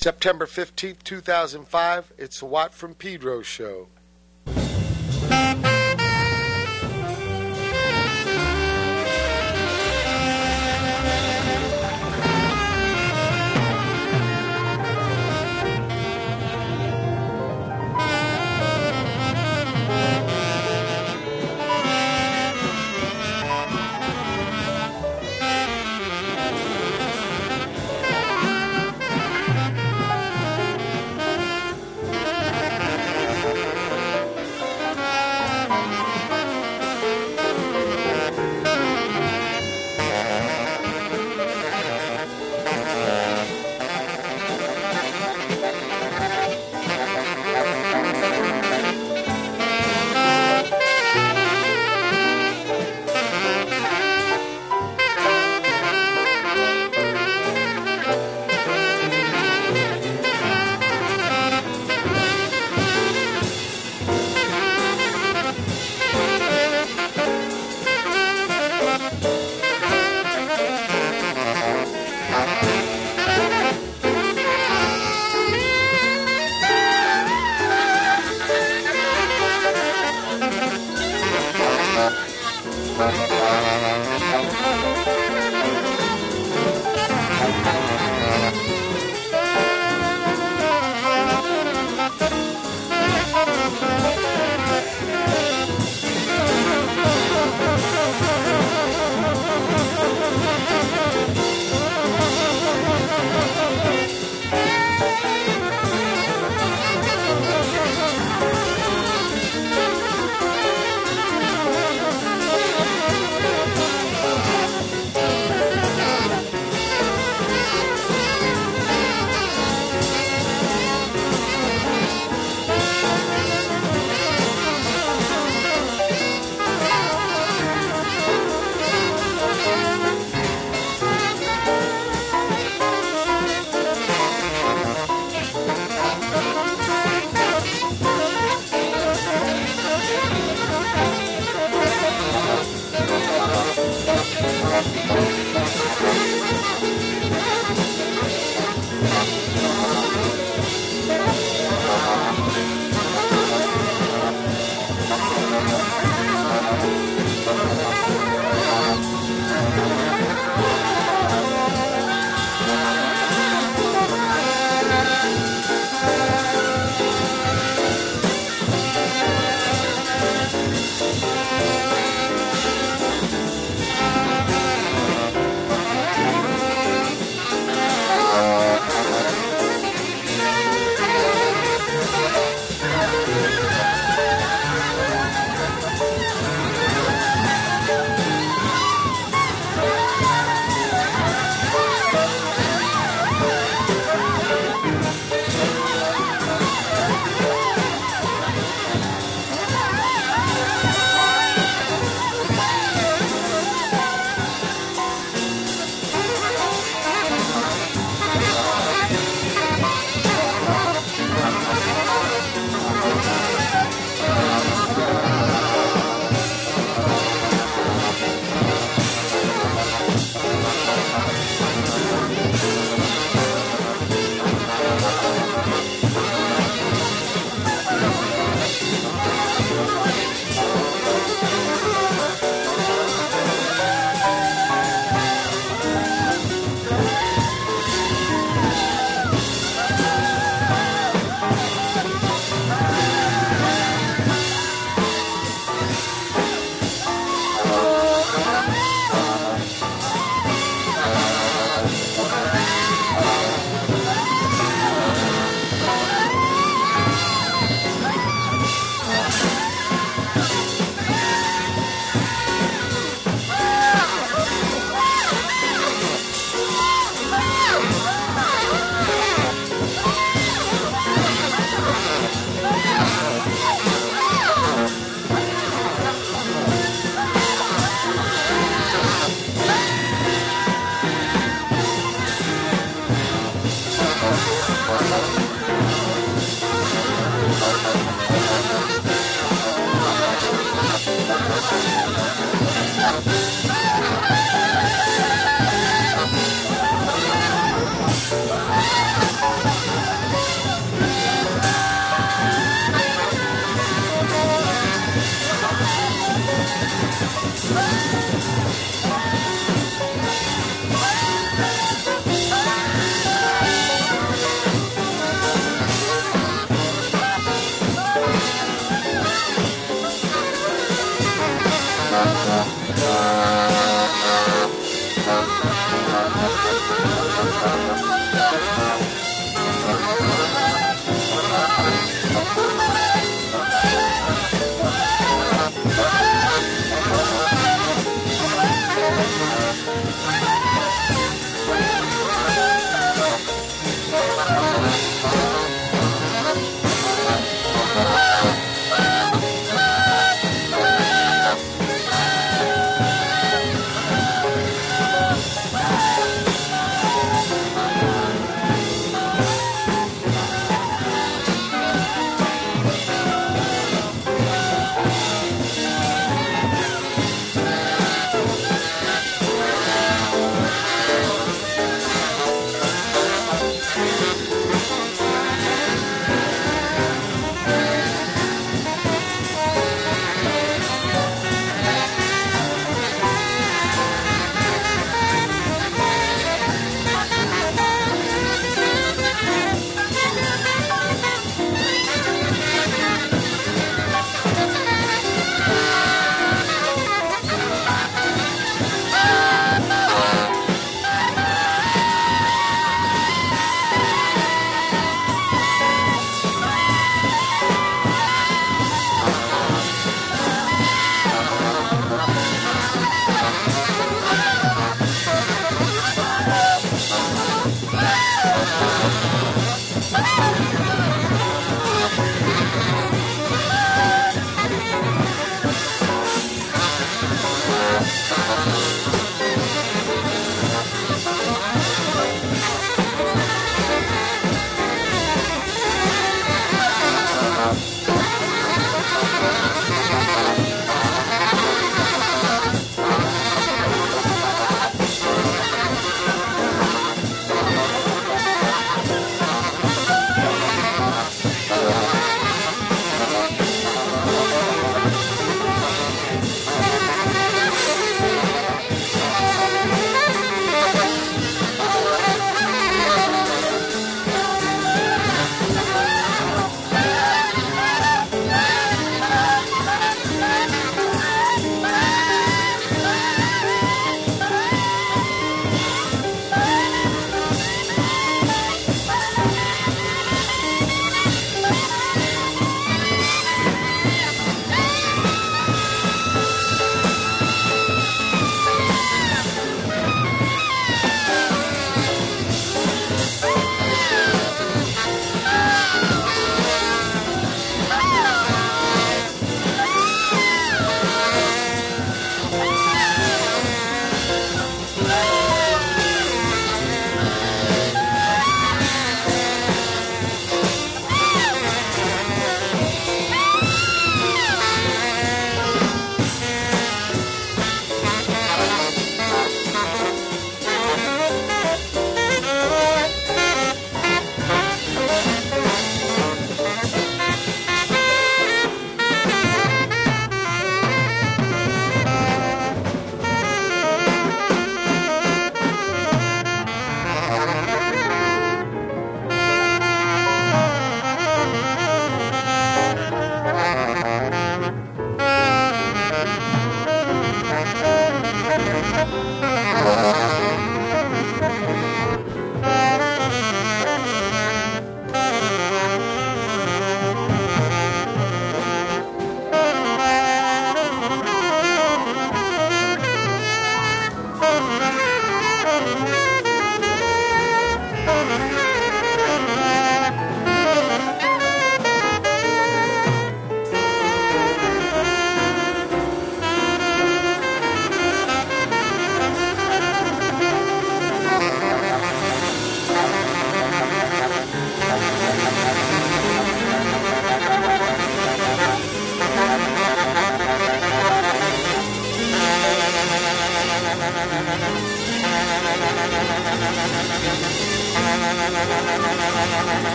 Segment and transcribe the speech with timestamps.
[0.00, 3.88] September 15th, 2005, it's the Watt from Pedro show.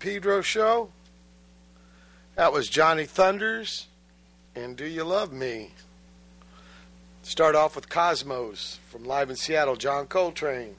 [0.00, 0.88] Pedro show.
[2.34, 3.86] That was Johnny Thunders
[4.56, 5.72] and Do You Love Me?
[7.22, 10.74] Start off with Cosmos from Live in Seattle, John Coltrane.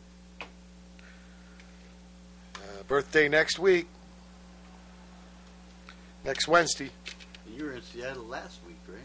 [2.56, 3.86] Uh, birthday next week.
[6.26, 6.90] Next Wednesday.
[7.56, 8.98] You were in Seattle last week, right?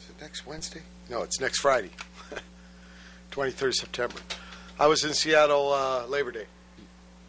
[0.00, 0.80] Is it next Wednesday?
[1.10, 1.90] No, it's next Friday.
[3.30, 4.20] 23rd September.
[4.78, 6.46] I was in Seattle uh, Labor Day.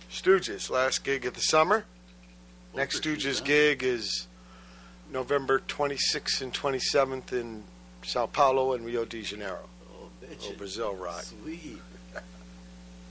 [0.09, 1.83] Stooges, last gig of the summer.
[2.75, 4.27] Next Stooges gig is
[5.11, 7.63] November 26th and 27th in
[8.03, 9.67] Sao Paulo and Rio de Janeiro.
[9.91, 10.47] Oh, bitch.
[10.49, 11.23] Oh, Brazil rock.
[11.23, 11.81] Sweet.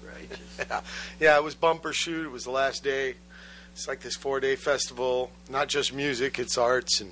[0.05, 0.83] Righteous.
[1.21, 2.25] Yeah, it was Bumbershoot.
[2.25, 3.15] It was the last day.
[3.75, 5.31] It's like this four day festival.
[5.49, 7.11] Not just music, it's arts and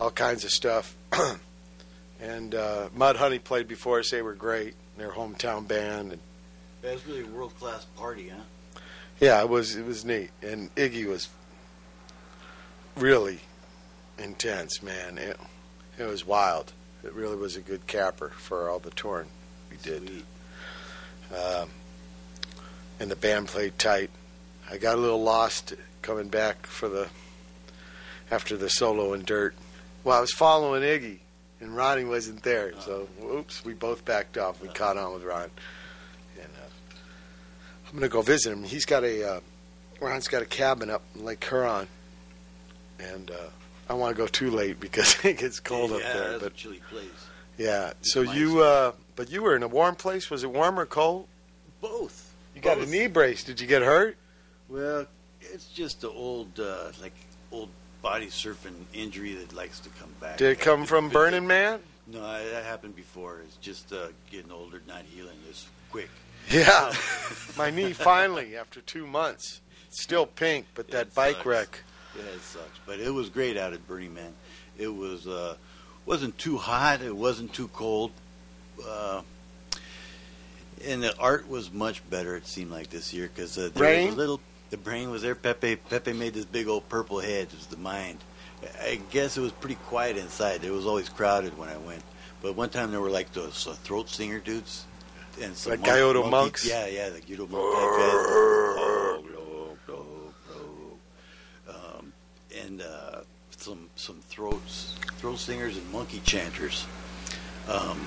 [0.00, 0.94] all kinds of stuff.
[2.20, 4.10] and uh, Mudhoney played before us.
[4.10, 4.74] They were great.
[4.98, 6.12] Their hometown band.
[6.12, 6.20] And
[6.82, 8.80] That was really a world class party, huh?
[9.20, 10.30] yeah, it was it was neat.
[10.42, 11.28] And Iggy was
[12.96, 13.40] really
[14.18, 15.18] intense, man.
[15.18, 15.38] It
[15.98, 16.72] it was wild.
[17.02, 19.28] It really was a good capper for all the touring
[19.70, 20.22] we did.
[21.30, 21.68] Um,
[22.98, 24.10] and the band played tight.
[24.70, 27.08] I got a little lost coming back for the
[28.30, 29.54] after the solo in Dirt.
[30.02, 31.18] Well, I was following Iggy,
[31.60, 34.60] and Ronnie wasn't there, so oops, we both backed off.
[34.60, 35.50] We caught on with Ron,
[36.40, 36.96] and uh,
[37.88, 38.62] I'm gonna go visit him.
[38.62, 39.40] He's got a uh,
[40.00, 41.86] Ron's got a cabin up in Lake Huron,
[42.98, 43.34] and uh,
[43.88, 46.30] I want to go too late because it gets cold yeah, up there.
[46.30, 47.08] That's But a chilly place.
[47.58, 50.30] yeah, so you uh, but you were in a warm place.
[50.30, 51.28] Was it warm or cold?
[51.80, 52.34] Both.
[52.54, 53.44] You got a knee brace.
[53.44, 54.16] Did you get hurt?
[54.68, 55.06] Well,
[55.40, 57.12] it's just the old, uh, like,
[57.52, 57.68] old
[58.00, 60.36] body surfing injury that likes to come back.
[60.36, 61.80] Did it come from Burning Man?
[62.06, 63.40] No, that happened before.
[63.44, 66.10] It's just uh, getting older, not healing as quick.
[66.50, 66.92] Yeah.
[67.58, 69.60] My knee finally, after two months,
[69.90, 71.46] still pink, but that it bike sucks.
[71.46, 71.82] wreck.
[72.16, 72.78] Yeah, it sucks.
[72.86, 74.32] But it was great out at Burning Man.
[74.78, 75.56] It was uh,
[76.06, 77.02] wasn't too hot.
[77.02, 78.12] It wasn't too cold.
[78.86, 79.22] Uh,
[80.84, 82.36] and the art was much better.
[82.36, 84.40] It seemed like this year because uh, there was a little.
[84.70, 85.34] The brain was there.
[85.34, 87.48] Pepe Pepe made this big old purple head.
[87.48, 88.18] It was the mind.
[88.82, 90.64] I guess it was pretty quiet inside.
[90.64, 92.02] It was always crowded when I went.
[92.42, 94.84] But one time there were like those uh, throat singer dudes
[95.40, 96.66] and some Like Gyuto monkey- monks?
[96.66, 98.12] Yeah, yeah, the Gyuto monk type guys.
[98.12, 99.24] Oh,
[99.88, 100.04] no, no,
[101.68, 101.72] no.
[101.74, 102.12] Um,
[102.62, 103.20] and uh,
[103.50, 106.86] some some throats throat singers and monkey chanters.
[107.68, 108.06] Um,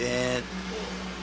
[0.00, 0.42] and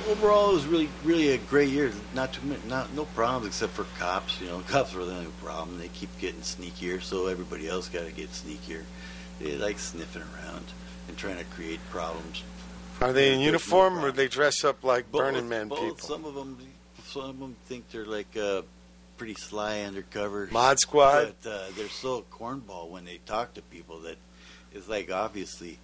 [0.09, 1.91] overall, it was really really a great year.
[2.13, 4.39] Not too many, not no problems except for cops.
[4.41, 5.79] You know, cops are the only problem.
[5.79, 8.83] They keep getting sneakier, so everybody else got to get sneakier.
[9.39, 10.65] They like sniffing around
[11.07, 12.43] and trying to create problems.
[13.01, 15.79] Are they in There's no uniform or they dress up like Both- Burning Man both.
[15.79, 15.97] people?
[15.97, 16.57] Some of them,
[17.05, 18.61] some of them think they're like uh,
[19.17, 20.47] pretty sly undercover.
[20.51, 21.33] Mod Squad?
[21.43, 24.17] But uh, they're so cornball when they talk to people that
[24.73, 25.77] it's like obviously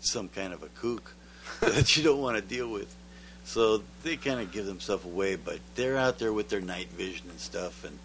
[0.00, 1.14] some kind of a kook
[1.60, 2.94] that you don't want to deal with.
[3.44, 7.30] So they kind of give themselves away, but they're out there with their night vision
[7.30, 7.98] and stuff and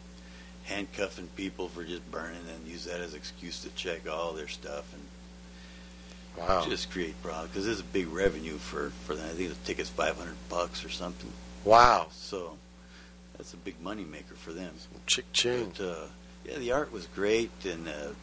[0.63, 4.91] handcuffing people for just burning and use that as excuse to check all their stuff
[4.93, 5.01] and
[6.37, 6.65] Wow.
[6.67, 9.25] just create problems because there's a big revenue for for them.
[9.25, 11.31] I think the ticket's 500 bucks or something.
[11.63, 12.07] Wow.
[12.11, 12.57] So
[13.43, 14.73] that's a big money maker for them.
[15.05, 15.73] Chick ching.
[15.77, 16.05] But, uh,
[16.45, 18.13] yeah, the art was great and uh,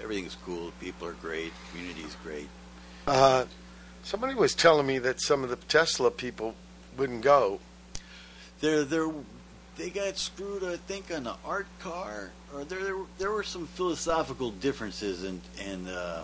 [0.00, 0.70] everything's cool.
[0.80, 1.52] People are great.
[1.72, 2.48] Community's great.
[3.04, 3.46] Uh,
[4.04, 6.54] somebody was telling me that some of the Tesla people
[6.96, 7.58] wouldn't go.
[8.60, 9.10] They're they're
[9.76, 13.66] they got screwed, I think, on the art car, or there there, there were some
[13.66, 16.22] philosophical differences, and and uh,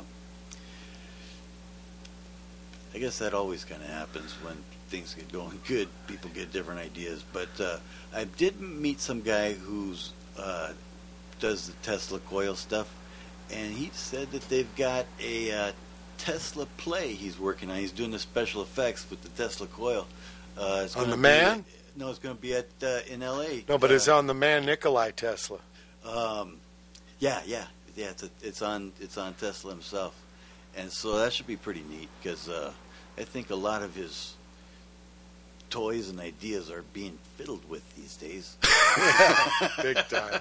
[2.95, 4.57] I guess that always kind of happens when
[4.95, 5.89] things get going good.
[6.07, 7.79] People get different ideas, but uh,
[8.15, 10.73] I did meet some guy who's uh,
[11.41, 12.95] does the Tesla coil stuff,
[13.53, 15.73] and he said that they've got a uh,
[16.19, 17.79] Tesla play he's working on.
[17.79, 20.07] He's doing the special effects with the Tesla coil.
[20.57, 21.65] Uh, it's On the man?
[21.97, 23.65] no, it's going to be at uh, in L.A.
[23.69, 25.59] No, but uh, it's on the man Nikolai Tesla.
[26.05, 26.59] um,
[27.19, 27.65] yeah, yeah,
[27.97, 28.11] yeah.
[28.11, 30.15] It's a, it's on it's on Tesla himself,
[30.77, 32.73] and so that should be pretty neat because uh,
[33.19, 34.35] I think a lot of his
[35.71, 38.57] toys and ideas are being fiddled with these days.
[39.83, 40.41] Big time.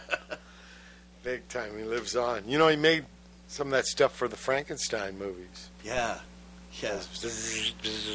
[1.23, 1.77] Big time.
[1.77, 2.43] He lives on.
[2.47, 3.05] You know, he made
[3.47, 5.69] some of that stuff for the Frankenstein movies.
[5.83, 6.19] Yeah,
[6.81, 6.99] yeah.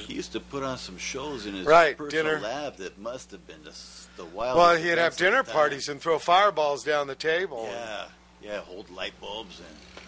[0.06, 2.40] He used to put on some shows in his Right, personal dinner.
[2.40, 4.58] lab that must have been just the wild.
[4.58, 7.68] Well, he'd have dinner parties and throw fireballs down the table.
[7.70, 8.04] Yeah,
[8.42, 8.58] yeah.
[8.60, 10.02] Hold light bulbs and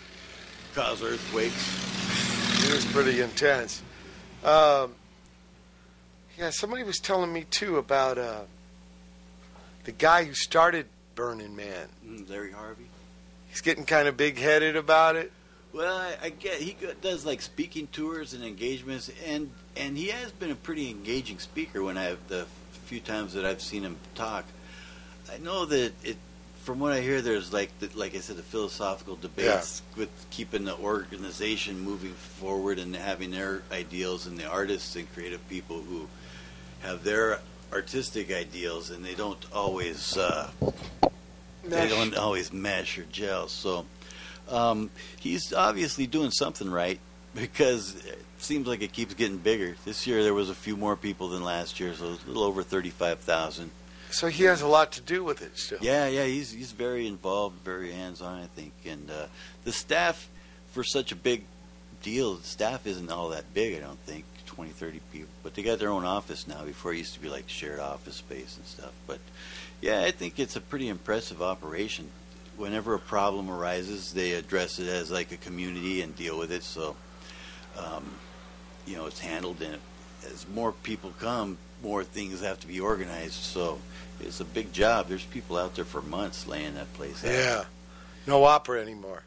[0.74, 2.66] cause earthquakes.
[2.68, 3.82] It was pretty intense.
[4.44, 4.94] Um,
[6.40, 8.40] yeah, somebody was telling me too about uh,
[9.84, 11.86] the guy who started Burning Man.
[12.06, 12.86] Mm, Larry Harvey.
[13.50, 15.32] He's getting kind of big headed about it.
[15.74, 20.32] Well, I, I get he does like speaking tours and engagements, and and he has
[20.32, 21.82] been a pretty engaging speaker.
[21.82, 22.46] When I've the
[22.86, 24.46] few times that I've seen him talk,
[25.30, 26.16] I know that it.
[26.62, 30.64] From what I hear, there's like the, like I said, the philosophical debates with keeping
[30.64, 36.06] the organization moving forward and having their ideals, and the artists and creative people who
[36.80, 37.40] have their
[37.72, 40.50] artistic ideals, and they don't always uh,
[41.64, 43.48] they don't always mesh or gel.
[43.48, 43.86] So
[44.48, 46.98] um, he's obviously doing something right
[47.34, 49.76] because it seems like it keeps getting bigger.
[49.84, 52.62] This year there was a few more people than last year, so a little over
[52.62, 53.70] thirty-five thousand.
[54.10, 55.78] So he has a lot to do with it still.
[55.80, 58.72] Yeah, yeah, he's he's very involved, very hands-on, I think.
[58.84, 59.26] And uh,
[59.62, 60.28] the staff
[60.72, 61.44] for such a big
[62.02, 64.24] deal, the staff isn't all that big, I don't think.
[64.60, 66.62] 20, 30 people, but they got their own office now.
[66.64, 68.92] Before it used to be like shared office space and stuff.
[69.06, 69.18] But
[69.80, 72.10] yeah, I think it's a pretty impressive operation.
[72.58, 76.62] Whenever a problem arises, they address it as like a community and deal with it.
[76.62, 76.94] So,
[77.78, 78.04] um,
[78.86, 79.62] you know, it's handled.
[79.62, 79.78] And
[80.26, 83.32] as more people come, more things have to be organized.
[83.32, 83.78] So,
[84.20, 85.08] it's a big job.
[85.08, 87.30] There's people out there for months laying that place out.
[87.30, 87.64] Yeah.
[88.26, 89.22] No opera anymore.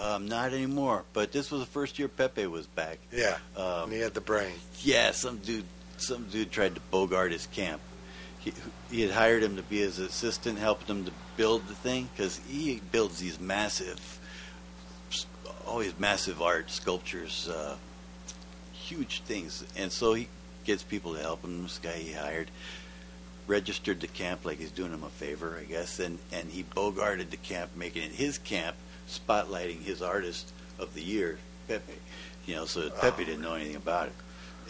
[0.00, 1.04] Um, not anymore.
[1.12, 2.98] But this was the first year Pepe was back.
[3.12, 3.36] Yeah.
[3.56, 4.54] Um, and he had the brain.
[4.80, 5.64] Yeah, some dude,
[5.96, 7.80] some dude tried to bogart his camp.
[8.40, 8.52] He,
[8.90, 12.40] he had hired him to be his assistant, helping him to build the thing because
[12.48, 14.18] he builds these massive,
[15.66, 17.76] always massive art sculptures, uh,
[18.72, 20.28] huge things, and so he
[20.64, 21.62] gets people to help him.
[21.62, 22.50] This guy he hired
[23.46, 27.30] registered the camp like he's doing him a favor, I guess, and and he bogarted
[27.30, 28.76] the camp, making it his camp,
[29.18, 31.92] spotlighting his artist of the year, Pepe.
[32.46, 34.14] You know, so Pepe didn't know anything about it,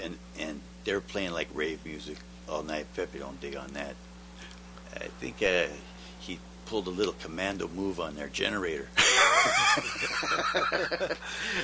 [0.05, 2.87] and and they're playing like rave music all night.
[2.95, 3.95] Pepe don't dig on that.
[4.97, 5.67] I think uh,
[6.21, 8.89] he pulled a little commando move on their generator.
[10.53, 11.17] I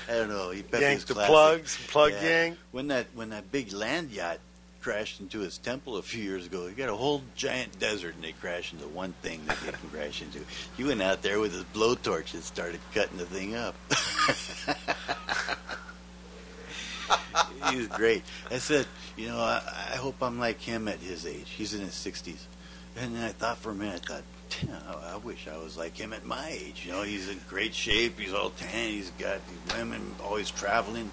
[0.09, 0.51] don't know.
[0.51, 1.31] He Pepe's Yanked the classic.
[1.31, 2.23] plugs, plug Yeah.
[2.29, 2.59] yank.
[2.73, 4.39] When that when that big land yacht
[4.81, 8.25] crashed into his temple a few years ago, he got a whole giant desert, and
[8.25, 10.41] they crashed into one thing that they can crash into.
[10.77, 13.75] He went out there with his blowtorch and started cutting the thing up.
[17.71, 18.23] he was great.
[18.51, 18.87] I said,
[19.17, 19.63] you know, I,
[19.93, 21.51] I hope I'm like him at his age.
[21.51, 22.41] He's in his 60s.
[22.97, 24.23] And then I thought for a minute, I thought,
[24.61, 26.85] "Damn, I, I wish I was like him at my age.
[26.85, 28.19] You know, he's in great shape.
[28.19, 28.91] He's all tan.
[28.91, 29.41] He's got
[29.77, 31.11] women always traveling.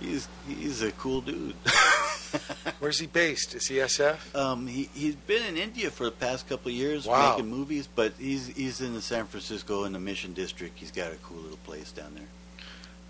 [0.00, 1.54] He's he's a cool dude.
[2.78, 3.54] Where's he based?
[3.54, 4.34] Is he SF?
[4.36, 7.30] um, he he's been in India for the past couple of years Wow.
[7.36, 10.78] making movies, but he's he's in the San Francisco in the Mission District.
[10.78, 12.28] He's got a cool little place down there.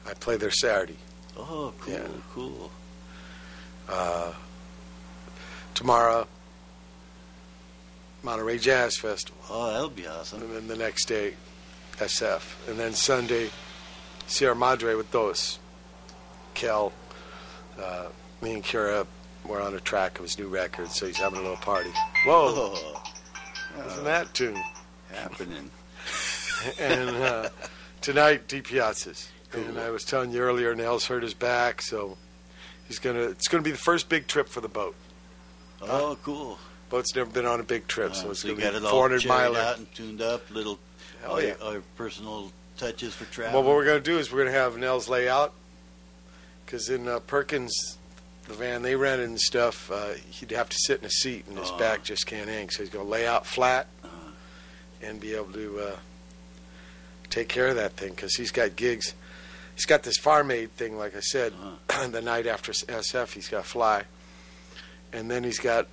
[0.06, 0.96] I play there Saturday.
[1.36, 2.06] Oh, cool, Yeah.
[2.32, 2.70] cool.
[5.74, 6.26] Tomorrow,
[8.22, 9.40] Monterey Jazz Festival.
[9.48, 10.42] Oh, that'll be awesome.
[10.42, 11.34] And then the next day,
[11.98, 12.68] SF.
[12.68, 13.50] And then Sunday,
[14.26, 15.58] Sierra Madre with those.
[16.58, 16.92] Kel,
[17.80, 18.06] uh,
[18.42, 19.06] me and Kira
[19.46, 21.90] were on a track of his new record, so he's having a little party.
[22.26, 22.74] Whoa,
[23.76, 24.60] Oh, isn't that tune?
[25.12, 25.70] happening.
[26.80, 27.48] and uh,
[28.00, 29.28] tonight, Deep Piazzas.
[29.52, 32.18] And I was telling you earlier, Nels hurt his back, so
[32.88, 33.20] he's gonna.
[33.20, 34.96] It's gonna be the first big trip for the boat.
[35.80, 36.58] Oh, cool.
[36.90, 39.20] Boat's never been on a big trip, so Uh, it's so gonna be it 400
[39.20, 39.60] cherried miler.
[39.60, 40.78] out and tuned up, little
[41.22, 41.48] Hell yeah.
[41.48, 43.60] your, all personal touches for travel.
[43.60, 45.52] Well, what we're going to do is we're going to have Nels lay out
[46.68, 47.96] because in uh, Perkins,
[48.46, 51.56] the van they rented and stuff, uh, he'd have to sit in a seat and
[51.58, 51.78] his Oh.
[51.78, 52.68] back just can't hang.
[52.68, 54.30] So he's going to lay out flat Uh-huh.
[55.00, 55.96] and be able to uh,
[57.30, 59.14] take care of that thing because he's got gigs.
[59.76, 62.06] He's got this farm aid thing, like I said, Uh-huh.
[62.10, 64.04] the night after SF, he's got fly.
[65.10, 65.86] And then he's got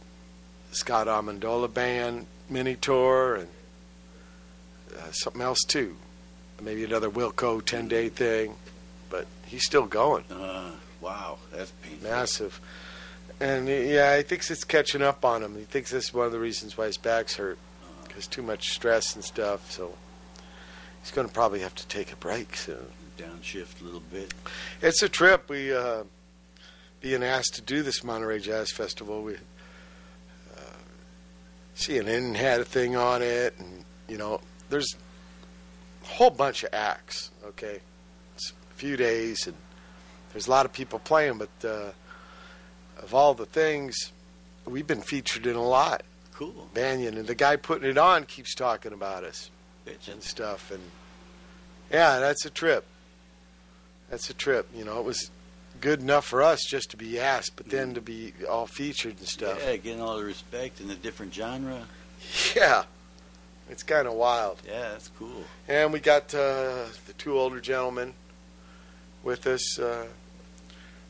[0.71, 3.47] Scott Amendola Band mini tour and
[4.97, 5.95] uh, something else too.
[6.61, 8.55] Maybe another Wilco 10 day thing.
[9.45, 10.25] He's still going.
[10.31, 12.09] Uh, wow, that's painful.
[12.09, 12.59] Massive.
[13.39, 15.55] And yeah, he thinks it's catching up on him.
[15.55, 17.57] He thinks this is one of the reasons why his back's hurt
[18.15, 19.69] because too much stress and stuff.
[19.71, 19.93] So
[21.01, 22.85] he's going to probably have to take a break soon.
[23.17, 24.33] Downshift a little bit.
[24.81, 25.49] It's a trip.
[25.49, 26.03] We uh,
[27.01, 29.21] being asked to do this Monterey Jazz Festival.
[29.21, 30.59] We uh,
[31.75, 34.95] CNN had a thing on it, and you know, there's
[36.03, 37.31] a whole bunch of acts.
[37.45, 37.79] Okay,
[38.75, 39.55] a few days, and
[40.31, 41.37] there's a lot of people playing.
[41.37, 41.91] But uh,
[43.01, 44.11] of all the things,
[44.65, 46.03] we've been featured in a lot.
[46.33, 46.67] Cool.
[46.73, 49.49] Banyan and the guy putting it on keeps talking about us
[49.85, 50.13] Bitchin'.
[50.13, 50.69] and stuff.
[50.71, 50.81] And
[51.89, 52.85] yeah, that's a trip.
[54.09, 54.67] That's a trip.
[54.75, 55.31] You know, it was
[55.79, 59.27] good enough for us just to be asked, but then to be all featured and
[59.27, 59.59] stuff.
[59.63, 61.83] Yeah, getting all the respect in a different genre.
[62.55, 62.85] Yeah,
[63.69, 64.57] it's kind of wild.
[64.65, 65.43] Yeah, that's cool.
[65.67, 68.13] And we got uh, the two older gentlemen
[69.25, 70.05] with us, uh,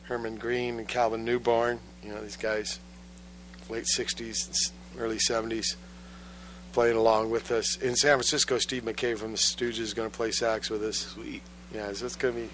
[0.04, 1.78] Herman Green and Calvin Newborn.
[2.02, 2.80] You know, these guys,
[3.68, 5.76] late 60s early 70s,
[6.72, 7.76] playing along with us.
[7.76, 10.98] In San Francisco, Steve Mackay from the Stooges is going to play sax with us.
[10.98, 11.42] Sweet.
[11.72, 12.48] Yeah, so it's going to be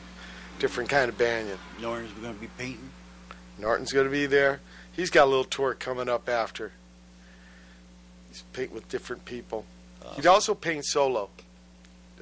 [0.58, 1.58] different kind of banyan.
[1.80, 2.90] Norton's going to be painting.
[3.58, 4.60] Norton's going to be there.
[4.92, 6.72] He's got a little tour coming up after.
[8.28, 9.64] He's painting with different people.
[10.16, 11.30] He'd also paint solo.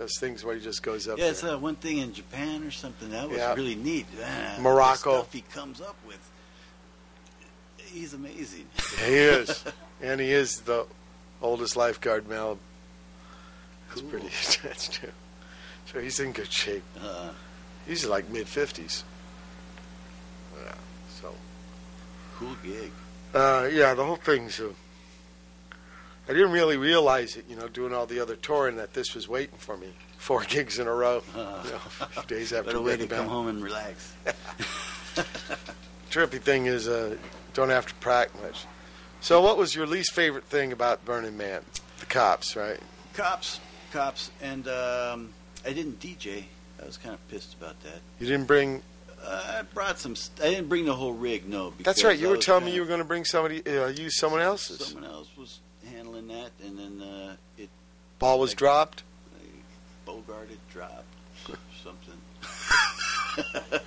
[0.01, 2.71] Does things where he just goes up Yeah, it's that one thing in Japan or
[2.71, 3.11] something.
[3.11, 3.53] That was Yeah.
[3.53, 4.07] really neat.
[4.17, 4.97] The Morocco.
[5.19, 6.19] stuff he comes up with.
[7.77, 8.67] He's amazing.
[9.05, 9.63] He is,
[10.01, 10.87] and he is the
[11.43, 12.57] oldest lifeguard in Malibu.
[13.89, 14.09] That's Cool.
[14.11, 14.29] pretty.
[14.63, 15.13] That's true.
[15.93, 16.85] So he's in good shape.
[16.99, 17.33] Uh,
[17.87, 19.05] He's like mid fifties.
[20.65, 20.75] Yeah.
[21.21, 21.35] So.
[22.39, 22.91] cool gig.
[23.35, 24.61] Uh, yeah, the whole thing's.
[24.61, 24.73] Uh,
[26.31, 29.27] I didn't really realize it, you know, doing all the other touring that this was
[29.27, 29.89] waiting for me.
[30.17, 31.25] Four gigs in a row.
[31.35, 34.13] Uh, You know, days after better way to come home and relax.
[36.09, 37.17] Trippy thing is, uh,
[37.53, 38.65] don't have to practice much.
[39.21, 41.63] So, what was your least favorite thing about Burning Man?
[41.99, 42.79] The cops, right?
[43.13, 43.59] cops,
[43.91, 45.31] cops, and um,
[45.67, 46.45] I didn't DJ.
[46.81, 47.99] I was kind of pissed about that.
[48.21, 48.83] You didn't bring.
[49.21, 50.15] Uh, I brought some.
[50.15, 51.49] St- I didn't bring the whole rig.
[51.49, 52.17] No, That's right.
[52.17, 54.87] You I were telling me you were going to bring somebody, uh, use someone else's.
[54.87, 55.59] Someone else was
[56.29, 57.69] that, and then uh, it
[58.19, 59.03] Ball was Like- dropped.
[60.07, 61.05] Bogarted dropped
[61.85, 62.15] something.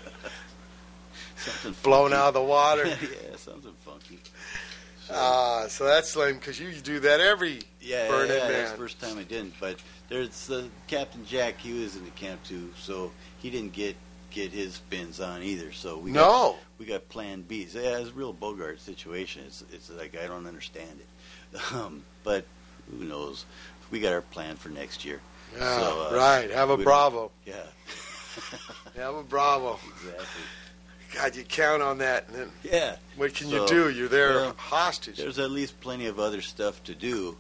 [1.38, 2.16] something Blown funky.
[2.16, 2.86] out of the water.
[2.88, 4.20] yeah, something funky.
[5.08, 8.52] So, Ah, so that's lame because you do that every yeah, Burning yeah, Man.
[8.54, 9.54] that's the first time I didn't.
[9.60, 11.60] But there's uh, Captain Jack.
[11.60, 13.96] He was in the camp too, so he didn't get
[14.32, 15.72] get his spins on either.
[15.74, 16.56] So we got, no.
[16.80, 17.66] we got Plan B.
[17.66, 19.44] So, yeah, it's a real Bogart situation.
[19.46, 21.08] It's it's like I don't understand it,
[21.74, 22.46] um, but
[22.92, 23.46] who knows?
[23.92, 25.20] We got our plan for next year.
[25.56, 26.50] Yeah, So, uh, right.
[26.52, 27.32] Have a Bravo.
[27.46, 27.54] Yeah,
[28.96, 29.80] Have a Bravo.
[30.02, 30.26] exactly.
[31.16, 33.90] God, you count on that, and then Yeah, what can So, you do?
[33.92, 35.18] You're there well, hostage.
[35.18, 37.38] there's at least plenty of other stuff to do,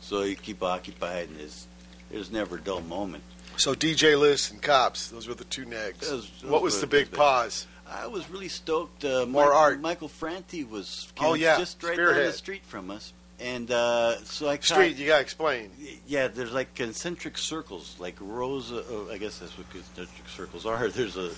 [0.00, 1.66] so you keep occupied, and there's
[2.10, 3.22] there's never a dull moment.
[3.56, 6.00] So DJ List and Cops, those were the two negs.
[6.00, 7.66] Those- those what was the big pause?
[7.90, 9.04] I was really stoked.
[9.06, 9.80] Uh, More Mike- art.
[9.80, 14.48] Michael Franti was Oh, yeah, just right down the street from us, and uh, so
[14.48, 15.70] I caught- Street, you gotta explain.
[16.06, 18.70] Yeah, there's like concentric circles, like rows.
[18.70, 20.88] Of, oh, I guess that's what concentric circles are.
[20.98, 21.30] There's a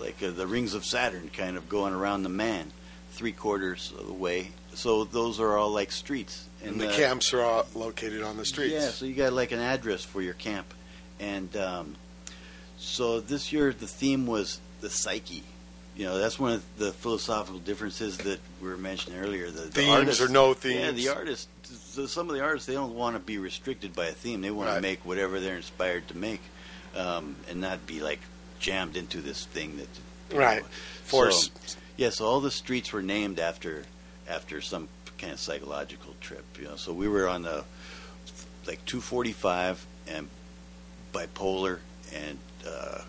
[0.00, 2.72] like uh the rings of Saturn, kind of going around the man,
[3.12, 4.50] three quarters of the way.
[4.74, 8.44] So those are all like streets, And the uh, camps are all located on the
[8.44, 8.72] streets.
[8.72, 10.72] Yeah, so you got like an address for your camp,
[11.18, 11.96] and um,
[12.76, 15.44] so this year the theme was the psyche.
[16.00, 19.50] You know, that's one of the philosophical differences that we were mentioning earlier.
[19.50, 20.80] The, the Themes artists- or no themes.
[21.04, 21.46] Yeah, the artists.
[21.64, 24.40] So some of the artists they don't want to be restricted by a theme.
[24.40, 24.76] They want Right.
[24.76, 26.40] to make whatever they're inspired to make,
[26.96, 28.20] um, and not be like
[28.60, 29.88] jammed into this thing that.
[30.30, 30.46] you know.
[30.46, 30.64] Right.
[31.04, 31.50] Force.
[31.66, 33.84] So, yeah, so all the streets were named after
[34.26, 36.46] after some kind of psychological trip.
[36.58, 37.62] You know, so we were on the
[38.66, 40.28] like 245 and
[41.12, 41.80] bipolar
[42.14, 43.02] and uh,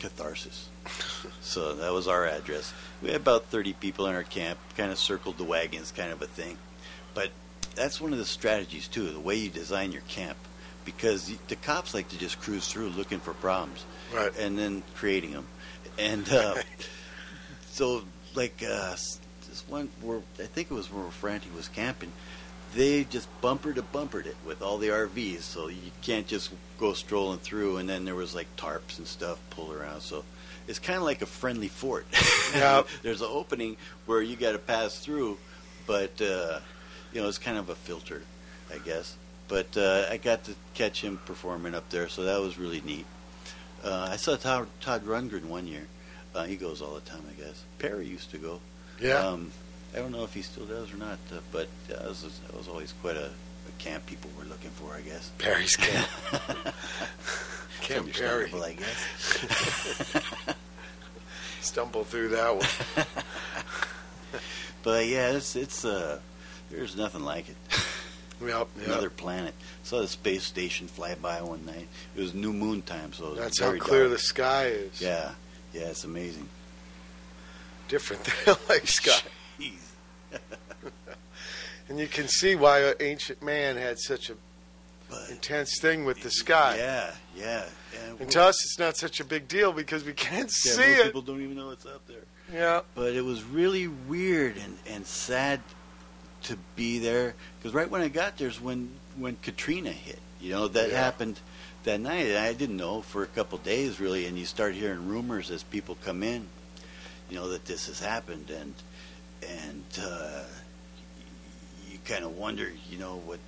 [0.00, 0.68] catharsis.
[1.40, 2.72] so that was our address.
[3.02, 6.22] We had about 30 people in our camp, kind of circled the wagons, kind of
[6.22, 6.58] a thing.
[7.14, 7.30] But
[7.74, 10.36] that's one of the strategies too, the way you design your camp,
[10.84, 14.36] because the cops like to just cruise through looking for problems Right.
[14.38, 15.46] and then creating them.
[15.98, 16.56] And uh,
[17.70, 18.02] so,
[18.34, 18.92] like uh,
[19.48, 22.12] this one, where I think it was where Franti was camping,
[22.74, 26.92] they just bumper to bumpered it with all the RVs, so you can't just go
[26.92, 27.78] strolling through.
[27.78, 30.24] And then there was like tarps and stuff pulled around, so
[30.70, 32.06] it's kind of like a friendly fort.
[32.54, 32.88] Yep.
[33.02, 35.38] There's an opening where you got to pass through,
[35.86, 36.58] but uh,
[37.12, 38.22] you know it's kind of a filter,
[38.74, 39.16] I guess.
[39.46, 43.06] But uh, I got to catch him performing up there, so that was really neat.
[43.84, 45.86] Uh, I saw Todd, Todd Rundgren one year.
[46.34, 47.62] Uh, he goes all the time, I guess.
[47.78, 48.60] Perry used to go.
[49.00, 49.26] Yeah.
[49.26, 49.52] Um,
[49.94, 52.56] I don't know if he still does or not, uh, but uh, that, was, that
[52.56, 55.30] was always quite a, a camp people were looking for, I guess.
[55.38, 56.08] Perry's camp.
[57.80, 58.44] Camp Perry.
[58.52, 60.54] understandable, I guess.
[61.60, 63.06] Stumble through that one.
[64.82, 66.20] But yeah, it's it's uh,
[66.70, 67.56] there's nothing like it.
[68.42, 68.68] Yep.
[68.78, 68.86] yep.
[68.86, 69.52] Another planet.
[69.82, 71.86] Saw the space station fly by one night.
[72.16, 74.12] It was new moon time, so it was That's how very clear dark.
[74.12, 74.98] the sky is.
[74.98, 75.32] Yeah,
[75.74, 76.48] yeah, it's amazing.
[77.88, 79.20] Different than like sky.
[79.60, 79.74] Jeez.
[81.90, 84.34] And you can see why ancient man had such a
[85.10, 86.76] But intense thing with the sky.
[86.78, 87.64] Yeah, yeah.
[88.06, 90.82] And, And to us, it's not such a big deal because we can't yeah, see
[90.82, 91.04] it.
[91.06, 92.22] people don't even know it's up there.
[92.52, 92.80] Yeah.
[92.94, 95.60] But it was really weird and, and sad
[96.44, 100.18] to be there because right when I got there's when when Katrina hit.
[100.40, 100.96] You know that Yeah.
[100.96, 101.38] happened
[101.84, 102.26] that night.
[102.28, 105.62] and I didn't know for a couple days really, and you start hearing rumors as
[105.62, 106.46] people come in.
[107.28, 108.74] You know that this has happened, and
[109.46, 110.44] and uh,
[111.90, 113.38] you kind of wonder, you know what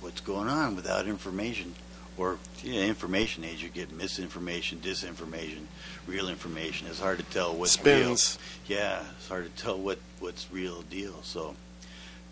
[0.00, 1.74] what's going on without information.
[2.16, 5.66] Or you know, information age, you get misinformation, disinformation,
[6.06, 6.88] real information.
[6.88, 8.38] It's hard to tell what's real Spins.
[8.66, 11.22] yeah, it's hard to tell what what's real deal.
[11.22, 11.54] So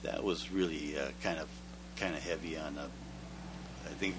[0.02, 1.46] that was really uh, kind of
[1.96, 2.88] kind of heavy on, uh,
[3.84, 4.16] I think,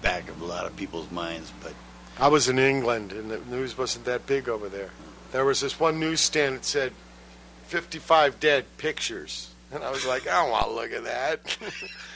[0.00, 1.52] back of a lot of people's minds.
[1.62, 1.74] But
[2.18, 4.90] I was in England, and the news wasn't that big over there.
[5.32, 6.92] There was this one newsstand that said
[7.66, 9.50] 55 dead pictures.
[9.72, 11.58] And I was like, I don't want to look at that.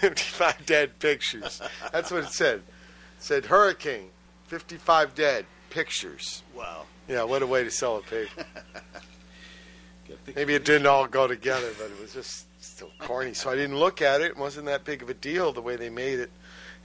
[0.00, 1.60] 55 dead pictures.
[1.92, 2.56] That's what it said.
[2.56, 2.64] It
[3.18, 4.08] said hurricane,
[4.48, 6.42] 55 dead pictures.
[6.54, 8.44] wow, Yeah, what a way to sell a paper.
[10.34, 13.34] Maybe it didn't all go together, but it was just still corny.
[13.34, 14.32] So I didn't look at it.
[14.32, 16.30] It wasn't that big of a deal the way they made it.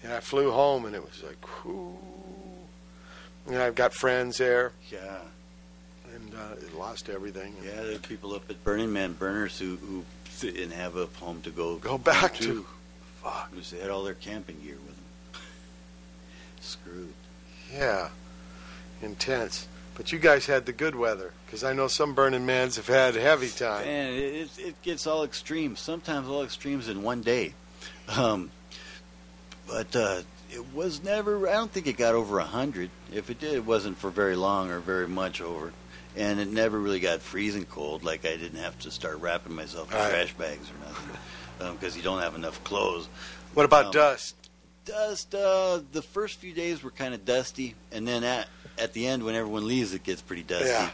[0.03, 1.97] And I flew home, and it was like, whoo.
[3.47, 5.19] And I've got friends there, yeah,
[6.13, 7.55] and uh, it lost everything.
[7.63, 7.81] yeah.
[7.81, 10.03] There are people up at Burning Man burners who who
[10.41, 12.43] didn't have a home to go Go back to.
[12.43, 12.65] to.
[13.23, 13.51] Fuck.
[13.51, 15.41] Because They had all their camping gear with them.
[16.61, 17.13] Screwed.
[17.73, 18.09] Yeah,
[19.01, 19.67] intense.
[19.95, 23.15] But you guys had the good weather, because I know some Burning Mans have had
[23.15, 23.85] heavy time.
[23.85, 25.77] Man, it, it, gets all extreme.
[25.77, 27.53] Sometimes all extremes in one day.
[28.09, 28.51] Um,
[29.67, 30.21] but uh,
[30.51, 31.47] it was never.
[31.47, 32.89] I don't think it got over a hundred.
[33.13, 35.71] If it did, it wasn't for very long or very much over.
[36.17, 38.03] And it never really got freezing cold.
[38.03, 40.09] Like I didn't have to start wrapping myself in Right.
[40.09, 40.87] trash bags or
[41.59, 43.07] nothing because you don't have enough clothes.
[43.53, 44.35] What about Um, dust?
[44.85, 45.33] Dust.
[45.35, 48.47] Uh, the first few days were kind of dusty, and then at
[48.77, 50.67] at the end, when everyone leaves, it gets pretty dusty.
[50.69, 50.89] Yeah.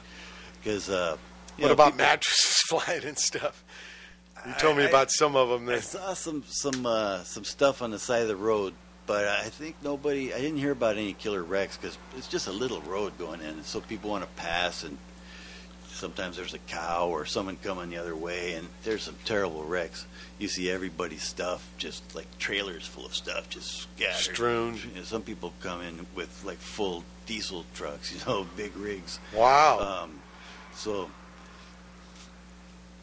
[0.64, 1.18] Because uh,
[1.58, 3.64] What know, about people- mattresses flying and stuff?
[4.46, 5.70] You told me I- I- about some of them.
[5.70, 8.74] I saw some some uh, some stuff on the side of the road,
[9.06, 10.34] but I think nobody.
[10.34, 13.48] I didn't hear about any killer wrecks because it's just a little road going in,
[13.50, 14.98] and so people want to pass, and
[16.02, 20.08] sometimes there's a cow or someone coming the other way, and there's some terrible wrecks.
[20.40, 24.16] You see everybody's stuff, just like trailers full of stuff, just scattered.
[24.16, 24.76] Strewn.
[24.76, 29.20] You know, some people come in with like full diesel trucks, you know, big rigs.
[29.34, 30.04] wow.
[30.04, 30.20] Um,
[30.74, 31.10] so,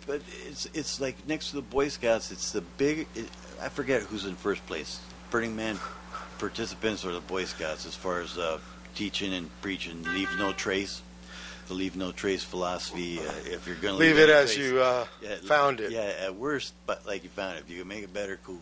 [0.07, 2.33] but it's it's like next to the Boy Scouts.
[2.33, 3.07] It's the big.
[3.15, 3.29] It,
[3.63, 5.01] I forget who's in first place.
[5.31, 5.79] Burning Man
[6.39, 8.59] participants or the Boy Scouts as far as uh,
[8.97, 10.03] teaching and preaching.
[10.03, 11.03] Leave no trace.
[11.69, 13.19] The leave no trace philosophy.
[13.19, 15.93] Uh, if you're going to Leave leave, it as trace- you uh, yeah, found it.
[15.93, 17.61] Yeah, at worst, but like you found it.
[17.61, 18.59] If you can make it better, cool.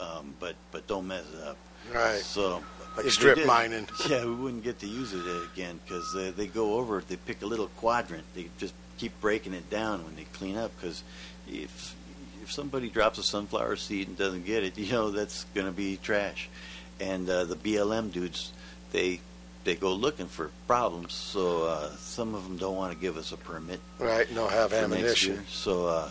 [0.00, 1.56] Um, but but don't mess it up.
[1.92, 2.20] Right.
[2.20, 2.62] So
[2.96, 3.86] Like strip did- mining.
[4.08, 7.08] Yeah, we wouldn't get to use it again because uh, they go over it.
[7.08, 8.24] They pick a little quadrant.
[8.34, 11.02] They just keep breaking it down when they clean up because
[11.48, 11.94] if
[12.42, 15.72] if somebody drops a sunflower seed and doesn't get it, you know that's going to
[15.72, 16.48] be trash.
[16.98, 18.52] And uh, the BLM dudes,
[18.92, 19.20] they
[19.64, 21.12] they go looking for problems.
[21.14, 24.30] So uh, some of them don't want to give us a permit Right.
[24.32, 25.44] No, have ammunition.
[25.48, 26.10] So uh,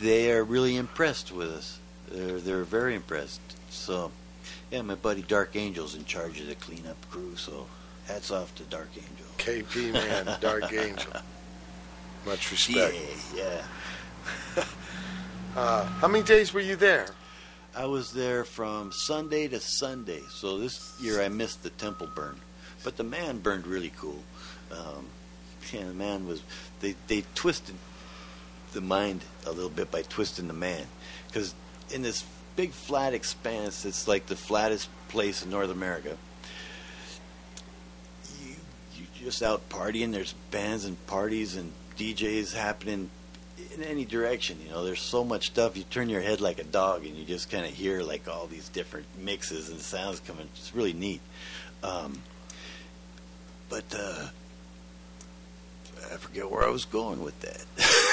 [0.00, 1.78] they are really impressed with us.
[2.10, 3.40] They're they're very impressed.
[3.70, 4.10] So
[4.70, 7.36] yeah, my buddy Dark Angel's in charge of the cleanup crew.
[7.36, 7.66] So
[8.06, 9.26] hats off to Dark Angel.
[9.38, 11.12] KP man, Dark Angel.
[12.26, 13.34] Much Yeah, respect.
[14.56, 14.64] yeah.
[15.56, 17.08] Uh, how many days were you there?
[17.74, 20.20] I was there from Sunday to Sunday.
[20.30, 22.36] So this year I missed the temple burn,
[22.82, 24.22] but the man burned really cool.
[24.70, 25.06] Um,
[25.72, 26.42] the man was.
[26.80, 27.74] They they twisted
[28.72, 30.86] the mind a little bit by twisting the man,
[31.26, 31.54] because
[31.90, 32.24] in this
[32.56, 36.16] big flat expanse, it's like the flattest place in North America.
[38.42, 38.54] You
[38.96, 40.12] you just out partying.
[40.12, 43.10] There's bands and parties and DJs happening
[43.74, 44.58] in any direction.
[44.64, 45.76] You know, there's so much stuff.
[45.76, 48.46] You turn your head like a dog, and you just kind of hear like all
[48.46, 50.48] these different mixes and sounds coming.
[50.56, 51.20] It's really neat.
[51.82, 52.22] Um,
[53.70, 54.26] but uh,
[56.12, 57.64] I forget where I was going with that.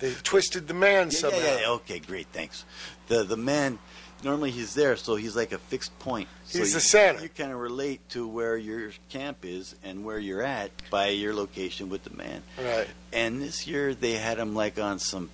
[0.00, 1.38] They twisted the man Yeah, somehow.
[1.38, 1.70] yeah, yeah.
[1.70, 2.26] Okay, great.
[2.26, 2.66] Thanks.
[3.06, 3.78] The the man
[4.22, 6.28] normally he's there, so he's like a fixed point.
[6.44, 7.22] So He's you, the center.
[7.22, 11.32] You kind of relate to where your camp is and where you're at by your
[11.32, 12.42] location with the man.
[12.62, 12.86] Right.
[13.14, 15.30] And this year they had him like on some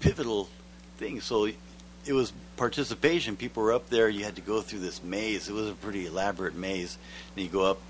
[0.00, 0.50] pivotal
[0.98, 1.22] thing.
[1.22, 3.36] So it was participation.
[3.36, 4.10] People were up there.
[4.10, 5.48] You had to go through this maze.
[5.48, 6.98] It was a pretty elaborate maze.
[7.34, 7.80] And you go up.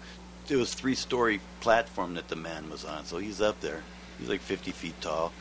[0.51, 3.05] It was three story platform that the man was on.
[3.05, 3.83] So he's up there.
[4.19, 5.33] He's like 50 feet tall,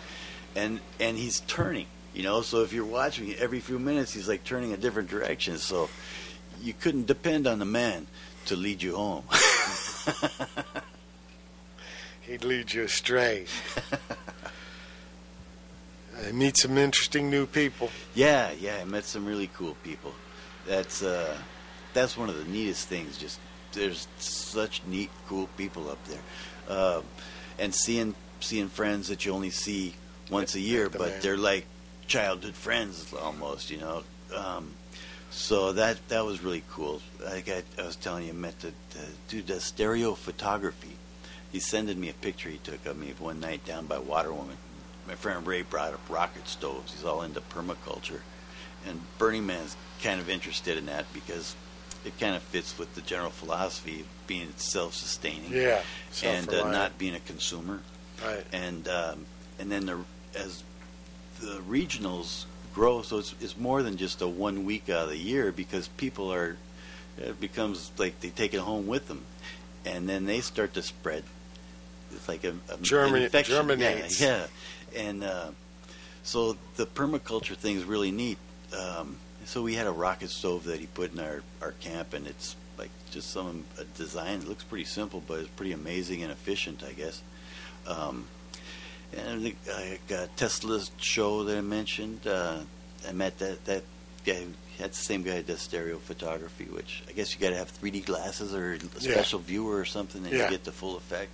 [0.56, 1.88] and and he's turning.
[2.13, 5.58] You know, so if you're watching every few minutes, he's like turning a different direction.
[5.58, 5.89] So
[6.62, 8.08] you couldn't depend on the man
[8.46, 9.24] to lead you home.
[12.22, 13.46] He'd lead you astray.
[16.26, 17.91] I meet some interesting new people.
[18.15, 20.13] Yeah, yeah, I met some really cool people.
[20.65, 21.38] That's uh,
[21.93, 23.17] that's one of the neatest things.
[23.17, 23.39] Just
[23.77, 27.03] there's such neat, cool people up there, um,
[27.59, 29.93] and seeing seeing friends that you only see
[30.29, 31.19] once a year, but man.
[31.21, 31.65] they're like
[32.07, 33.71] childhood friends almost.
[33.71, 34.03] You know,
[34.35, 34.73] um,
[35.29, 37.01] so that that was really cool.
[37.23, 40.97] Like I, I was telling you, I met the, the dude does stereo photography.
[41.51, 44.57] He sending me a picture he took of me one night down by Waterwoman.
[45.07, 46.93] My friend Ray brought up rocket stoves.
[46.93, 48.19] He's all into permaculture,
[48.85, 51.55] and Burning Man's kind of interested in that because
[52.05, 55.81] it kind of fits with the general philosophy of being self-sustaining Yeah.
[56.23, 57.81] and uh, not being a consumer
[58.23, 58.43] Right.
[58.51, 59.25] and um,
[59.60, 59.99] and then the,
[60.36, 60.63] as
[61.39, 65.17] the regionals grow, so it's, it's more than just a one week out of the
[65.17, 66.57] year because people are
[67.17, 69.23] it becomes like they take it home with them,
[69.86, 71.23] and then they start to spread.
[72.12, 73.55] It's like a, a Germany- an infection.
[73.55, 74.21] germinates.
[74.21, 74.45] Yeah,
[74.93, 75.01] yeah.
[75.01, 75.47] and uh,
[76.23, 78.38] so the permaculture thing is really neat.
[78.77, 82.27] Um, so we had a rocket stove that he put in our, our camp, and
[82.27, 84.41] it's like just some a design.
[84.41, 87.21] It looks pretty simple, but it's pretty amazing and efficient, I guess.
[87.88, 88.27] Um,
[89.17, 92.27] and the I got Tesla's show that I mentioned.
[92.27, 92.60] Uh,
[93.07, 93.83] I met that that
[94.25, 94.43] guy.
[94.77, 97.72] That's the same guy that does stereo photography, which I guess you got to have
[97.82, 99.13] 3D glasses or a Yeah.
[99.13, 100.43] special viewer or something, and Yeah.
[100.43, 101.32] you get the full effect.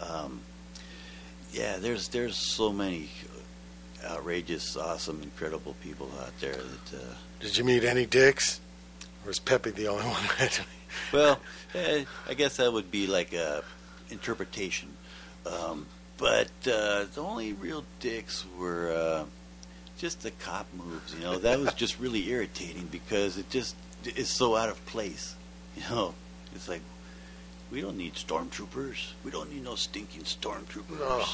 [0.00, 0.40] Um,
[1.52, 3.10] yeah, there's there's so many
[4.04, 6.94] outrageous, awesome, incredible people out there that.
[6.98, 8.60] Uh, Did you meet any dicks?
[9.24, 10.24] Or is Pepe the only one?
[11.10, 11.40] Well,
[11.74, 13.64] eh, I guess that would be like a
[14.10, 14.90] interpretation.
[15.46, 15.86] Um,
[16.18, 19.24] but uh, the only real dicks were uh,
[19.98, 21.14] just the cop moves.
[21.14, 23.74] You know, that was just really irritating because it just
[24.04, 25.34] is so out of place.
[25.76, 26.14] You know,
[26.54, 26.82] it's like
[27.70, 29.12] we don't need stormtroopers.
[29.24, 30.98] We don't need no stinking stormtroopers.
[30.98, 31.24] No.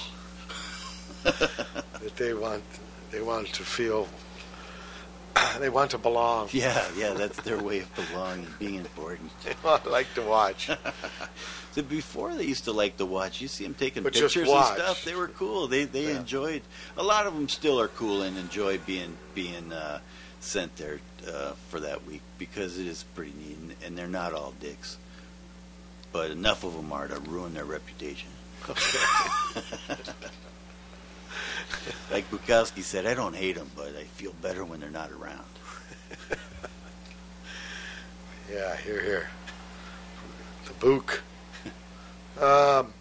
[1.24, 2.62] that they want
[3.10, 4.08] they want to feel
[5.60, 6.48] they want to belong.
[6.52, 9.30] Yeah, yeah, that's their way of belonging, being important.
[9.44, 10.70] They want like to watch.
[11.72, 13.40] So before they used to like to watch.
[13.40, 15.04] You see them taking But pictures and stuff.
[15.04, 15.68] They were cool.
[15.68, 16.20] They they Yeah.
[16.20, 16.62] enjoyed.
[16.96, 20.00] A lot of them still are cool and enjoy being being uh,
[20.40, 24.32] sent there uh, for that week because it is pretty neat, and, and they're not
[24.32, 24.96] all dicks.
[26.10, 28.30] But enough of them are to ruin their reputation.
[32.10, 35.44] like Bukowski said, I don't hate them, but I feel better when they're not around.
[38.50, 39.28] Yeah, here, here.
[40.66, 41.22] The book.
[42.40, 42.92] Um,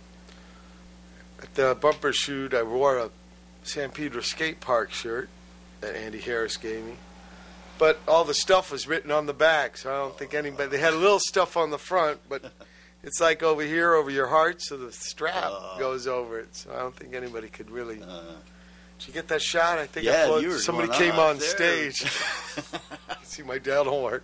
[1.43, 3.11] at the Bumbershoot, I wore a
[3.61, 5.29] San Pedro skate park shirt
[5.81, 6.95] that Andy Harris gave me.
[7.77, 10.69] but all the stuff was written on the back, so I don't think anybody.
[10.69, 12.51] They had a little stuff on the front, but
[13.07, 15.75] it's like over here over your heart, so the strap Oh.
[15.79, 16.55] goes over it.
[16.55, 18.01] So I don't think anybody could really.
[18.01, 18.33] Uh,
[18.99, 19.79] Did you get that shot?
[19.79, 21.47] I think I yeah, floated- were somebody came on there.
[21.49, 22.03] stage.
[23.23, 24.23] See my dad work.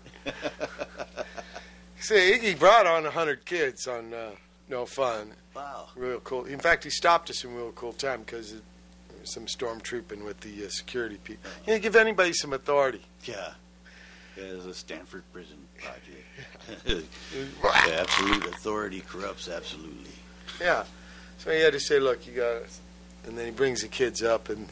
[2.00, 4.32] See, Iggy brought on hundred kids on uh,
[4.70, 5.32] No Fun.
[5.56, 5.88] wow.
[5.96, 6.46] Real cool.
[6.46, 8.56] In fact, he stopped us in real cool time because
[9.24, 11.50] some stormtrooping with the uh, security people.
[11.66, 13.02] You know, give anybody some authority.
[13.24, 13.52] Yeah.
[14.36, 16.26] Yeah, it was a Stanford prison project.
[17.64, 20.12] absolute authority corrupts absolutely.
[20.62, 20.84] Yeah.
[21.38, 22.70] So he had to say, look, you got it.
[23.26, 24.68] And then he brings the kids up, and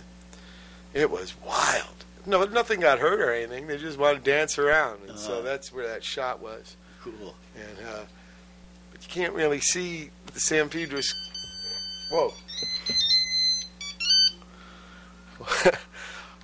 [0.94, 2.06] it was wild.
[2.26, 3.68] No, nothing got hurt or anything.
[3.68, 5.00] They just wanted to dance around.
[5.10, 5.42] And so Uh-huh.
[5.42, 6.76] that's where that shot was.
[7.02, 7.36] Cool.
[7.56, 8.04] And, uh,
[8.92, 11.14] but you can't really see the San Pedro's.
[12.12, 12.34] Whoa.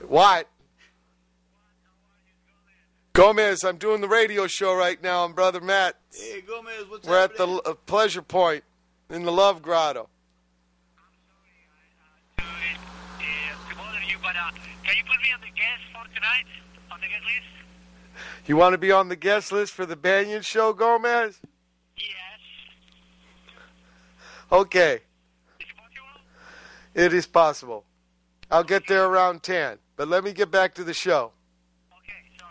[0.08, 0.48] what?
[3.18, 5.26] Gomez, I'm doing the radio show right now.
[5.26, 5.96] I'm Brother Matt.
[6.14, 8.64] Hey, Gomez, what's We're at the uh, Pleasure Point
[9.10, 10.08] in the Love Grotto.
[12.38, 12.46] to, uh,
[13.70, 14.52] to bother you, but uh,
[14.84, 16.46] can you put me on the guest for tonight?
[16.92, 17.48] On the guest list?
[18.46, 21.42] You want to be on the guest list for the Banyan Show, Gomez?
[21.98, 22.06] Yes.
[24.52, 24.94] Okay,
[25.60, 26.22] Is it possible?
[26.94, 27.84] it is possible.
[28.52, 29.80] I'll get there around 10.
[29.96, 31.32] But let me get back to the show.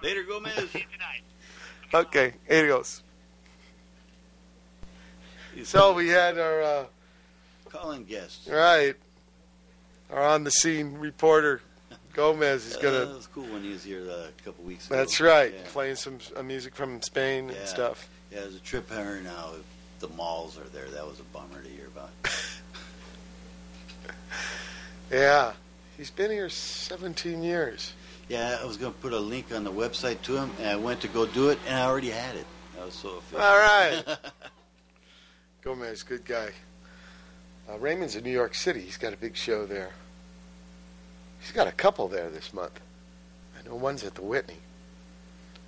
[0.06, 0.14] Okay, sorry.
[0.14, 0.22] Later,
[0.54, 0.70] Gomez.
[0.70, 1.98] See you.
[1.98, 3.02] Okay, here it goes.
[5.64, 6.84] So we had our, uh,
[7.70, 8.46] calling guests.
[8.48, 8.94] right,
[10.10, 11.62] our on the scene reporter,
[12.12, 13.14] Gomez, is Uh, going it to.
[13.14, 14.96] was cool when he was here uh, a couple weeks ago.
[14.96, 15.60] That's right, Yeah.
[15.72, 17.54] playing some uh, music from Spain Yeah.
[17.56, 18.08] and stuff.
[18.30, 19.52] Yeah, there's a trip here now.
[19.54, 22.10] If the malls are there, that was a bummer to hear about.
[25.10, 25.52] Yeah,
[25.96, 27.92] he's been here 17 years.
[28.28, 30.76] Yeah, I was going to put a link on the website to him, and I
[30.76, 32.46] went to go do it, and I already had it.
[32.80, 33.40] I was so efficient.
[33.42, 34.04] All right.
[35.62, 36.50] Gomez, good guy.
[37.68, 38.80] Uh, Raymond's in New York City.
[38.80, 39.90] He's got a big show there.
[41.40, 42.80] He's got a couple there this month.
[43.58, 44.58] I know one's at the Whitney.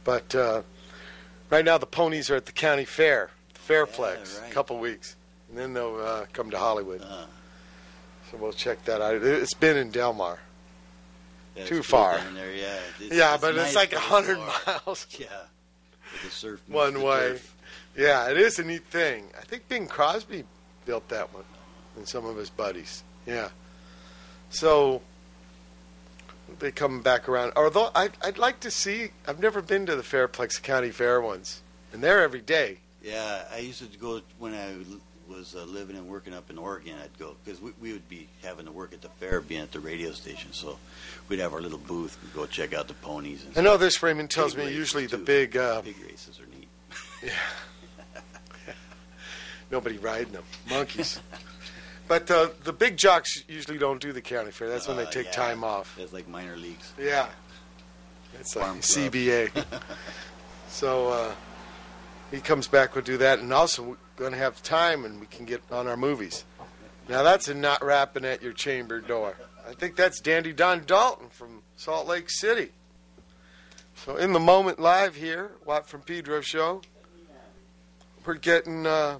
[0.05, 0.63] But uh,
[1.51, 4.51] right now the ponies are at the county fair, the Fairplex, Yeah, right.
[4.51, 5.17] a couple weeks.
[5.49, 7.03] And then they'll uh, come to Hollywood.
[7.03, 7.27] Uh,
[8.31, 9.15] So we'll check that out.
[9.23, 10.39] It's been in Del Mar.
[11.67, 12.19] Too far.
[12.35, 14.39] there, yeah, it's, yeah, it's but nice, it's like a 100
[14.87, 15.07] miles.
[15.19, 15.27] Yeah,
[16.25, 17.31] the surf One way.
[17.31, 17.55] turf.
[17.97, 19.25] Yeah, it is a neat thing.
[19.37, 20.45] I think Bing Crosby
[20.87, 21.45] built that one
[21.97, 23.03] and some of his buddies.
[23.27, 23.49] Yeah.
[24.51, 25.03] So
[26.61, 27.53] they come back around.
[27.57, 31.61] Although I'd, I'd like to see, I've never been to the Fairplex County Fair ones,
[31.93, 32.79] and they're every day.
[33.03, 34.75] Yeah, I used to go when I
[35.29, 36.95] was uh, living and working up in Oregon.
[37.03, 39.73] I'd go because we, we would be having to work at the fair, being at
[39.73, 40.53] the radio station.
[40.53, 40.79] So
[41.29, 42.19] we'd have our little booth.
[42.23, 43.45] We'd go check out the ponies.
[43.45, 43.81] And I know stuff.
[43.81, 45.25] this, Raymond tells Pig me, usually the too.
[45.25, 46.69] big, uh, Pig races are neat.
[47.23, 48.73] yeah.
[49.71, 51.21] nobody riding them, monkeys.
[52.09, 54.69] but uh, the big jocks usually don't do the county fair.
[54.69, 55.33] That's when they Uh, take yeah.
[55.33, 55.97] time off.
[55.99, 56.93] It's like minor leagues.
[56.99, 57.29] Yeah.
[58.41, 58.79] It's like club.
[58.79, 59.65] CBA.
[60.69, 61.35] so uh,
[62.31, 63.39] he comes back, we'll do that.
[63.39, 66.45] And also, we're going to have time and we can get on our movies.
[67.09, 69.37] Now, that's a not rapping at your chamber door.
[69.67, 72.71] I think that's Dandy Don Dalton from Salt Lake City.
[74.05, 76.83] So, in the moment live here, Watt from Pedro show,
[78.25, 79.19] we're getting, uh,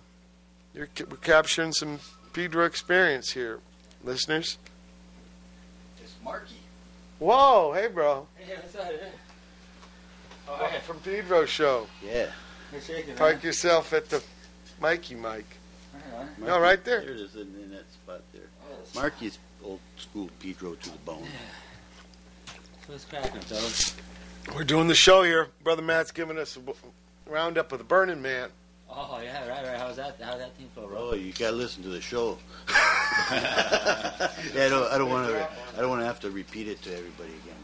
[0.75, 0.89] we're
[1.23, 1.99] capturing some
[2.35, 3.61] Pedro experience here,
[4.05, 4.59] listeners.
[6.03, 6.55] It's Marky.
[7.19, 8.27] Whoa, hey, bro.
[8.39, 8.93] Hey, what's up?
[10.83, 11.87] From Pedro show.
[12.03, 12.31] Yeah.
[12.73, 14.23] You're shaking, Park yourself at the
[14.81, 15.47] Mikey Mike.
[16.13, 16.29] man.
[16.39, 17.01] No, right there.
[17.01, 18.43] There it is in, in that spot there.
[18.71, 21.27] Oh, Marky's old school Pedro to the bone.
[22.87, 23.95] What's cracking, fellas?
[24.55, 25.49] We're doing the show here.
[25.63, 28.51] Brother Matt's giving us a roundup of the Burning Man.
[28.91, 29.77] Oh, yeah, right, right.
[29.79, 30.17] How's that?
[30.23, 31.11] How's that team feel, bro?
[31.11, 32.39] Oh, you gotta listen to the show.
[33.31, 35.49] yeah, I don't, I don't want to.
[35.77, 37.57] I don't want to have to repeat it to everybody again,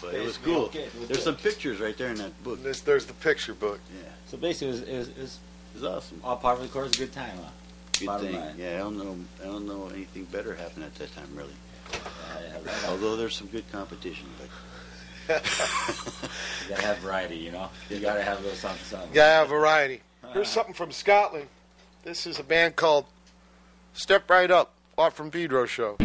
[0.00, 0.62] but but it was Basically, cool.
[0.64, 2.62] okay, There's some pictures right there in that book.
[2.62, 3.80] This, there's the picture book.
[3.92, 5.38] Yeah, So basically, it was, it was, it was
[5.74, 6.20] it's awesome.
[6.24, 6.94] all part of the course.
[6.94, 7.50] A good time, huh?
[7.98, 8.36] Good bottom thing.
[8.40, 8.54] line.
[8.58, 9.16] Yeah, I don't know.
[9.42, 11.52] I don't know anything better happened at that time, really.
[11.92, 11.98] Yeah,
[12.40, 12.90] yeah, right on.
[12.90, 14.48] Although there's some good competition, but
[15.28, 17.68] You gotta have variety, you know.
[17.88, 19.10] You gotta have a little something, something.
[19.12, 20.00] Gotta have variety.
[20.32, 21.48] Here's something from Scotland.
[22.02, 23.04] This is a band called
[23.92, 25.96] Step Right Up, Watt from Pedro show.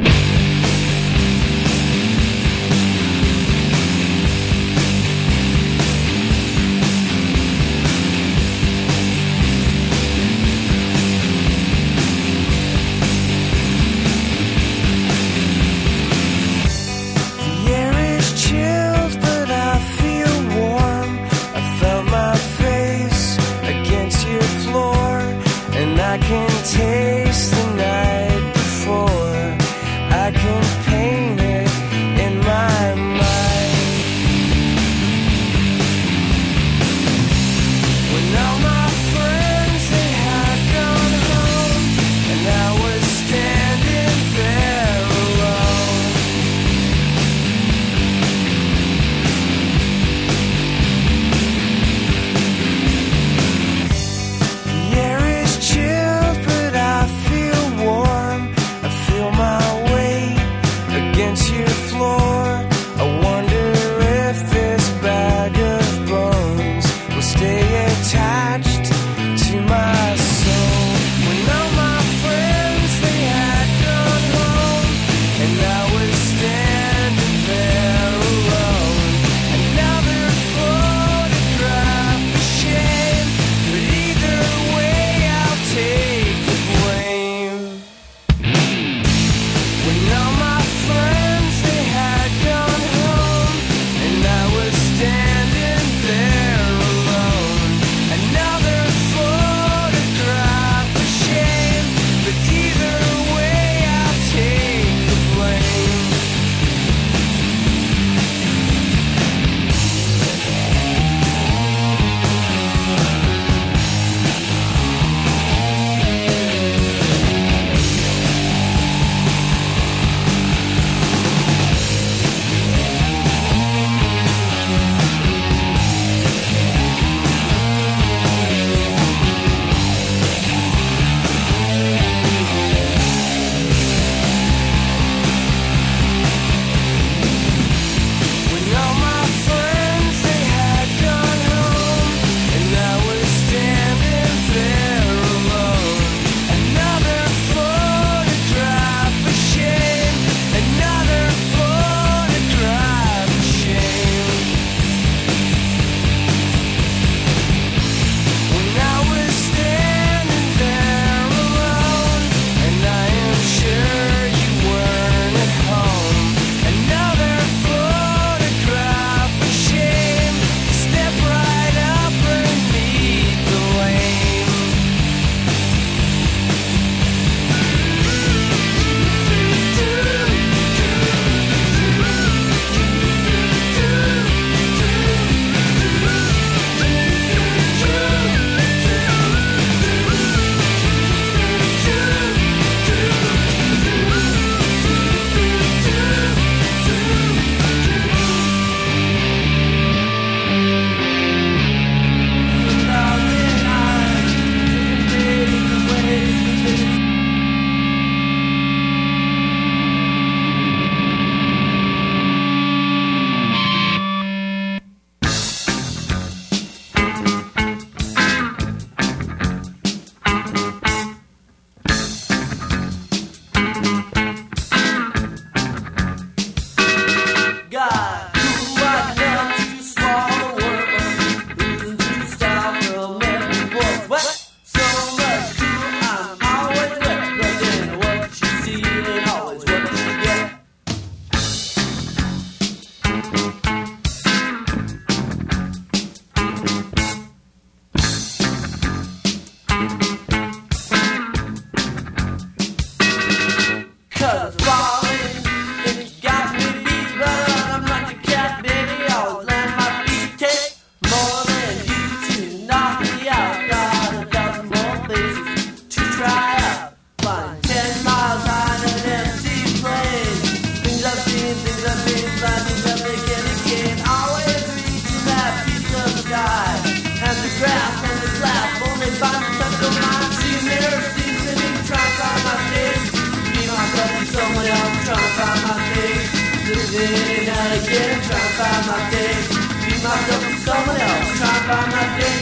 [290.75, 292.34] Someone else, to find my stage.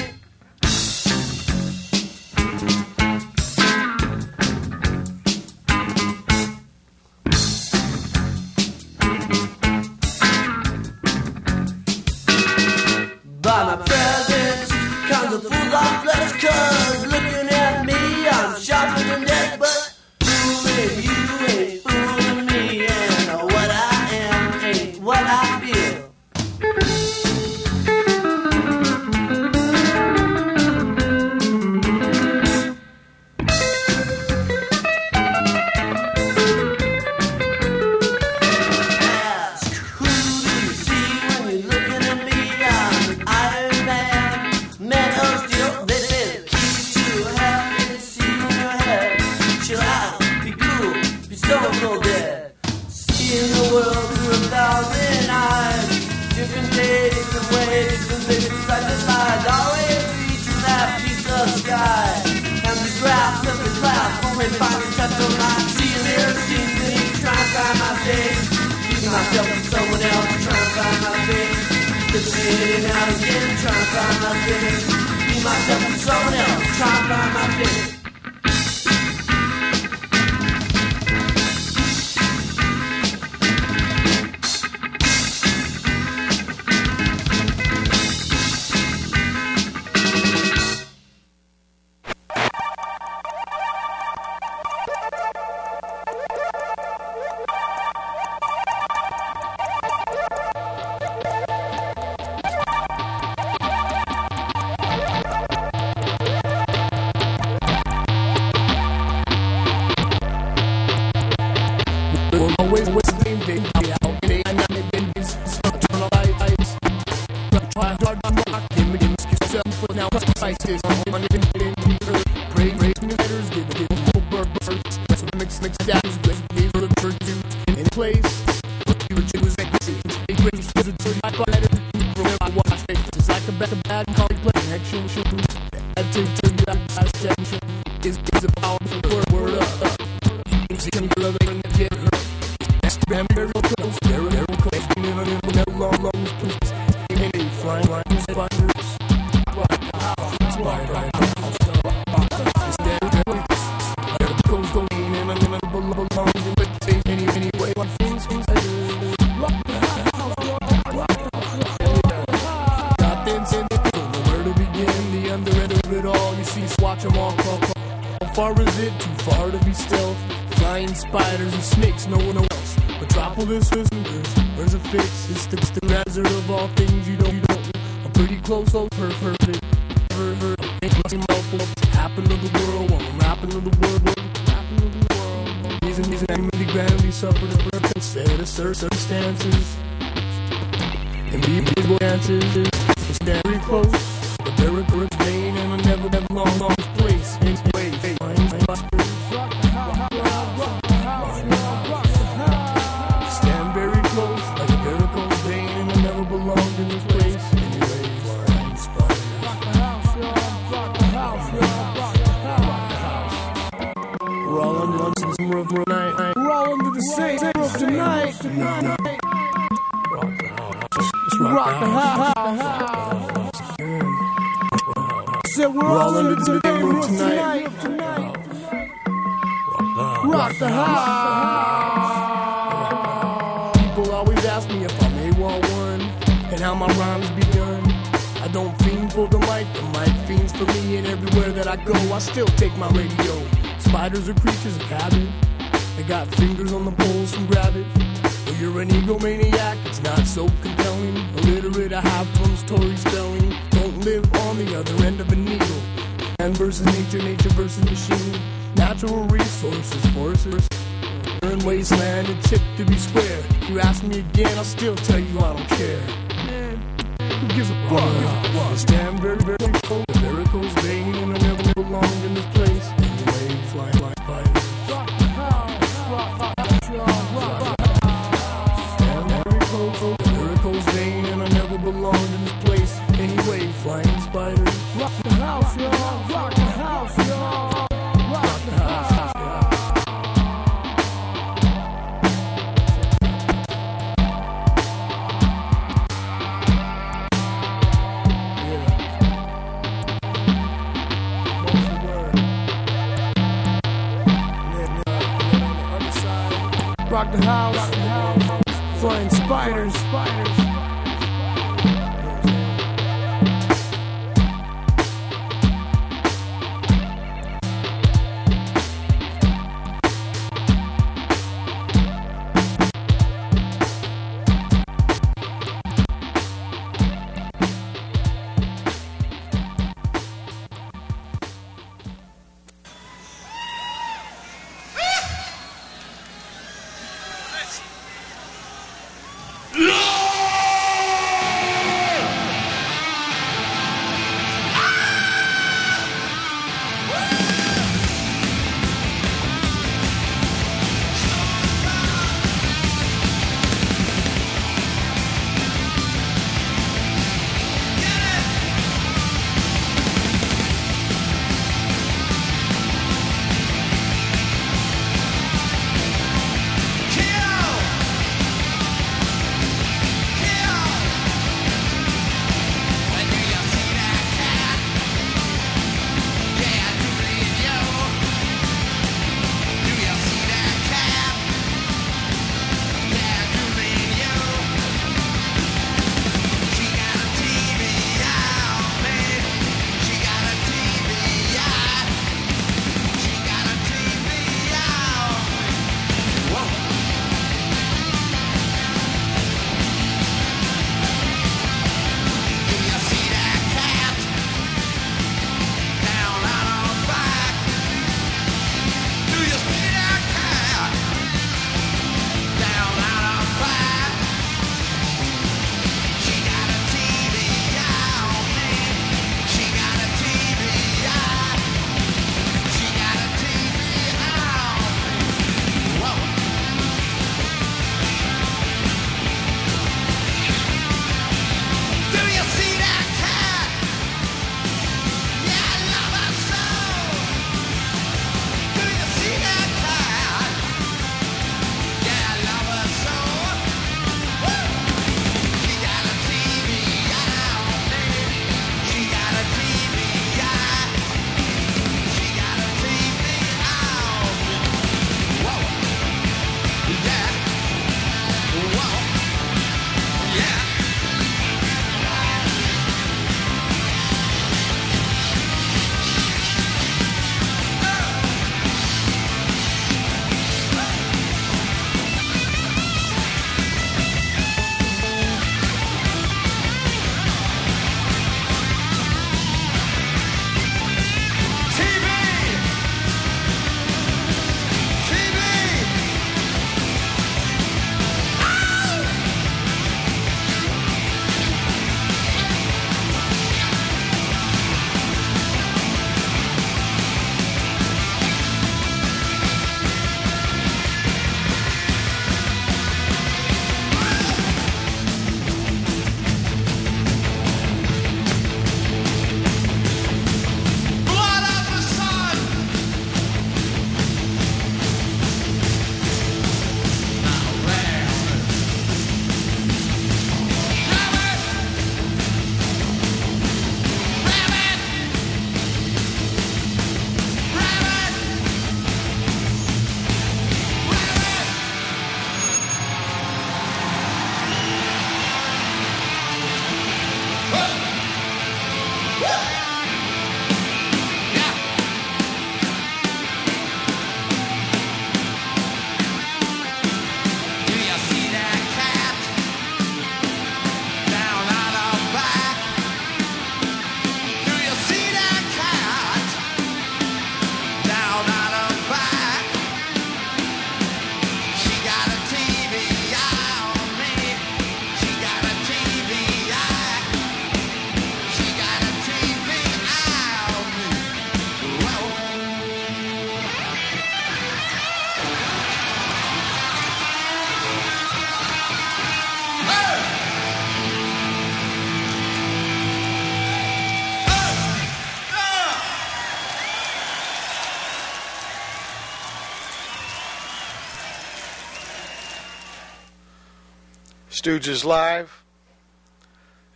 [594.43, 595.41] Stooges live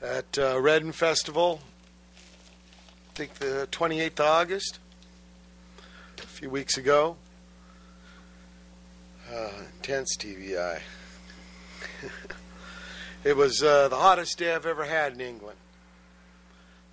[0.01, 1.59] at uh, Reading Festival.
[3.09, 4.79] I think the 28th of August,
[6.17, 7.17] a few weeks ago.
[9.29, 10.81] Uh, intense TV Eye.
[13.25, 15.57] it was uh, the hottest day I've ever had in England.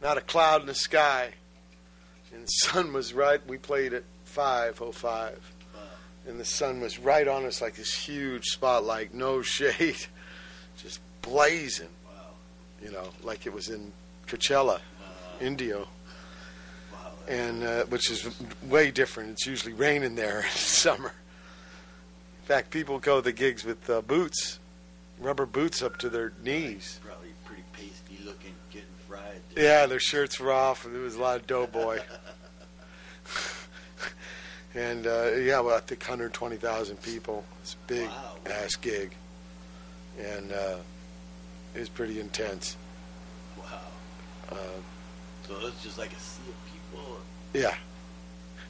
[0.03, 1.35] Not a cloud in the sky.
[2.33, 3.41] And the sun was right.
[3.47, 5.37] We played at 5.05.
[6.27, 10.07] And the sun was right on us like this huge spotlight, no shade,
[10.85, 11.89] just blazing.
[12.07, 12.13] Wow.
[12.81, 13.91] You know, like it was in
[14.29, 14.79] Coachella,
[15.41, 15.89] Indio.
[16.93, 17.11] Wow.
[17.29, 18.29] and uh, which is
[18.69, 19.31] way different.
[19.31, 21.13] It's usually raining there in summer.
[22.43, 24.59] In fact, people go to the gigs with uh, boots,
[25.19, 27.01] rubber boots up to their knees.
[27.05, 29.41] Probably pretty pasty looking, getting fried.
[29.57, 32.01] Yeah, their shirts were off, and there was a lot of doughboy.
[34.75, 37.45] and uh, yeah, well, I think 120,000 people.
[37.63, 38.37] It's a big Wow.
[38.47, 39.15] ass gig,
[40.19, 40.77] and uh,
[41.75, 42.77] it was pretty intense.
[43.59, 43.65] Wow.
[44.51, 44.57] Uh,
[45.47, 47.19] So was just like a sea of people.
[47.53, 47.75] Yeah.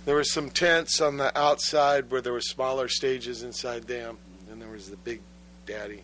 [0.05, 4.19] There were some tents on the outside where there were smaller stages inside them,
[4.51, 5.21] and there was the big
[5.67, 6.03] daddy.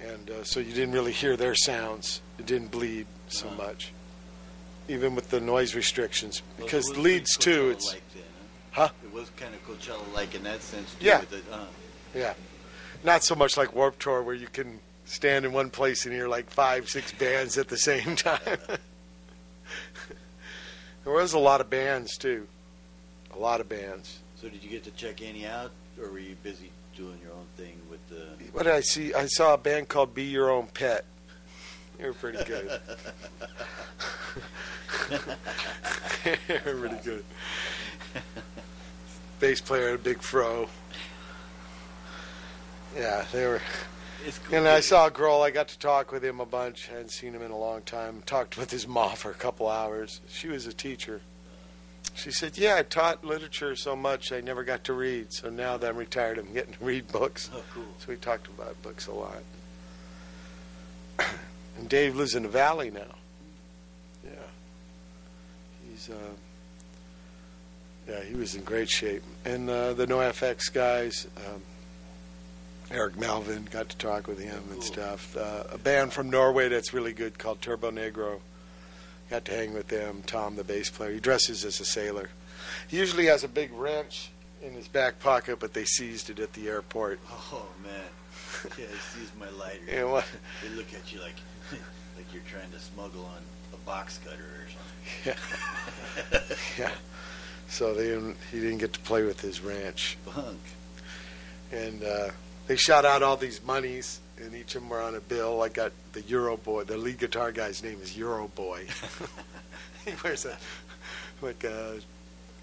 [0.00, 2.22] And uh, so you didn't really hear their sounds.
[2.38, 3.56] It didn't bleed so Uh-huh.
[3.66, 3.92] much,
[4.88, 6.40] even with the noise restrictions.
[6.56, 8.22] Because it was Leeds too, it's Coachella-like then,
[8.72, 8.88] Huh?
[9.04, 10.94] It was kind of Coachella-like in that sense.
[10.98, 11.20] Too, Yeah.
[11.20, 11.64] With it, uh,
[12.14, 12.32] yeah,
[13.04, 16.28] not so much like Warp Tour where you can stand in one place and hear
[16.28, 18.38] like five, six bands at the same time.
[21.04, 22.46] there was a lot of bands too,
[23.34, 24.20] a lot of bands.
[24.36, 25.70] so did you get to check any out,
[26.00, 28.26] or were you busy doing your own thing with the?
[28.52, 29.14] What did I see?
[29.14, 31.04] I saw a band called Be Your Own Pet.
[31.98, 32.80] They were pretty good.
[36.24, 37.24] they were pretty good.
[39.38, 40.68] Bass player big fro.
[42.96, 43.60] Yeah, they were.
[44.26, 44.58] It's cool.
[44.58, 45.42] And I saw Grohl.
[45.42, 46.88] I got to talk with him a bunch.
[46.90, 48.22] I hadn't seen him in a long time.
[48.26, 50.20] Talked with his mom for a couple hours.
[50.28, 51.20] She was a teacher.
[52.14, 55.32] She said, "Yeah, I taught literature so much I never got to read.
[55.32, 57.84] So now that I'm retired, I'm getting to read books." Oh, cool.
[57.98, 59.42] So we talked about books a lot.
[61.78, 63.14] and Dave lives in the valley now.
[64.24, 64.30] Yeah.
[65.88, 66.34] He's uh
[68.08, 69.22] yeah, he was in great shape.
[69.44, 71.62] And uh, the NoFX guys, um,
[72.90, 75.36] Eric Melvin, got to talk with him and stuff.
[75.36, 78.40] Uh, a band from Norway that's really good called Turbonegro.
[79.30, 80.22] Got to hang with them.
[80.26, 82.30] Tom, the bass player, he dresses as a sailor.
[82.88, 84.30] He usually has a big wrench
[84.60, 87.20] in his back pocket, but they seized it at the airport.
[87.30, 87.92] Oh man.
[88.76, 89.80] Yeah, he sees my lighter.
[89.88, 90.26] Yeah, what?
[90.62, 91.36] They look at you like,
[92.16, 93.40] like you're trying to smuggle on
[93.72, 94.80] a box cutter or something.
[96.32, 96.40] Yeah.
[96.78, 96.92] yeah.
[97.68, 100.18] So they didn't, he didn't get to play with his ranch.
[100.24, 100.58] Bunk.
[101.72, 102.30] And uh,
[102.70, 105.60] they shot out all these monies, and each of them were on a bill.
[105.60, 106.86] I got the Euroboy.
[106.86, 108.88] The lead guitar guy's name is Euroboy.
[110.04, 110.56] he wears a
[111.42, 111.98] like a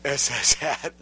[0.06, 0.94] SS hat,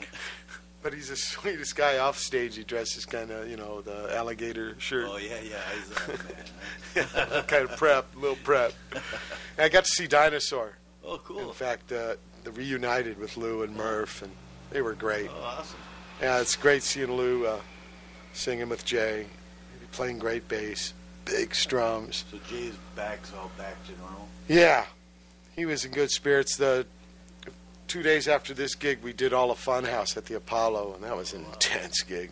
[0.82, 2.56] but he's the sweetest guy off stage.
[2.56, 5.08] He dresses kind of, you know, the alligator shirt.
[5.08, 5.62] Oh yeah, yeah.
[5.76, 7.30] He's a man.
[7.36, 8.74] yeah, kind of prep, little prep.
[8.92, 9.04] And
[9.60, 10.78] I got to see Dinosaur.
[11.04, 11.50] Oh, cool.
[11.50, 14.32] In fact, uh, the reunited with Lou and Murph, and
[14.72, 15.30] they were great.
[15.30, 15.78] Oh, awesome.
[16.24, 17.60] Yeah, it's great seeing Lou uh,
[18.36, 19.28] singing with Jay,
[19.92, 22.26] playing great bass, big strums.
[22.32, 24.28] So Jay's back's all back to normal.
[24.48, 24.86] Yeah,
[25.56, 26.58] he was in good spirits.
[26.58, 26.86] The
[27.88, 31.16] two days after this gig, we did all a Funhouse at the Apollo, and that
[31.16, 32.32] was an intense gig.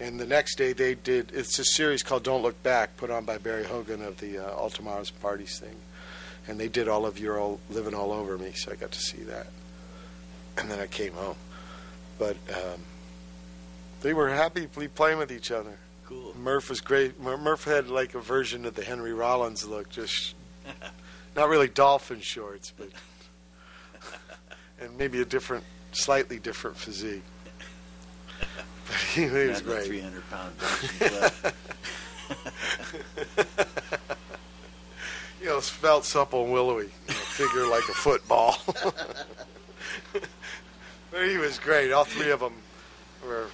[0.00, 1.30] And the next day, they did.
[1.32, 4.50] It's a series called "Don't Look Back," put on by Barry Hogan of the uh,
[4.52, 5.76] All Tomorrow's Parties thing,
[6.48, 9.00] and they did all of "You're All Living All Over Me," so I got to
[9.00, 9.46] see that.
[10.58, 11.36] And then I came home,
[12.18, 12.82] but um,
[14.02, 15.78] they were happily playing with each other.
[16.06, 16.34] Cool.
[16.36, 17.18] Murph was great.
[17.20, 20.34] Murph had like a version of the Henry Rollins look, just
[21.36, 22.88] not really dolphin shorts, but
[24.80, 27.22] and maybe a different, slightly different physique.
[28.86, 29.86] But he, he was Not great.
[29.86, 30.52] 300 pound
[35.40, 38.58] You know, felt supple and willowy, you know, figure like a football.
[41.10, 41.90] but he was great.
[41.90, 42.54] All three of them
[43.26, 43.48] were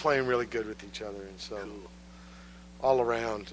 [0.00, 1.68] playing really good with each other, and so Cool.
[2.82, 3.52] all around.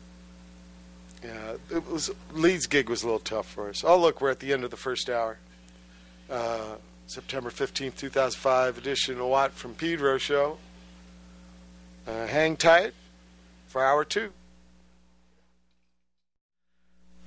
[1.23, 3.83] Yeah, it was Leeds gig was a little tough for us.
[3.83, 5.37] Oh, look, we're at the end of the first hour.
[6.29, 6.75] Uh,
[7.07, 10.57] September fifteenth, two thousand five edition of Watt from Pedro show.
[12.07, 12.93] Uh, hang tight
[13.67, 14.31] for hour two.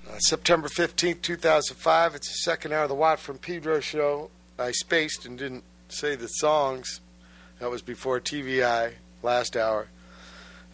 [0.08, 2.14] Uh, September 15th, 2005.
[2.14, 4.30] It's the second hour of the Watt from Pedro show.
[4.58, 7.00] I spaced and didn't say the songs.
[7.58, 9.88] That was before TV Eye, last hour.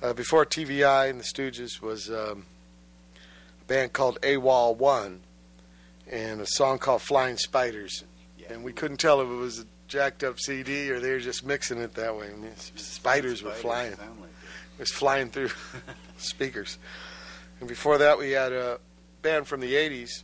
[0.03, 2.44] uh, before TV Eye and the Stooges was um,
[3.61, 5.20] a band called AWOL One,
[6.11, 8.05] and a song called Flying Spiders.
[8.38, 8.53] Yeah.
[8.53, 11.44] And we couldn't tell if it was a jacked up CD or they were just
[11.44, 12.26] mixing it that way.
[12.32, 13.92] I mean, spiders were flying.
[13.92, 15.51] like It was flying through
[16.18, 16.78] speakers.
[17.61, 18.78] And before that, we had a
[19.22, 20.22] band from the 80s.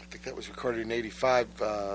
[0.00, 1.62] I think that was recorded in 85.
[1.62, 1.94] Uh,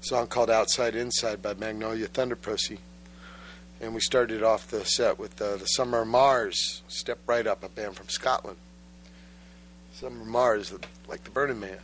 [0.00, 2.78] song called Outside Inside by Magnolia Thunderpussy.
[3.80, 7.62] And we started off the set with uh, the Summer of Mars, Step Right Up,
[7.62, 8.56] a band from Scotland.
[9.94, 10.72] Summer of Mars,
[11.08, 11.78] like the Burning Man.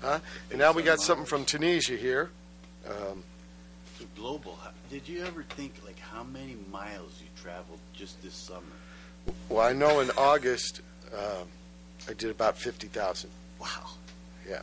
[0.00, 0.18] Huh?
[0.50, 2.30] And now we got something from Tunisia here.
[2.86, 3.22] Um,
[3.98, 4.58] So global.
[4.90, 8.60] Did you ever think like how many miles you traveled just this summer?
[9.48, 10.80] well, I know in August
[11.12, 11.48] um
[12.08, 13.30] I did about 50,000.
[13.58, 13.68] Wow,
[14.46, 14.60] Yeah.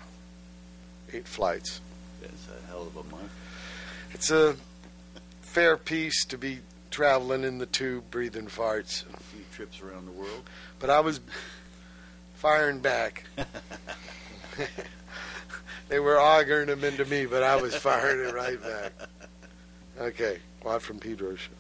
[1.12, 1.82] eight flights.
[2.22, 3.32] that's a hell of a month.
[4.14, 4.56] It's a
[5.52, 6.60] fair piece to be
[6.92, 9.04] traveling in the tube, breathing farts.
[9.14, 10.50] A few trips around the world.
[10.80, 11.20] But I was
[12.36, 13.26] firing back.
[15.90, 18.94] they were augering them into me, but I was firing it right back.
[20.00, 21.52] Okay, Watt from Pedro show.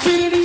[0.00, 0.39] Feel it.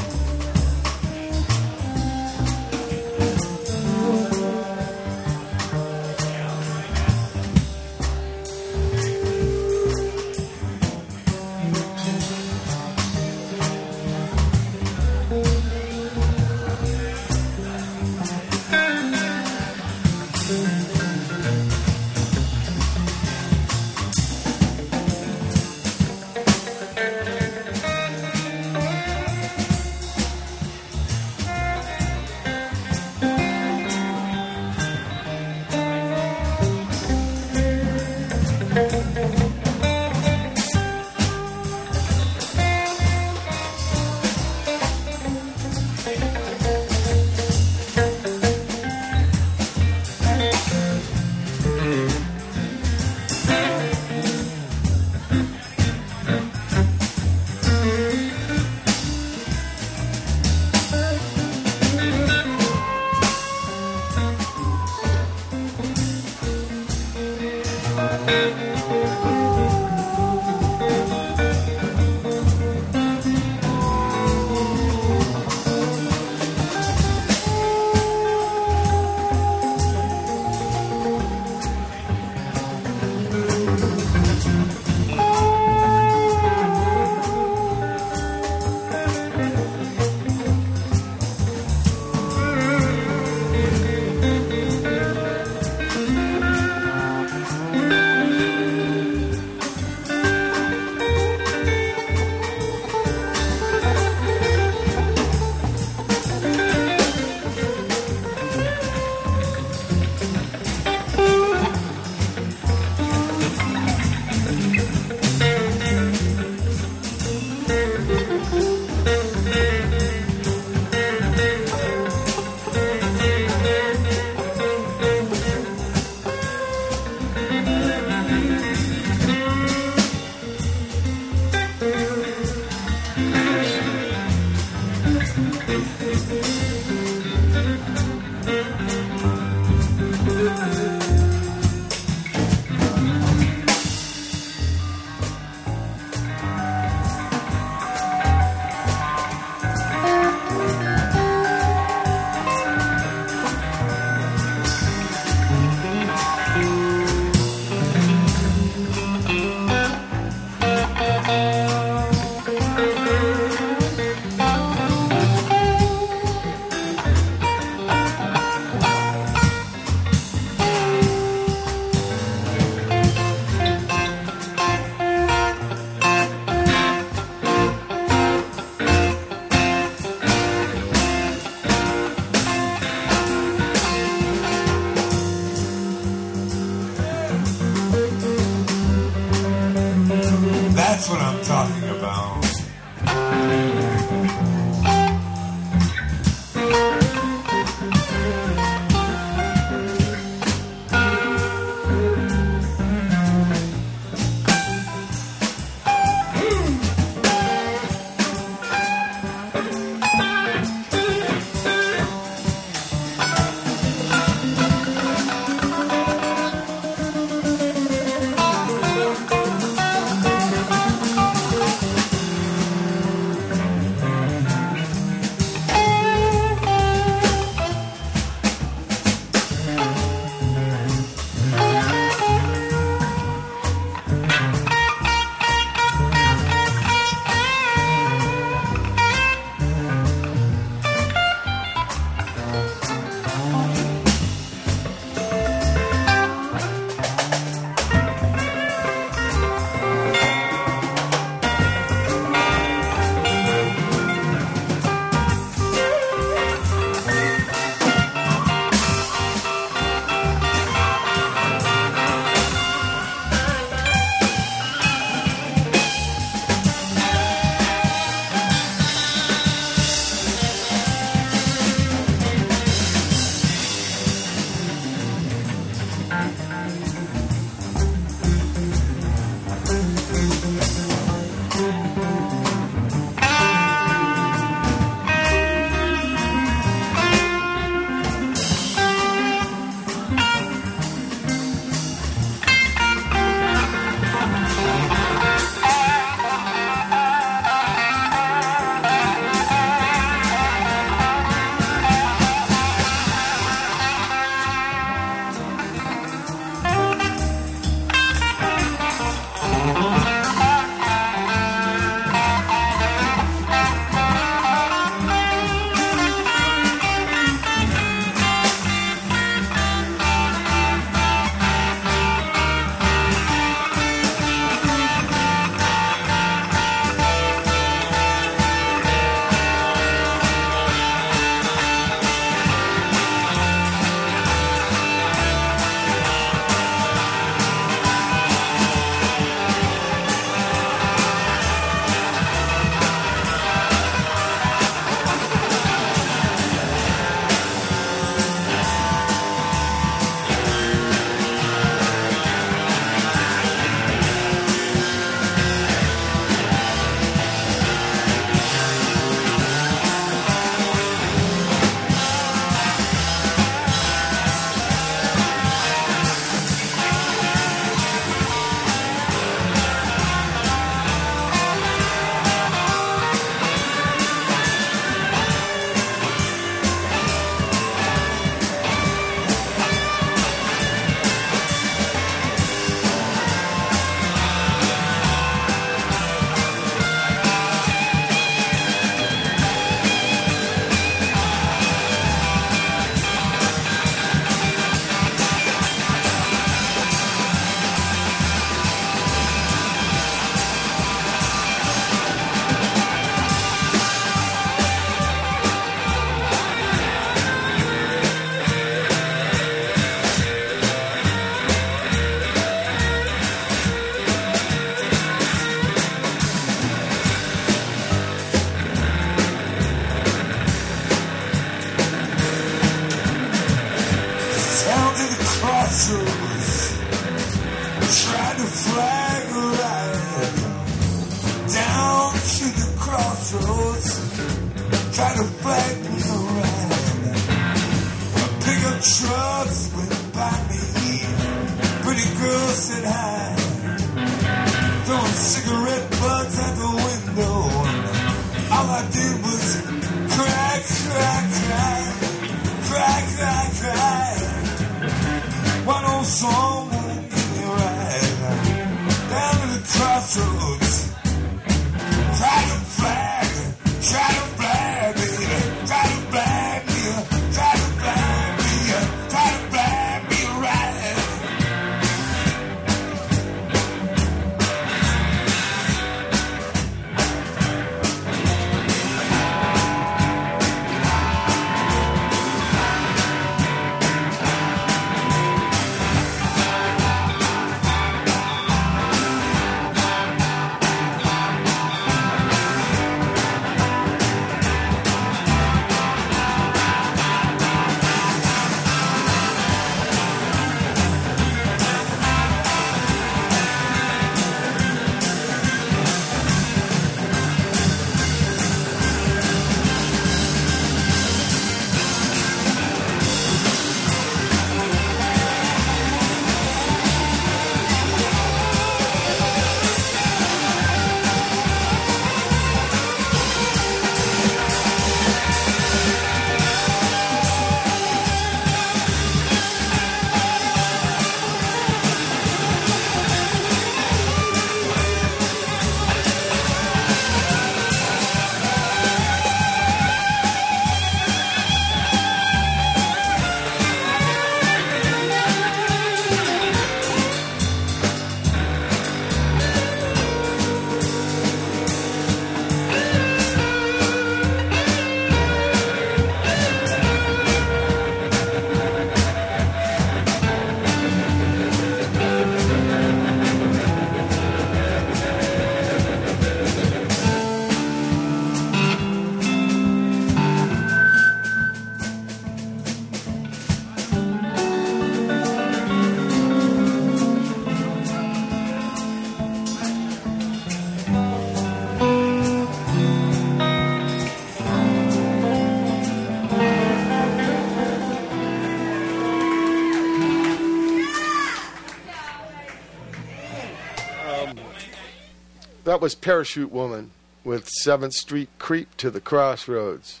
[595.84, 596.92] Was Parachute Woman
[597.24, 600.00] with 7th Street Creep to the Crossroads.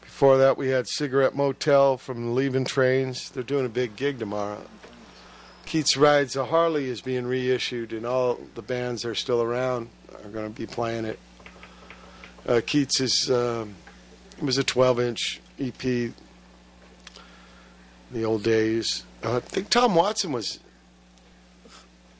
[0.00, 3.30] Before that, we had Cigarette Motel from Leaving Trains.
[3.30, 4.64] They're doing a big gig tomorrow.
[5.64, 9.90] Keats Rides a Harley is being reissued, and all the bands that are still around
[10.24, 11.20] are going to be playing it.
[12.44, 13.76] Uh, Keats is um,
[14.38, 15.84] it was a 12-inch EP.
[15.84, 16.14] in
[18.10, 19.04] The old days.
[19.22, 20.58] Uh, I think Tom Watson was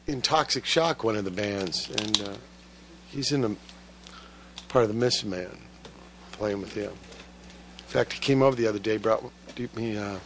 [0.06, 2.34] in Toxic Shock, one of the bands, and uh,
[3.10, 3.56] he's in the
[4.68, 5.58] part of the Miss Man,
[6.32, 6.90] playing with him.
[6.90, 9.24] In fact, he came over the other day, brought
[9.74, 10.18] me uh,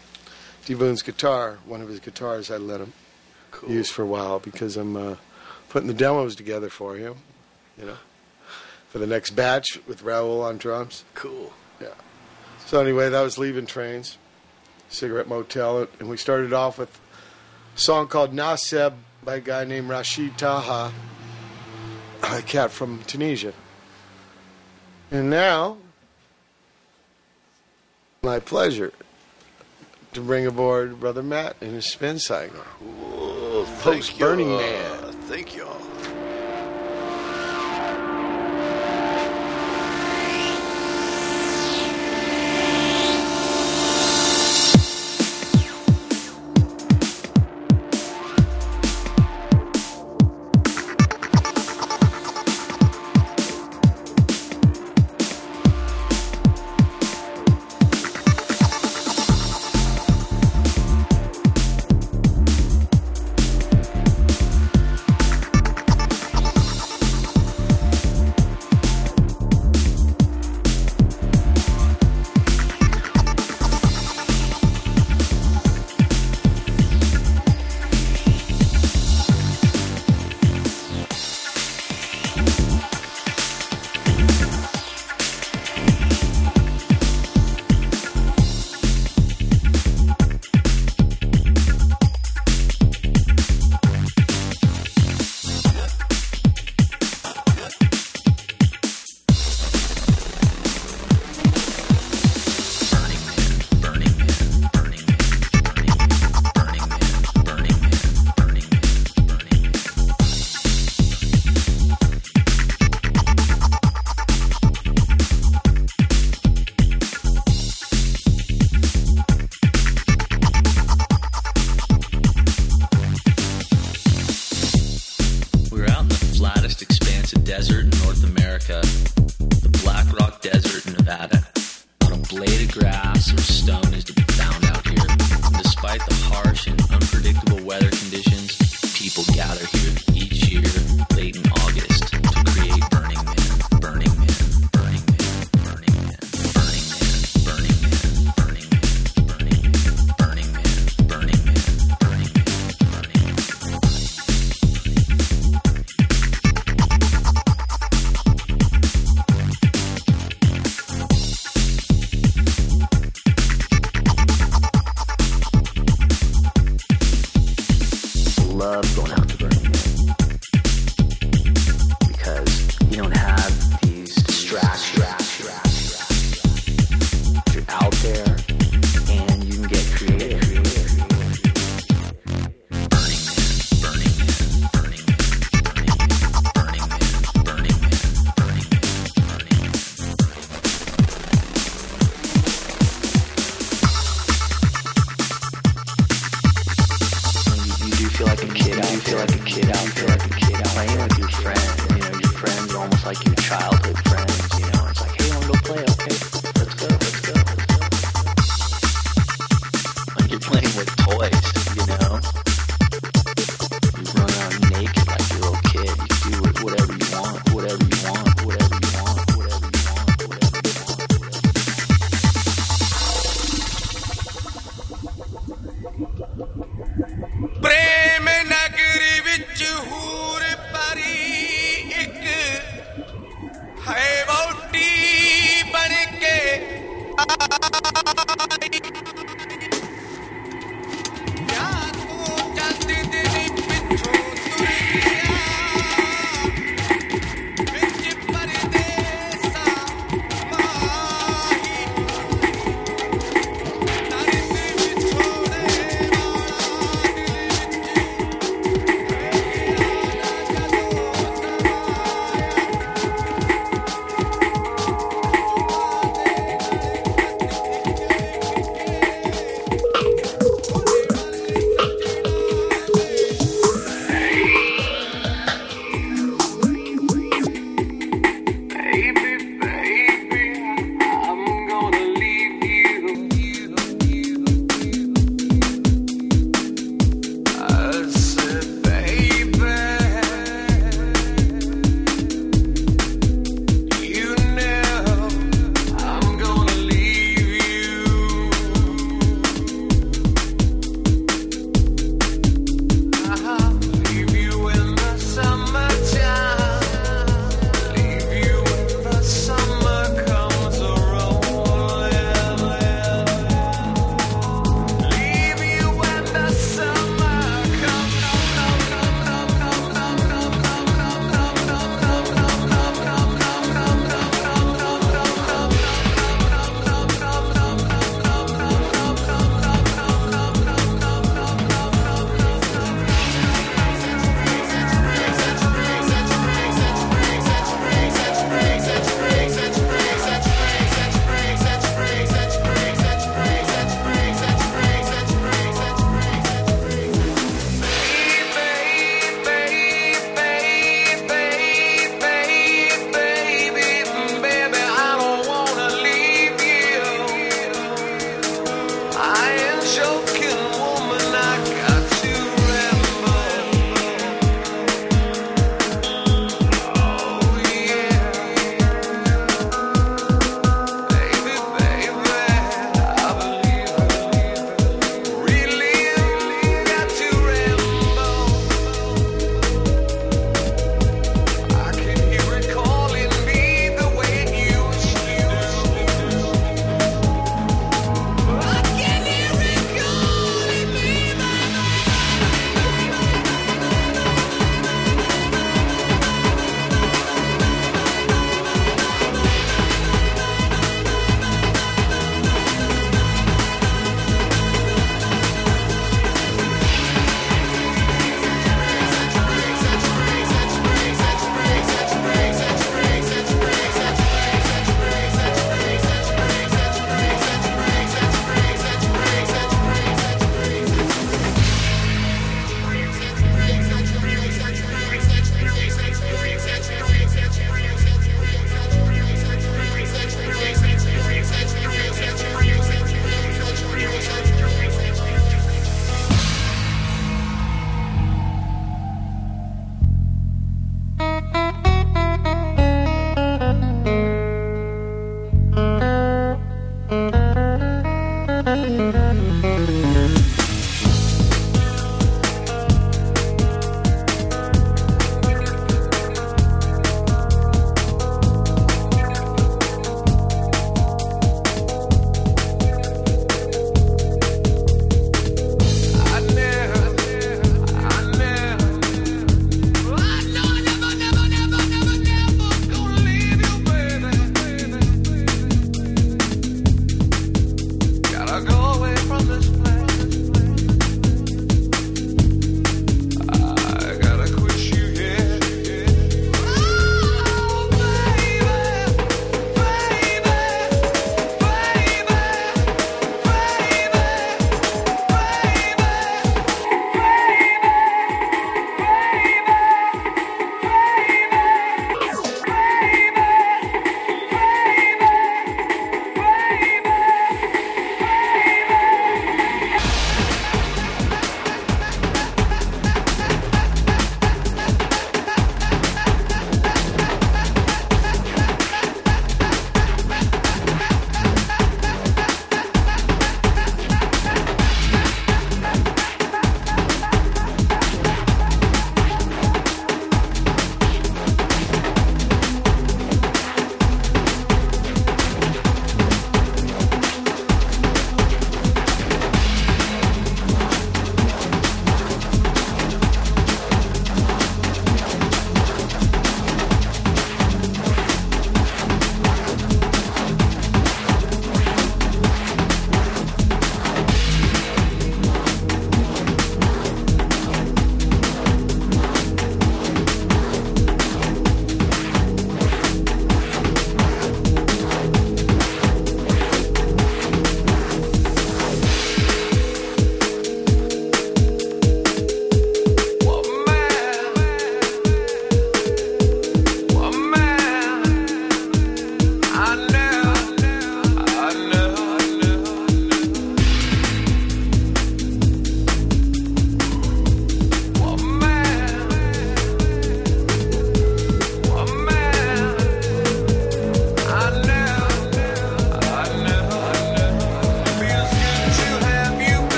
[0.66, 2.93] D Boon's guitar, one of his guitars I let him
[3.69, 5.16] use for a while because I'm uh,
[5.69, 7.16] putting the demos together for him,
[7.78, 7.97] you know,
[8.89, 11.05] for the next batch with Raoul on drums.
[11.15, 11.52] Cool.
[11.81, 11.89] Yeah.
[12.66, 14.19] So anyway, that was Leaving Trains,
[14.89, 17.01] Cigarette Motel, and we started off with
[17.74, 18.94] a song called Naseb
[19.24, 20.93] by a guy named Rachid Taha,
[22.32, 23.52] a cat from Tunisia.
[25.10, 25.78] And now,
[28.22, 28.92] my pleasure
[30.12, 32.64] to bring aboard Brother Matt in his spin cycle.
[33.80, 34.59] Post Burning y'all.
[34.59, 35.12] Man.
[35.22, 35.72] Thank y'all.
[35.74, 35.84] Thank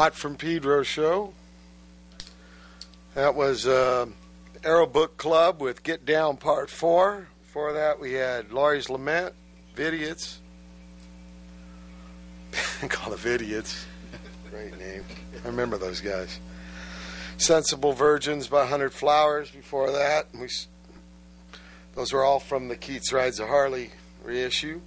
[0.00, 1.34] Watt from Pedro show.
[3.14, 4.06] That was uh,
[4.64, 7.28] Arrow Book Club with Get Down Part 4.
[7.42, 9.34] Before that, we had Laurie's Lament,
[9.76, 10.38] Vidiots.
[12.88, 13.84] Call the Vidiots.
[14.50, 15.04] Great name.
[15.44, 16.40] I remember those guys.
[17.36, 20.28] Sensible Virgins by Hundred Flowers before that.
[20.32, 20.48] We,
[21.94, 23.90] those were all from the Keats Rides a Harley
[24.24, 24.80] reissue.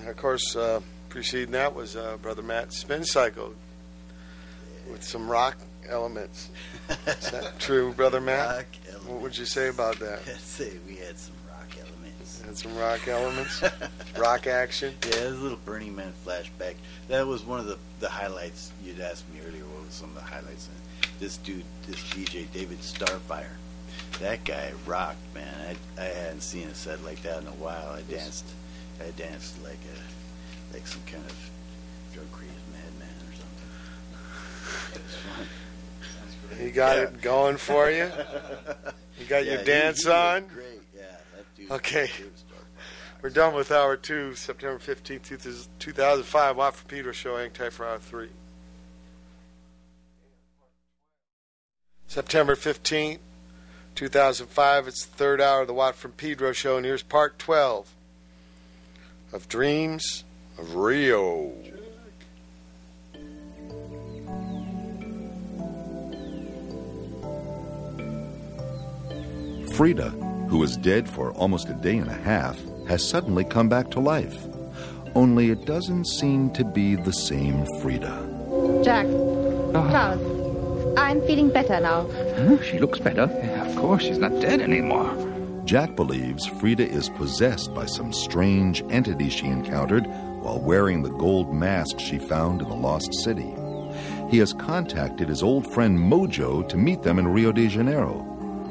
[0.00, 0.80] And of course, uh,
[1.16, 3.54] preceding that was uh, Brother Matt's Spin Cycle
[4.92, 5.56] with some rock
[5.88, 6.50] elements.
[6.90, 8.54] Is that true, Brother Matt?
[8.54, 8.66] Rock
[9.06, 10.18] What would you say about that?
[10.28, 12.42] I'd say we had some rock elements.
[12.42, 13.64] Had some rock elements,
[14.18, 14.92] rock action.
[15.08, 16.74] Yeah, it was a little Burning Man flashback.
[17.08, 19.64] That was one of the, the highlights you'd asked me earlier.
[19.64, 20.68] What was some of the highlights?
[20.68, 23.56] And this dude, this DJ David Starfire,
[24.20, 25.76] that guy rocked, man.
[25.96, 27.88] I, I hadn't seen a set like that in a while.
[27.88, 28.44] I danced,
[29.00, 30.15] I danced like a
[30.76, 31.50] like some kind of
[32.12, 35.02] drug crazed madman or something.
[36.26, 36.58] Was fun.
[36.64, 37.02] He got Yeah.
[37.04, 38.10] it going for you.
[39.18, 40.46] You got Yeah, your he- dance he on.
[40.48, 41.02] Great, yeah.
[41.34, 41.70] That dude.
[41.70, 42.06] Okay.
[42.08, 43.22] Starfire.
[43.22, 46.56] We're done with hour two, September 15th, 2005.
[46.58, 48.28] Watt for Peter show, hang tight for hour three.
[52.08, 53.20] September 15th,
[53.94, 54.86] 2005.
[54.88, 57.88] It's the third hour of the Watt from Pedro show, and here's part 12
[59.32, 60.24] of Dreams
[60.58, 61.52] of Rio.
[69.74, 70.10] Frida,
[70.48, 72.58] who was dead for almost a day and a half,
[72.88, 74.46] has suddenly come back to life.
[75.14, 78.80] Only it doesn't seem to be the same Frida.
[78.82, 79.06] Jack.
[79.74, 79.90] Ah.
[79.90, 80.94] Charles.
[80.98, 82.08] I'm feeling better now.
[82.36, 82.62] Huh?
[82.62, 83.28] She looks better.
[83.30, 85.12] Yeah, of course, she's not dead anymore.
[85.66, 90.06] Jack believes Frida is possessed by some strange entity she encountered
[90.46, 93.52] while wearing the gold mask she found in the lost city.
[94.30, 98.24] He has contacted his old friend Mojo to meet them in Rio de Janeiro.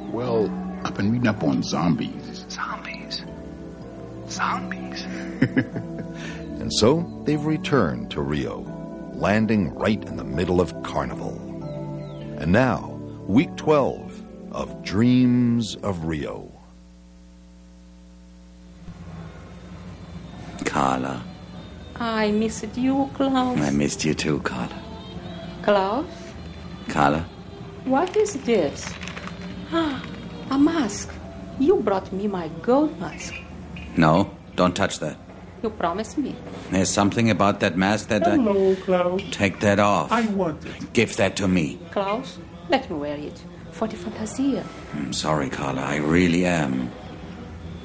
[0.10, 0.46] Well,
[0.86, 2.46] I've been reading up on zombies.
[2.50, 3.26] Zombies.
[4.30, 5.06] Zombies.
[6.66, 8.62] And so they've returned to Rio,
[9.14, 11.38] landing right in the middle of Carnival.
[12.40, 16.52] And now, week 12 of Dreams of Rio.
[20.66, 21.24] Carla.
[21.98, 23.58] I missed you, Klaus.
[23.60, 24.82] I missed you too, Carla.
[25.64, 26.06] Klaus,
[26.90, 27.26] Carla?
[27.86, 28.94] what is this?
[29.72, 30.04] Ah,
[30.52, 31.10] a mask.
[31.60, 33.34] You brought me my gold mask.
[33.98, 35.18] No, don't touch that.
[35.64, 36.36] You promised me.
[36.70, 38.32] There's something about that mask that I.
[38.36, 39.22] Hello, Klaus.
[39.32, 40.12] Take that off.
[40.12, 40.94] I want it.
[40.94, 41.80] Give that to me.
[41.92, 42.38] Klaus,
[42.70, 43.42] let me wear it
[43.72, 44.66] for the fantasia.
[44.94, 45.82] I'm sorry, Carla.
[45.82, 46.92] I really am.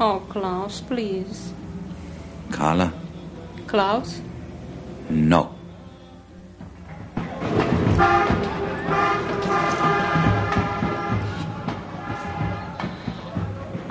[0.01, 1.53] Oh, Klaus, please.
[2.51, 2.93] Carla?
[3.71, 4.21] Klaus,
[5.09, 5.55] No.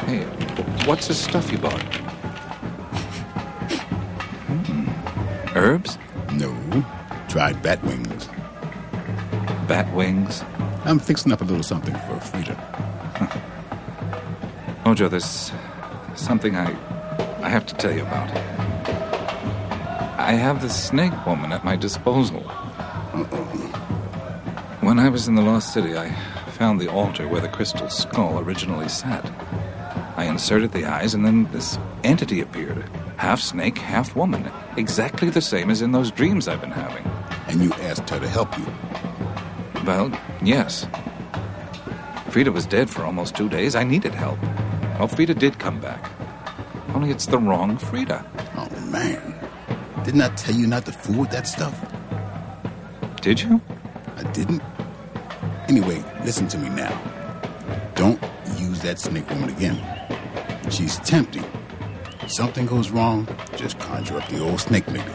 [0.06, 0.26] Hey,
[0.86, 1.82] what's this stuff you bought?
[4.50, 5.58] Hmm.
[5.58, 5.98] Herbs?
[6.34, 6.54] No.
[7.30, 8.28] Dried bat wings.
[9.70, 10.44] Bat wings?
[10.84, 12.56] I'm fixing up a little something for Frida.
[14.84, 15.54] Mojo, there's
[16.16, 16.76] something I
[17.42, 18.30] I have to tell you about.
[20.30, 22.42] I have the snake woman at my disposal.
[24.82, 26.12] When I was in the Lost City, I
[26.52, 29.26] found the altar where the crystal skull originally sat.
[30.18, 32.88] I inserted the eyes, and then this entity appeared.
[33.18, 34.52] Half snake, half woman.
[34.78, 37.08] Exactly the same as in those dreams I've been having.
[37.48, 38.68] And you asked her to help you.
[39.84, 40.12] Well,
[40.44, 40.86] yes.
[42.30, 43.74] Frida was dead for almost two days.
[43.74, 44.40] I needed help.
[45.00, 46.12] Well, Frida did come back.
[46.94, 48.24] Only it's the wrong Frida.
[48.56, 49.39] Oh, man.
[50.10, 51.76] Didn't I tell you not to fool with that stuff?
[53.22, 53.62] Did you?
[54.18, 54.64] I didn't.
[55.68, 57.00] Anyway, listen to me now.
[57.94, 58.20] Don't
[58.58, 59.78] use that snake woman again.
[60.72, 61.46] She's tempting.
[62.24, 65.14] If Something goes wrong, just conjure up the old snake lady.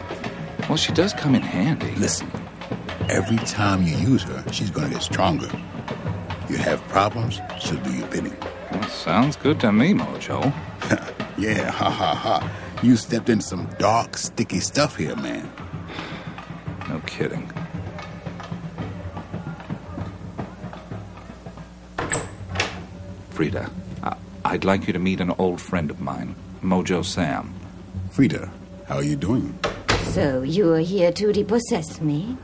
[0.69, 1.91] Well, she does come in handy.
[1.95, 2.31] Listen,
[3.09, 5.49] every time you use her, she's going to get stronger.
[6.47, 8.37] You have problems, she'll do your bidding.
[8.71, 10.41] Well, sounds good to me, Mojo.
[11.37, 12.64] yeah, ha ha ha.
[12.83, 15.51] You stepped into some dark, sticky stuff here, man.
[16.89, 17.51] No kidding.
[23.31, 23.69] Frida,
[24.03, 24.15] I-
[24.45, 27.53] I'd like you to meet an old friend of mine, Mojo Sam.
[28.11, 28.49] Frida,
[28.87, 29.57] how are you doing?
[30.13, 32.37] So you are here to depossess me?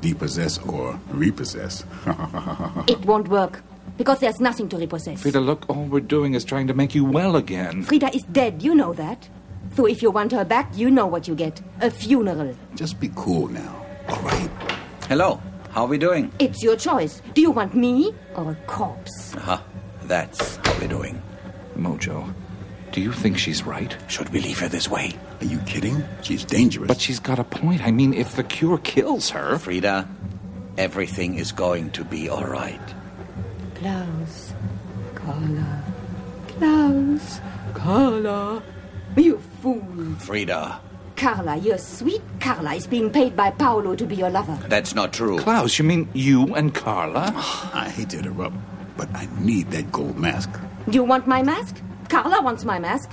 [0.00, 1.84] Depossess or repossess?
[2.86, 3.62] It won't work.
[3.98, 5.20] Because there's nothing to repossess.
[5.20, 7.82] Frida, look, all we're doing is trying to make you well again.
[7.82, 9.28] Frida is dead, you know that.
[9.80, 11.62] So if you want her back, you know what you get.
[11.80, 12.54] A funeral.
[12.74, 14.50] Just be cool now, all right?
[15.08, 15.40] Hello.
[15.70, 16.30] How are we doing?
[16.38, 17.22] It's your choice.
[17.32, 19.34] Do you want me or a corpse?
[19.34, 19.58] Uh-huh.
[20.02, 21.22] That's how we're doing.
[21.78, 22.30] Mojo,
[22.92, 23.96] do you think she's right?
[24.06, 25.16] Should we leave her this way?
[25.40, 26.04] Are you kidding?
[26.20, 26.88] She's dangerous.
[26.88, 27.80] But she's got a point.
[27.82, 29.56] I mean, if the cure kills her.
[29.56, 30.06] Frida,
[30.76, 32.94] everything is going to be all right.
[33.76, 34.52] Klaus.
[35.14, 35.84] Carla.
[36.48, 37.40] Klaus.
[37.72, 38.62] Carla.
[39.16, 39.82] You fool.
[40.18, 40.80] Frida,
[41.16, 44.58] Carla, your sweet Carla is being paid by Paolo to be your lover.
[44.68, 45.38] that's not true.
[45.38, 47.32] Klaus, you mean you and Carla?
[47.74, 48.56] I hate to interrupt,
[48.96, 50.50] but I need that gold mask.
[50.90, 51.76] You want my mask?
[52.08, 53.10] Carla wants my mask.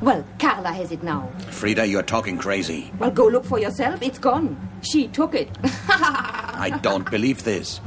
[0.00, 1.30] Well, Carla has it now.
[1.50, 2.90] Frida, you're talking crazy.
[2.98, 4.00] Well, go look for yourself.
[4.00, 4.56] It's gone.
[4.82, 5.50] She took it.
[5.88, 7.80] I don't believe this.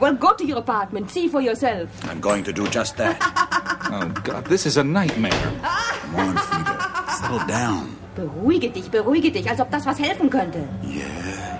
[0.00, 1.10] Well, go to your apartment.
[1.10, 1.88] See for yourself.
[2.08, 3.18] I'm going to do just that.
[3.86, 5.30] Oh, God, this is a nightmare.
[5.30, 7.16] Come on, Frida.
[7.20, 7.96] Settle down.
[8.16, 10.66] Beruhige dich, beruhige dich, als ob das was helfen könnte.
[10.82, 11.54] Yeah, yeah.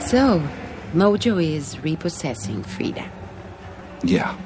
[0.00, 0.42] So,
[0.92, 3.08] Mojo is repossessing Frida.
[4.02, 4.36] Yeah.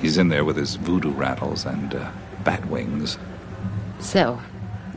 [0.00, 2.10] He's in there with his voodoo rattles and uh,
[2.44, 3.18] bat wings.
[4.00, 4.40] So,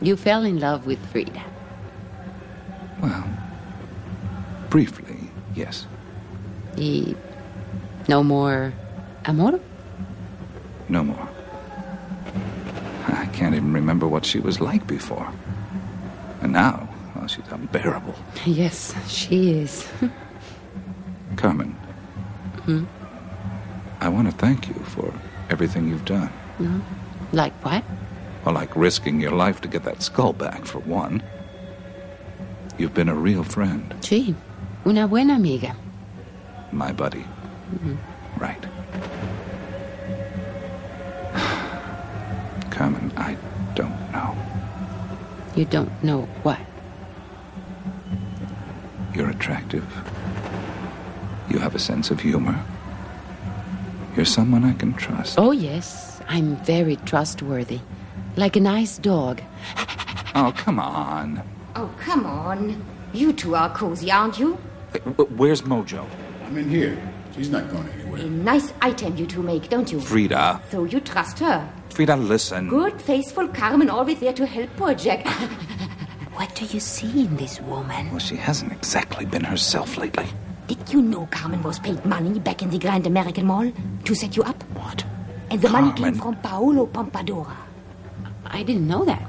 [0.00, 1.42] you fell in love with Frida.
[3.00, 3.24] Well,
[4.70, 5.86] briefly, yes.
[6.76, 7.14] Y
[8.08, 8.72] no more
[9.26, 9.60] amor?
[10.88, 11.28] No more.
[13.06, 15.30] I can't even remember what she was like before.
[16.40, 18.14] And now, well, she's unbearable.
[18.46, 19.86] Yes, she is.
[21.36, 21.72] Carmen,
[22.64, 22.84] Hmm?
[24.00, 25.12] I want to thank you for
[25.50, 26.30] everything you've done.
[26.58, 26.80] No?
[27.32, 27.82] Like what?
[28.44, 31.22] Well, like risking your life to get that skull back, for one.
[32.78, 34.34] You've been a real friend, Sí,
[34.86, 35.74] una buena amiga.
[36.72, 37.24] my buddy.
[37.74, 37.96] Mhm.
[38.38, 38.64] Right.
[42.70, 43.36] Carmen, I
[43.74, 44.34] don't know.
[45.56, 46.58] You don't know what?
[49.14, 49.84] You're attractive.
[51.50, 52.62] You have a sense of humor.
[54.14, 55.38] You're someone I can trust.
[55.38, 57.80] Oh, yes, I'm very trustworthy.
[58.36, 59.40] Like a nice dog.
[60.34, 61.42] Oh, come on.
[61.78, 62.84] Oh, come on.
[63.12, 64.58] You two are cozy, aren't you?
[64.92, 64.98] Hey,
[65.38, 66.04] Where's Mojo?
[66.44, 66.98] I'm in here.
[67.36, 68.22] She's not going anywhere.
[68.22, 70.00] A nice item you two make, don't you?
[70.00, 70.60] Frida.
[70.72, 71.72] So you trust her.
[71.90, 72.68] Frida, listen.
[72.68, 75.24] Good, faithful Carmen, always there to help poor Jack.
[76.38, 78.10] What do you see in this woman?
[78.10, 80.26] Well, she hasn't exactly been herself lately.
[80.68, 83.72] Did you know Carmen was paid money back in the Grand American Mall
[84.04, 84.62] to set you up?
[84.74, 85.04] What?
[85.50, 87.56] And the money came from Paolo Pompadora.
[88.46, 89.28] I didn't know that.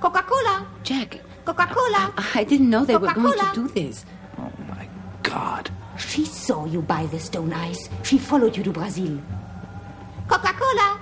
[0.00, 0.20] Coca-Cola!
[0.24, 0.66] Coca-Cola!
[0.82, 2.12] Jack, Coca-Cola!
[2.34, 4.04] I didn't know they were going to do this.
[4.38, 4.88] Oh, my
[5.22, 5.70] God.
[5.98, 7.88] She saw you buy the stone ice.
[8.02, 9.20] She followed you to Brazil.
[10.26, 11.00] Coca-Cola!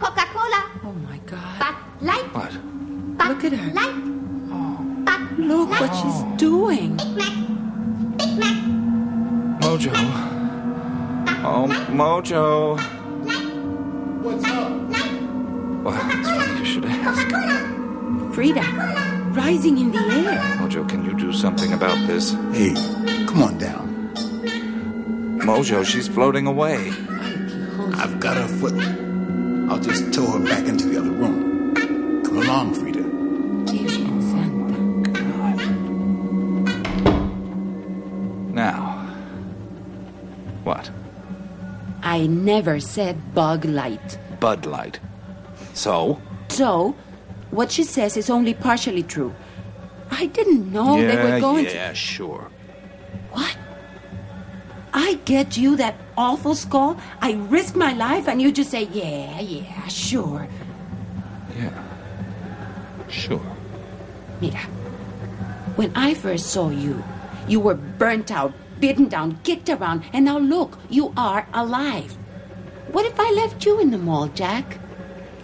[0.00, 0.70] Coca-Cola!
[0.84, 1.58] Oh my God.
[1.60, 2.24] Bud Light!
[2.34, 2.52] What?
[3.16, 3.72] But Look at her.
[3.72, 3.94] Light!
[4.50, 4.78] Oh.
[5.04, 6.96] But Look what she's doing.
[6.96, 8.56] Big Mac.
[9.62, 9.92] Mojo.
[11.46, 12.76] Oh, Mojo.
[14.22, 14.72] What's up?
[15.84, 17.83] Well, it's funny you should ask.
[18.34, 20.40] Frida, rising in the air.
[20.58, 22.32] Mojo, can you do something about this?
[22.52, 22.74] Hey,
[23.26, 24.12] come on down.
[25.38, 26.90] Mojo, she's floating away.
[27.94, 28.74] I've got her foot.
[29.70, 31.74] I'll just tow her back into the other room.
[32.24, 33.02] Come along, Frida.
[38.52, 39.14] Now.
[40.64, 40.90] What?
[42.02, 44.18] I never said bug light.
[44.40, 44.98] Bud Light.
[45.72, 46.20] So?
[46.48, 46.96] So,
[47.54, 49.34] what she says is only partially true.
[50.10, 51.74] I didn't know yeah, they were going to.
[51.74, 52.50] yeah, sure.
[53.32, 53.56] What?
[54.92, 57.00] I get you that awful skull.
[57.20, 60.46] I risk my life, and you just say, yeah, yeah, sure.
[61.56, 61.82] Yeah.
[63.08, 63.56] Sure.
[64.40, 64.60] Mira,
[65.76, 67.02] when I first saw you,
[67.48, 72.16] you were burnt out, beaten down, kicked around, and now look, you are alive.
[72.92, 74.78] What if I left you in the mall, Jack?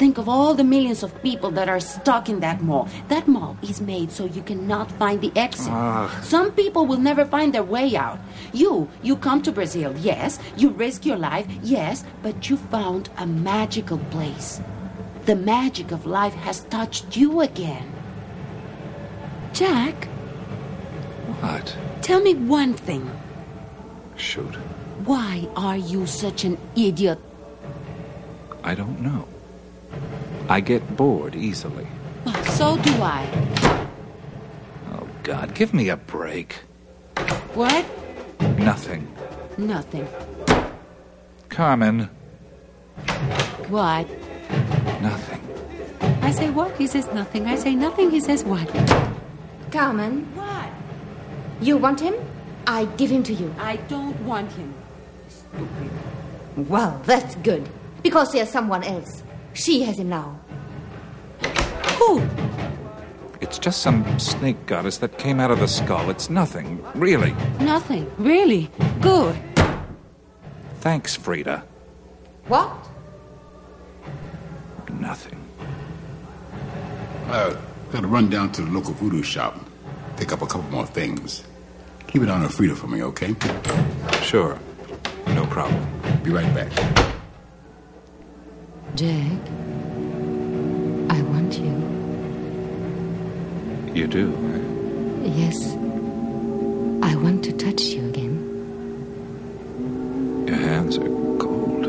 [0.01, 2.89] Think of all the millions of people that are stuck in that mall.
[3.09, 5.69] That mall is made so you cannot find the exit.
[5.71, 6.09] Ah.
[6.23, 8.19] Some people will never find their way out.
[8.55, 10.39] You, you come to Brazil, yes.
[10.57, 14.63] You risk your life, yes, but you found a magical place.
[15.27, 17.93] The magic of life has touched you again.
[19.53, 20.07] Jack,
[21.45, 21.77] What?
[22.01, 23.05] tell me one thing.
[24.17, 24.55] Shoot.
[25.05, 27.19] Why are you such an idiot?
[28.65, 29.29] I don't know.
[30.51, 31.87] I get bored easily.
[32.25, 33.25] Well, so do I.
[34.93, 36.55] Oh, God, give me a break.
[37.55, 37.85] What?
[38.59, 39.07] Nothing.
[39.57, 40.09] Nothing.
[41.51, 42.11] Carmen,
[43.69, 44.09] What?
[45.01, 45.41] nothing.
[46.23, 46.77] I say what?
[46.77, 47.47] He says nothing.
[47.47, 48.11] I say nothing.
[48.11, 48.67] He says what?
[49.71, 50.27] Carmen.
[50.35, 50.69] What?
[51.61, 52.15] You want him?
[52.67, 53.55] I give him to you.
[53.61, 54.75] I don't want him.
[55.29, 55.91] Stupid.
[56.69, 57.69] Well, that's good.
[58.03, 59.23] Because there's someone else.
[59.55, 60.40] She has him now.
[61.99, 62.23] Who?
[63.41, 66.11] It's just some snake goddess that came out of the skull.
[66.11, 67.33] It's nothing, really.
[67.61, 68.11] Nothing.
[68.19, 68.71] Really?
[69.01, 69.37] Good.
[70.81, 71.63] Thanks, Frida.
[72.47, 72.71] What?
[74.99, 75.39] Nothing.
[77.29, 77.55] Uh,
[77.93, 79.59] gotta run down to the local voodoo shop,
[80.17, 81.45] pick up a couple more things.
[82.09, 83.37] Keep it on a Frida for me, okay?
[84.23, 84.59] Sure.
[85.29, 85.87] No problem.
[86.25, 86.73] Be right back.
[88.97, 89.39] Jack,
[91.51, 91.75] I want you.
[93.93, 94.31] You do.
[95.25, 95.75] Yes.
[97.03, 98.37] I want to touch you again.
[100.47, 101.09] Your hands are
[101.39, 101.87] cold.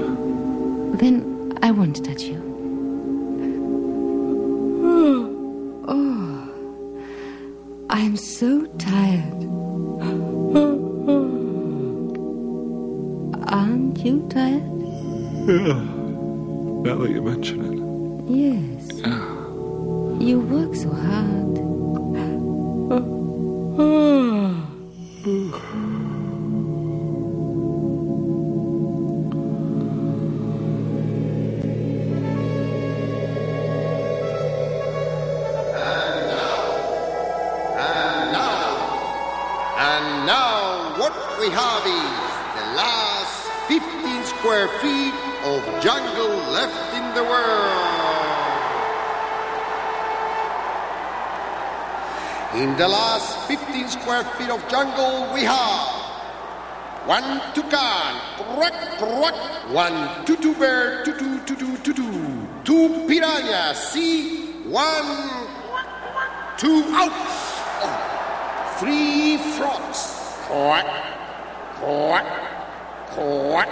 [1.00, 2.42] Then I won't touch you.
[4.84, 6.50] Oh, oh.
[7.90, 9.41] I'm so tired.
[54.12, 55.88] Square feet of jungle, we have.
[57.08, 58.20] One toucan,
[58.56, 59.36] quack, quack,
[59.72, 61.04] one tutu bear,
[62.66, 65.08] two piranhas, see, one,
[66.58, 70.00] two outs, oh, three frogs,
[70.46, 70.86] quack,
[71.80, 72.28] quack,
[73.12, 73.70] quack,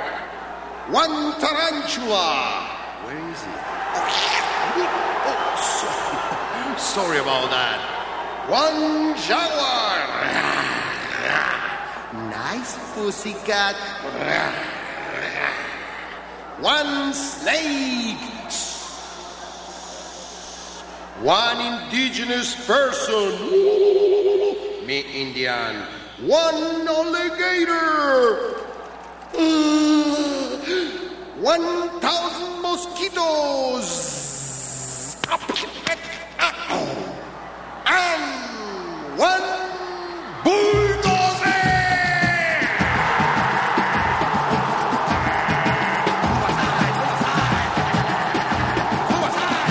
[0.89, 2.65] one tarantula.
[3.03, 3.51] Where is he?
[3.95, 4.87] Oh,
[5.27, 6.79] oh sorry.
[6.79, 7.98] sorry about that.
[8.49, 10.09] One jaguar.
[12.31, 13.75] Nice pussycat.
[16.59, 18.17] One snake.
[21.21, 23.37] One indigenous person.
[24.87, 25.85] Me Indian.
[26.25, 28.55] One alligator.
[31.39, 34.17] One thousand mosquitoes.
[37.91, 38.23] And
[39.17, 39.45] one
[40.43, 41.63] bulldozer.
[49.09, 49.67] Who is that?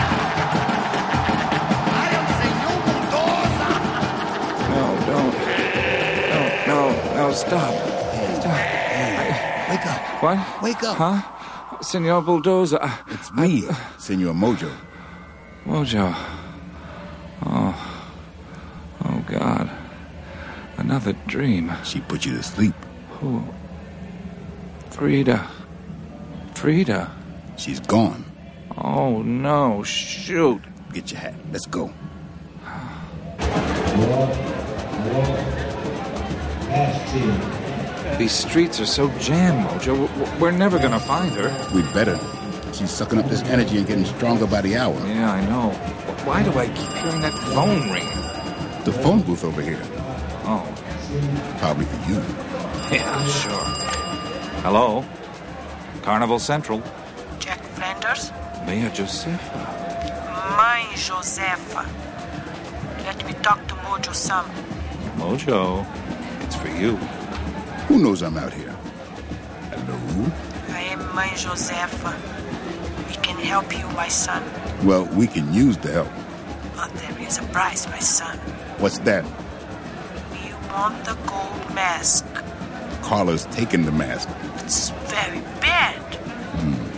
[1.94, 3.74] I am Señor Bulldozer.
[4.74, 5.34] No, don't.
[6.32, 6.80] No, no,
[7.16, 7.72] no, stop.
[8.40, 8.60] Stop.
[9.70, 10.00] Wake up.
[10.22, 10.38] What?
[10.62, 10.96] Wake up.
[10.96, 11.18] Huh?
[11.82, 12.80] Senor Bulldozer.
[13.08, 14.70] It's me, uh, Senor Mojo.
[15.66, 16.14] Mojo.
[17.46, 17.87] Oh.
[19.28, 19.70] God.
[20.78, 21.72] Another dream.
[21.84, 22.74] She put you to sleep.
[23.20, 23.44] Who?
[24.90, 25.46] Frida.
[26.54, 27.10] Frida.
[27.56, 28.24] She's gone.
[28.76, 29.82] Oh, no.
[29.82, 30.62] Shoot.
[30.92, 31.34] Get your hat.
[31.52, 31.92] Let's go.
[38.18, 40.40] These streets are so jammed, Mojo.
[40.40, 41.50] We're never gonna find her.
[41.74, 42.18] We'd better.
[42.72, 44.94] She's sucking up this energy and getting stronger by the hour.
[45.06, 45.70] Yeah, I know.
[46.24, 48.17] Why do I keep hearing that phone ringing?
[48.84, 49.80] The phone booth over here.
[50.44, 50.64] Oh,
[51.58, 52.16] Probably for you.
[52.94, 53.64] yeah, sure.
[54.62, 55.04] Hello?
[56.02, 56.82] Carnival Central.
[57.38, 58.30] Jack Flanders?
[58.66, 59.60] Mia Josefa.
[60.56, 61.84] Mãe Josefa.
[63.04, 64.44] Let me talk to Mojo Sam.
[65.16, 65.84] Mojo.
[66.44, 66.96] It's for you.
[67.88, 68.74] Who knows I'm out here?
[69.70, 70.32] Hello?
[70.70, 72.12] I am Mãe Josefa.
[73.08, 74.42] We can help you, my son.
[74.84, 76.08] Well, we can use the help.
[76.76, 78.38] But there is a price, my son.
[78.78, 79.24] What's that?
[80.44, 82.24] You want the gold mask.
[83.02, 84.28] Carla's taking the mask.
[84.64, 85.96] It's very bad.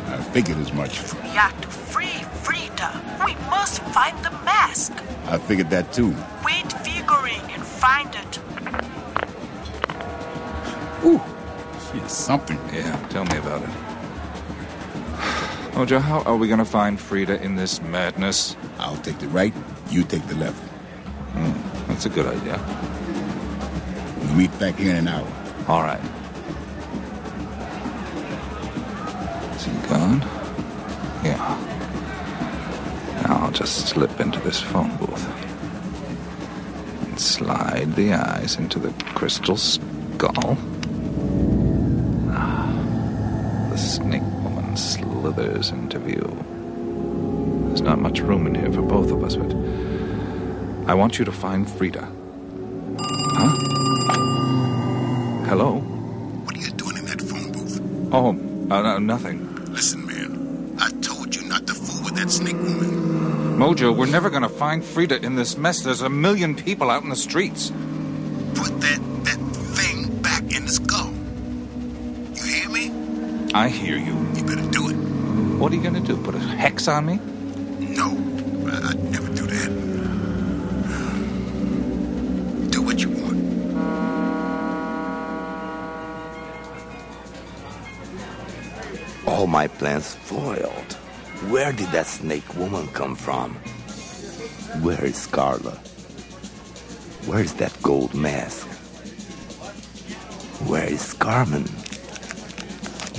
[0.09, 1.01] I figured as much.
[1.23, 3.21] We are to free Frida.
[3.25, 4.93] We must find the mask.
[5.27, 6.15] I figured that too.
[6.45, 8.39] Wait figuring and find it.
[11.05, 11.21] Ooh,
[11.91, 12.59] she is something.
[12.73, 13.71] Yeah, tell me about it.
[15.75, 18.57] Mojo, how are we gonna find Frida in this madness?
[18.79, 19.55] I'll take the right,
[19.91, 20.59] you take the left.
[21.33, 21.53] Hmm,
[21.89, 22.59] that's a good idea.
[24.19, 25.27] We'll meet back here in an hour.
[25.69, 26.01] All right.
[29.57, 30.21] Is he gone?
[31.25, 31.59] Yeah.
[33.23, 35.27] Now, I'll just slip into this phone booth
[37.07, 40.57] and slide the eyes into the crystal skull.
[42.31, 46.37] Ah, the snake woman slithers into view.
[47.69, 49.55] There's not much room in here for both of us, but
[50.87, 52.11] I want you to find Frida.
[53.33, 53.57] Huh?
[55.47, 55.79] Hello?
[56.45, 57.81] What are you doing in that phone booth?
[58.13, 58.31] Oh,
[58.71, 59.55] uh, no, nothing.
[59.67, 60.77] Listen, man.
[60.81, 63.59] I told you not to fool with that snake woman.
[63.59, 65.83] Mojo, we're never gonna find Frida in this mess.
[65.83, 67.71] There's a million people out in the streets.
[68.55, 69.39] Put that that
[69.77, 71.13] thing back in the skull.
[72.35, 73.53] You hear me?
[73.53, 74.15] I hear you.
[74.35, 74.95] You better do it.
[75.59, 76.17] What are you gonna do?
[76.17, 77.21] Put a hex on me?
[89.51, 90.93] My plans foiled.
[91.51, 93.55] Where did that snake woman come from?
[94.81, 95.73] Where is Carla?
[97.27, 98.69] Where is that gold mask?
[100.69, 101.67] Where is Carmen?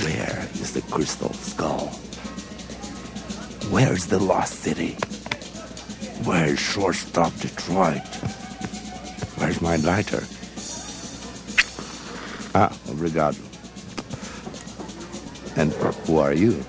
[0.06, 1.88] Where is the crystal skull?
[3.70, 4.94] Where is the lost city?
[6.24, 8.08] Where is shortstop Detroit?
[9.36, 10.24] Where's my lighter?
[12.56, 13.51] Ah, obrigado.
[15.56, 15.72] And
[16.06, 16.64] who are you?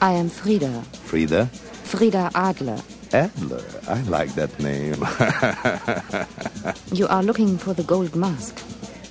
[0.00, 0.82] I am Frida.
[1.04, 1.46] Frida?
[1.84, 2.78] Frida Adler.
[3.12, 3.62] Adler.
[3.88, 5.04] I like that name.
[6.92, 8.58] You are looking for the gold mask.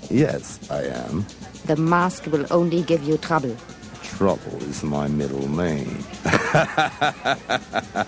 [0.09, 1.25] yes, I am.
[1.65, 3.55] The mask will only give you trouble.
[4.03, 6.03] Trouble is my middle name.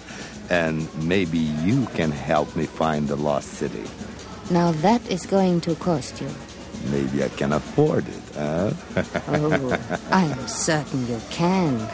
[0.50, 3.84] and maybe you can help me find the lost city.
[4.50, 6.30] Now that is going to cost you.
[6.92, 8.72] Maybe I can afford it, huh?
[9.28, 9.80] Oh,
[10.12, 11.80] I am certain you can.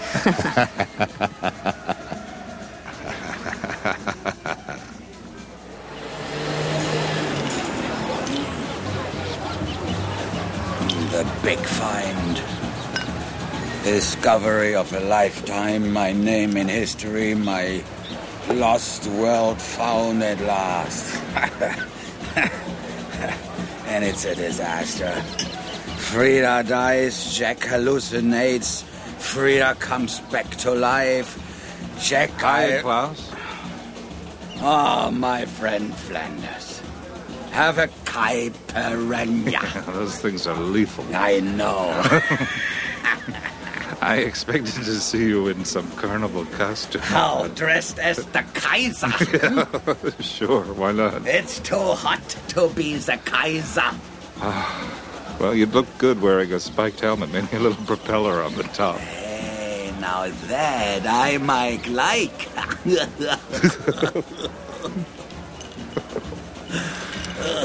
[11.12, 12.42] the big find.
[13.84, 17.84] Discovery of a lifetime, my name in history, my
[18.50, 21.22] lost world found at last.
[24.02, 25.12] and it's a disaster.
[26.10, 28.84] Frida dies, Jack hallucinates,
[29.20, 31.38] Frida comes back to life.
[32.00, 32.82] Jack, Hi, I...
[32.82, 33.32] Klaus.
[34.62, 36.82] Oh, my friend Flanders.
[37.52, 39.86] Have a caipirinha.
[39.94, 41.06] Those things are lethal.
[41.14, 41.92] I know.
[44.02, 47.02] I expected to see you in some carnival costume.
[47.02, 49.08] How dressed as the Kaiser?
[49.32, 51.28] Yeah, sure, why not?
[51.28, 53.92] It's too hot to be the Kaiser.
[54.38, 58.64] Ah, well, you'd look good wearing a spiked helmet, maybe a little propeller on the
[58.64, 58.98] top.
[58.98, 62.50] Hey, now that I might like.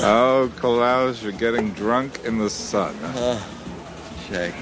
[0.09, 2.97] Oh, Klaus, you're getting drunk in the sun.
[3.03, 3.47] Ah,
[4.29, 4.55] check.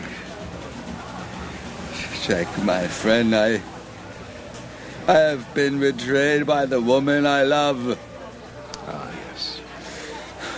[2.25, 3.37] Check, my friend.
[3.37, 3.61] I.
[5.07, 7.99] I have been betrayed by the woman I love.
[8.89, 9.61] Ah, yes.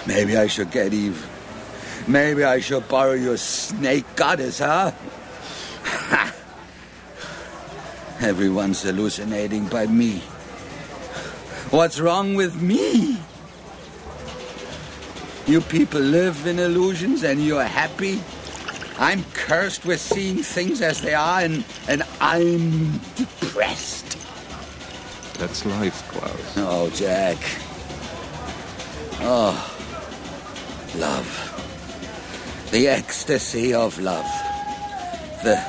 [0.06, 1.28] Maybe I should get even.
[2.06, 4.92] Maybe I should borrow your snake goddess, huh?
[8.20, 10.20] Everyone's hallucinating by me.
[11.74, 13.18] What's wrong with me?
[15.48, 18.20] You people live in illusions and you're happy.
[18.98, 24.16] I'm cursed with seeing things as they are and, and I'm depressed.
[25.38, 26.54] That's life, Klaus.
[26.56, 27.36] Oh, Jack.
[29.20, 29.52] Oh,
[30.96, 31.52] love.
[32.70, 34.24] The ecstasy of love.
[35.44, 35.62] The.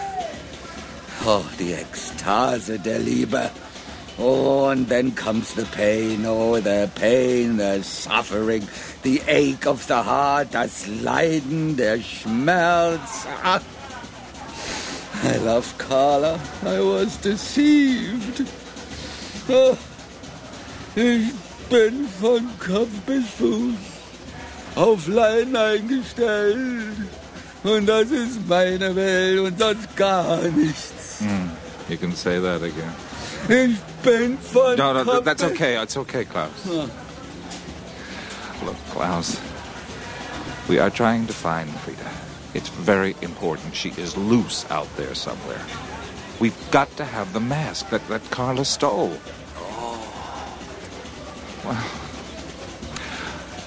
[1.22, 3.52] Oh, the Ekstase der Liebe.
[4.18, 6.26] Oh, and then comes the pain.
[6.26, 8.68] Oh, the pain, the suffering,
[9.04, 13.26] the ache of the heart, das Leiden, der Schmerz.
[13.44, 13.62] Ah.
[15.24, 16.40] I love Carla.
[16.64, 18.46] I was deceived.
[19.50, 19.78] Oh,
[20.96, 21.32] ich
[21.70, 23.76] bin von Kopf bis Fuß
[24.76, 26.58] auf Leiden eingestellt.
[27.64, 31.20] Und das ist meine Welt und sonst gar nichts.
[31.20, 31.50] Hmm.
[31.90, 32.94] You can say that again.
[33.50, 35.82] Ich bin von No, no, Kopf that's okay.
[35.82, 36.50] It's okay, Klaus.
[36.66, 36.88] Huh.
[38.64, 39.40] Look, Klaus,
[40.68, 42.10] we are trying to find Frida.
[42.54, 43.76] It's very important.
[43.76, 45.62] She is loose out there somewhere.
[46.40, 49.18] We've got to have the mask that, that Carla stole.
[51.64, 51.84] Well,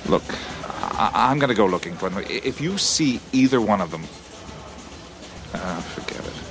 [0.09, 0.25] look,
[0.65, 2.25] I, I'm going to go looking for them.
[2.29, 4.05] If you see either one of them,
[5.55, 6.51] uh, forget it.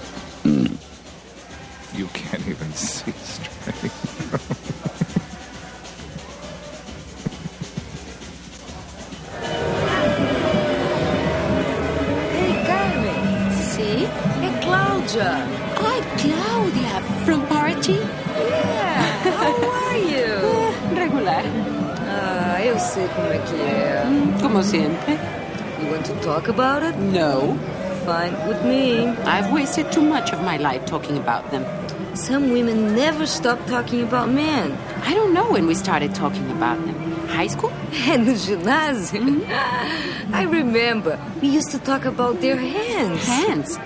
[1.98, 4.69] You can't even see straight.
[15.12, 17.98] Hi Claudia from Paraty?
[17.98, 19.02] Yeah,
[19.42, 20.38] how are you?
[20.46, 21.44] Eh, regular.
[22.08, 24.04] Ah, eu sei mm, como é que é.
[24.40, 25.18] Como sempre.
[25.82, 26.96] You want to talk about it?
[27.00, 27.58] No.
[28.06, 29.08] Fine with me.
[29.26, 31.66] I've wasted too much of my life talking about them.
[32.14, 34.78] Some women never stop talking about men.
[35.08, 36.96] I don't know when we started talking about them.
[37.30, 37.72] High school?
[38.08, 39.42] É no ginásio?
[40.34, 41.18] I remember.
[41.42, 43.26] We used to talk about their hands.
[43.26, 43.80] Hands?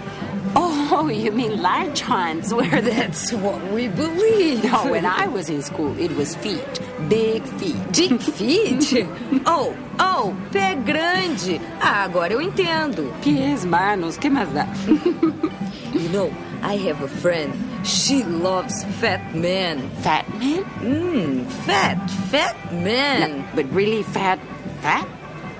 [0.55, 2.53] Oh, you mean large hands?
[2.53, 4.63] Where That's what we believe.
[4.63, 6.81] No, when I was in school, it was feet.
[7.07, 7.91] Big feet.
[7.91, 9.07] Big feet?
[9.45, 11.59] oh, oh, pé grande.
[11.81, 13.11] Ah, agora eu entendo.
[13.21, 14.67] Pies, manos, que mais dá?
[15.93, 17.53] You know, I have a friend.
[17.85, 19.89] She loves fat men.
[20.01, 20.63] Fat men?
[20.81, 23.37] Mmm, fat, fat men.
[23.37, 24.39] No, but really fat,
[24.81, 25.07] fat?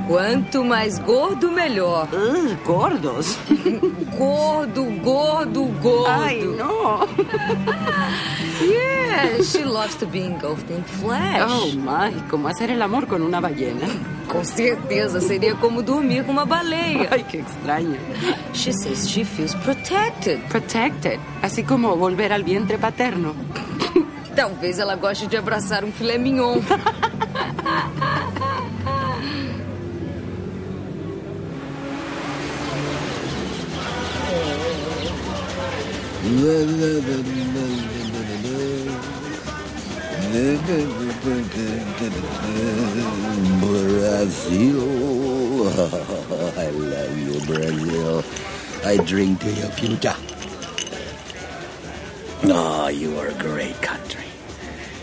[0.08, 2.08] Quanto mais gordo, melhor.
[2.12, 3.38] Ugh, gordos.
[4.18, 6.08] gordo, gordo, gordo.
[6.08, 7.08] Ai, no.
[8.68, 11.42] yeah, she loves to be engulfed in flesh.
[11.42, 13.88] Oh, my, como hacer el amor con una ballena.
[14.28, 17.08] Com certeza, seria como dormir com uma baleia.
[17.12, 17.98] Ai, que extraño.
[18.54, 20.42] She says she feels protected.
[20.50, 21.20] Protected.
[21.42, 23.36] Así como volver al vientre paterno.
[24.36, 26.60] Talvez ela goste de abraçar um filé mignon.
[44.44, 45.70] Brazil.
[46.58, 48.24] I love you, Brazil.
[48.84, 50.16] I drink to your future.
[52.46, 54.26] Oh, you are a great country.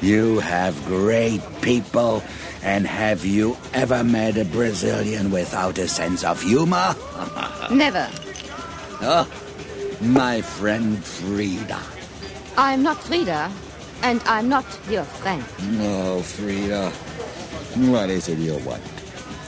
[0.02, 2.23] You have great people.
[2.62, 6.94] And have you ever met a Brazilian without a sense of humor?
[7.70, 8.09] Never.
[9.03, 9.29] Oh,
[10.01, 11.81] my friend Frida.
[12.57, 13.51] I'm not Frida,
[14.03, 15.45] and I'm not your friend.
[15.79, 16.91] No, Frida.
[17.91, 18.83] What is it you want?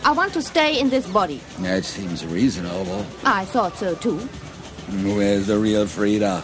[0.05, 1.41] I want to stay in this body.
[1.61, 3.07] That seems reasonable.
[3.25, 4.19] I thought so too.
[5.17, 6.43] Where's the real Frida?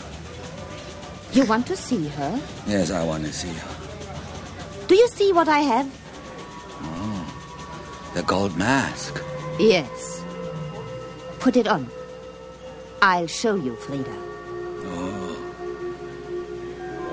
[1.33, 2.41] You want to see her?
[2.67, 4.87] Yes, I want to see her.
[4.87, 5.87] Do you see what I have?
[6.81, 9.23] Oh, the gold mask.
[9.59, 10.25] Yes.
[11.41, 11.91] Put it on.
[13.01, 14.11] I'll show you, Frida.
[14.85, 15.37] Oh.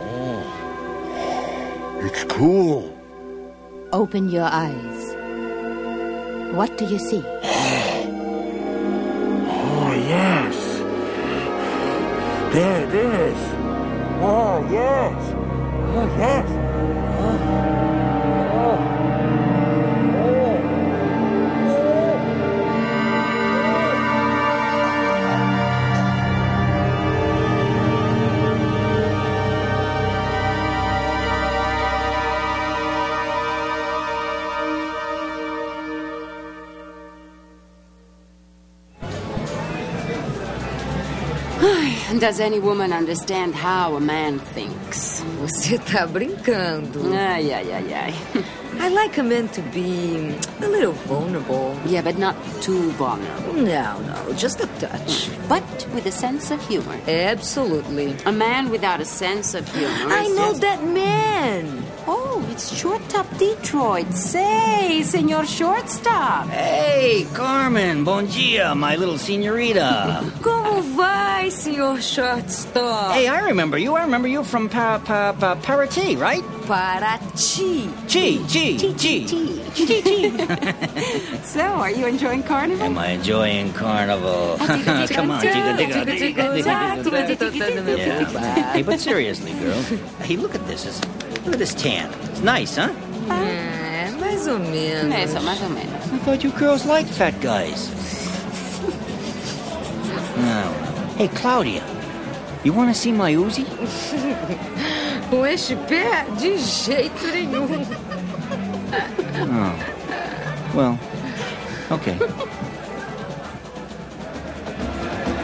[0.02, 2.02] Oh.
[2.06, 2.92] It's cool.
[3.94, 5.14] Open your eyes.
[6.56, 7.24] What do you see?
[9.88, 10.56] Oh, yes.
[12.54, 13.38] There it is.
[14.22, 15.34] Oh, yes.
[15.96, 16.48] Oh, yes.
[17.22, 17.75] Oh.
[42.20, 45.22] Does any woman understand how a man thinks?
[45.42, 47.14] Você tá brincando.
[47.14, 48.14] Ai, ai, ai, ai.
[48.80, 51.76] I like a man to be a little vulnerable.
[51.86, 53.54] Yeah, but not too vulnerable.
[53.54, 55.30] No, no, just a touch.
[55.48, 55.64] But
[55.94, 56.98] with a sense of humor.
[57.08, 58.16] Absolutely.
[58.26, 60.14] A man without a sense of humor.
[60.14, 61.85] I know that man.
[62.56, 64.14] Oh, it's Shortstop Detroit.
[64.14, 66.48] Say, Senor Shortstop.
[66.48, 70.24] Hey, Carmen, bon dia, my little senorita.
[70.42, 73.14] Como vai, senhor shortstop?
[73.14, 73.96] hey, I remember you.
[73.96, 76.44] I remember you from pa pa pa Paraty, right?
[76.64, 77.92] Paraty.
[78.08, 78.78] Chi, chi, chi.
[78.80, 79.26] Chi, chi.
[81.44, 82.86] So, are you enjoying Carnival?
[82.86, 84.56] Am I enjoying carnival?
[84.60, 87.98] Come on, tiga, tiga, tiga, tiga, tiga.
[87.98, 88.72] Yeah.
[88.72, 89.82] Hey, but seriously, girl.
[90.24, 90.86] Hey, look at this.
[90.86, 91.02] It's,
[91.46, 92.12] look at this tan.
[92.32, 92.90] It's nice, huh?
[93.30, 95.16] É, mais ou menos.
[95.16, 95.94] Eso, más o menos.
[96.14, 97.90] I thought you girls liked fat guys.
[100.38, 100.74] No.
[101.18, 101.84] Hey, Claudia.
[102.64, 103.66] You want to see my Uzi?
[105.30, 107.86] Com este pé, de jeito nenhum.
[109.38, 109.76] Oh.
[110.74, 111.00] Well,
[111.92, 112.18] okay.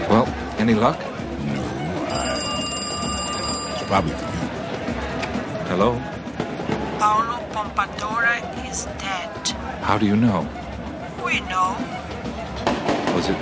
[0.10, 0.98] Well, any luck?
[3.74, 4.31] It's probably for you.
[5.72, 5.98] Hello?
[7.00, 9.48] Paolo Pompadora is dead.
[9.80, 10.45] How do you know?
[11.25, 11.77] We know.
[13.16, 13.38] Was it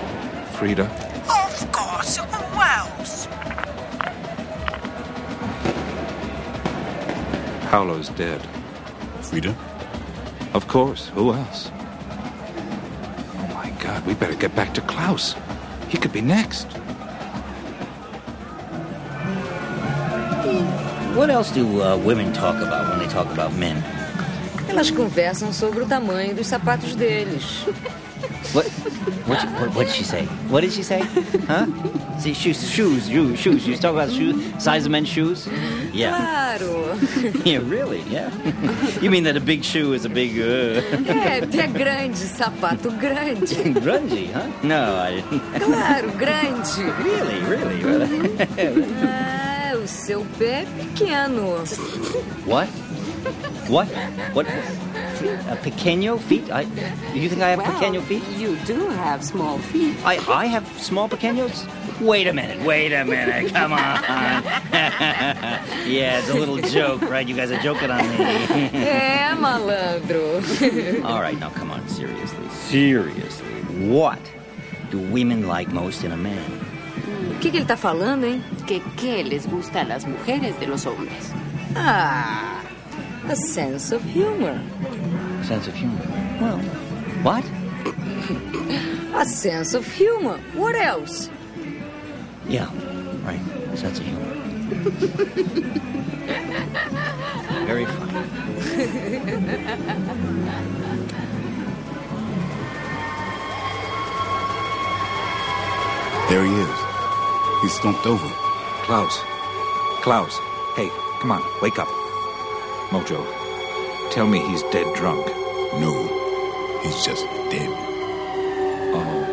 [0.54, 0.86] Frida?
[1.26, 3.28] Of course, who else?
[7.72, 8.40] Paolo's dead.
[9.22, 9.56] Frida?
[10.54, 11.08] Of course.
[11.16, 11.72] Who else?
[13.40, 15.34] Oh my god, we better get back to Klaus.
[15.88, 16.68] He could be next.
[21.16, 23.84] What else do uh, women talk about when they talk about men?
[24.68, 27.66] Elas conversam sobre o tamanho dos sapatos deles.
[28.54, 28.66] What?
[29.26, 29.44] What?
[29.60, 30.26] What, what did she say?
[30.50, 31.02] What did she say?
[31.48, 31.66] Huh?
[32.20, 33.68] See, shoes, shoes, shoes, shoes.
[33.68, 35.48] You talk about shoes, size of men's shoes?
[35.94, 36.18] Yeah.
[36.18, 36.98] Claro.
[37.46, 38.02] Yeah, really?
[38.10, 38.30] Yeah.
[39.02, 40.32] you mean that a big shoe is a big?
[40.40, 40.82] Uh...
[41.08, 43.74] É, pé grande, sapato grande.
[43.80, 44.48] Grungy, huh?
[44.64, 45.60] No, I didn't.
[45.62, 46.84] Claro, grande.
[47.04, 47.80] Really, really.
[49.02, 49.49] Ah, o
[49.90, 51.64] seu pé é pequeno.
[52.46, 52.70] what?
[53.68, 53.88] What?
[54.34, 54.48] What?
[55.52, 56.50] A pequeño feet?
[56.50, 56.62] I,
[57.14, 58.24] you think I have well, pequeño feet?
[58.38, 59.96] You do have small feet.
[60.06, 61.68] I, I have small pequeños?
[62.00, 63.80] Wait a minute, wait a minute, come on.
[65.86, 67.28] yeah, it's a little joke, right?
[67.28, 68.16] You guys are joking on me.
[68.74, 70.42] É, malandro.
[71.06, 72.48] All right, now come on, seriously.
[72.70, 73.48] Seriously.
[73.90, 74.20] What
[74.92, 76.69] do women like most in a man?
[77.36, 78.44] O que, que ele tá falando, hein?
[78.68, 81.32] Que qué les gusta a las mujeres de los hombres?
[81.76, 82.62] Ah,
[83.30, 84.56] a sense of humor.
[85.44, 86.02] Sense of humor.
[86.42, 86.60] Well,
[87.24, 87.44] what?
[89.16, 90.38] A sense of humor.
[90.54, 91.30] What else?
[92.48, 92.70] Yeah,
[93.24, 93.42] right.
[93.76, 94.26] Sense of humor.
[97.66, 98.14] Very funny.
[106.30, 106.89] There he is.
[107.62, 108.30] He's slumped over.
[108.84, 109.20] Klaus.
[110.02, 110.38] Klaus.
[110.76, 110.90] Hey,
[111.20, 111.90] come on, wake up.
[112.90, 113.20] Mojo,
[114.12, 115.28] tell me he's dead drunk.
[115.74, 115.92] No,
[116.82, 117.70] he's just dead.
[118.96, 119.26] Oh,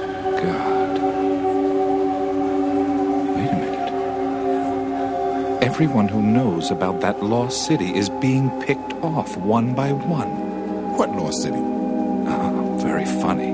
[0.43, 0.99] God.
[3.37, 3.93] Wait a minute.
[5.63, 10.97] Everyone who knows about that lost city is being picked off one by one.
[10.97, 11.63] What lost city?
[12.27, 13.53] Ah, very funny.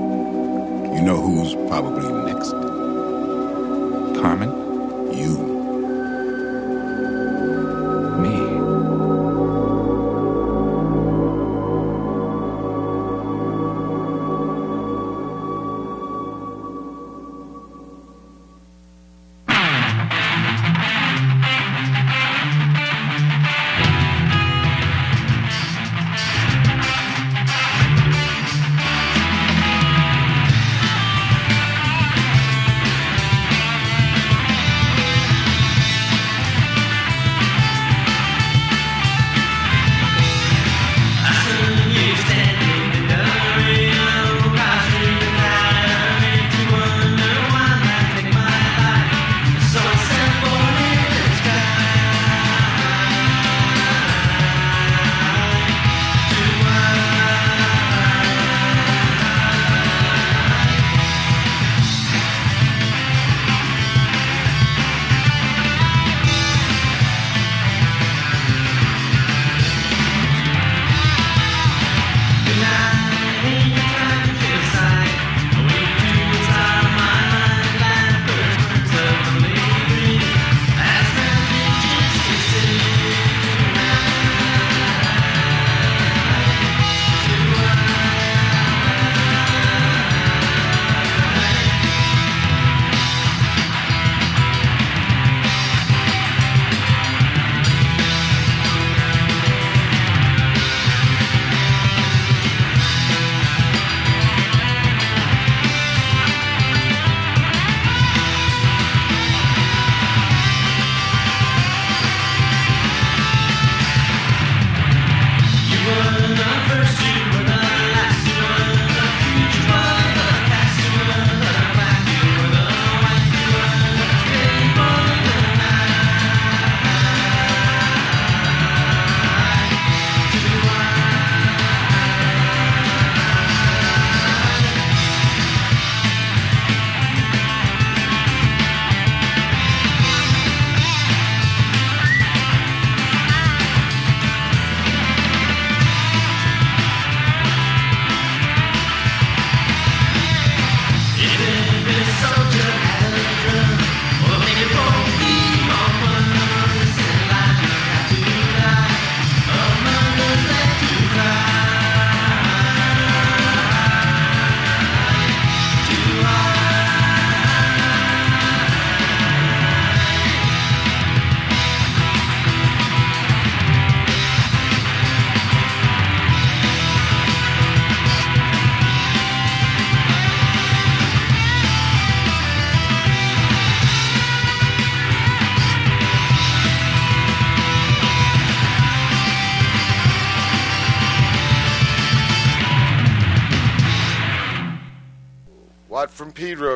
[0.95, 2.62] You know who's probably next?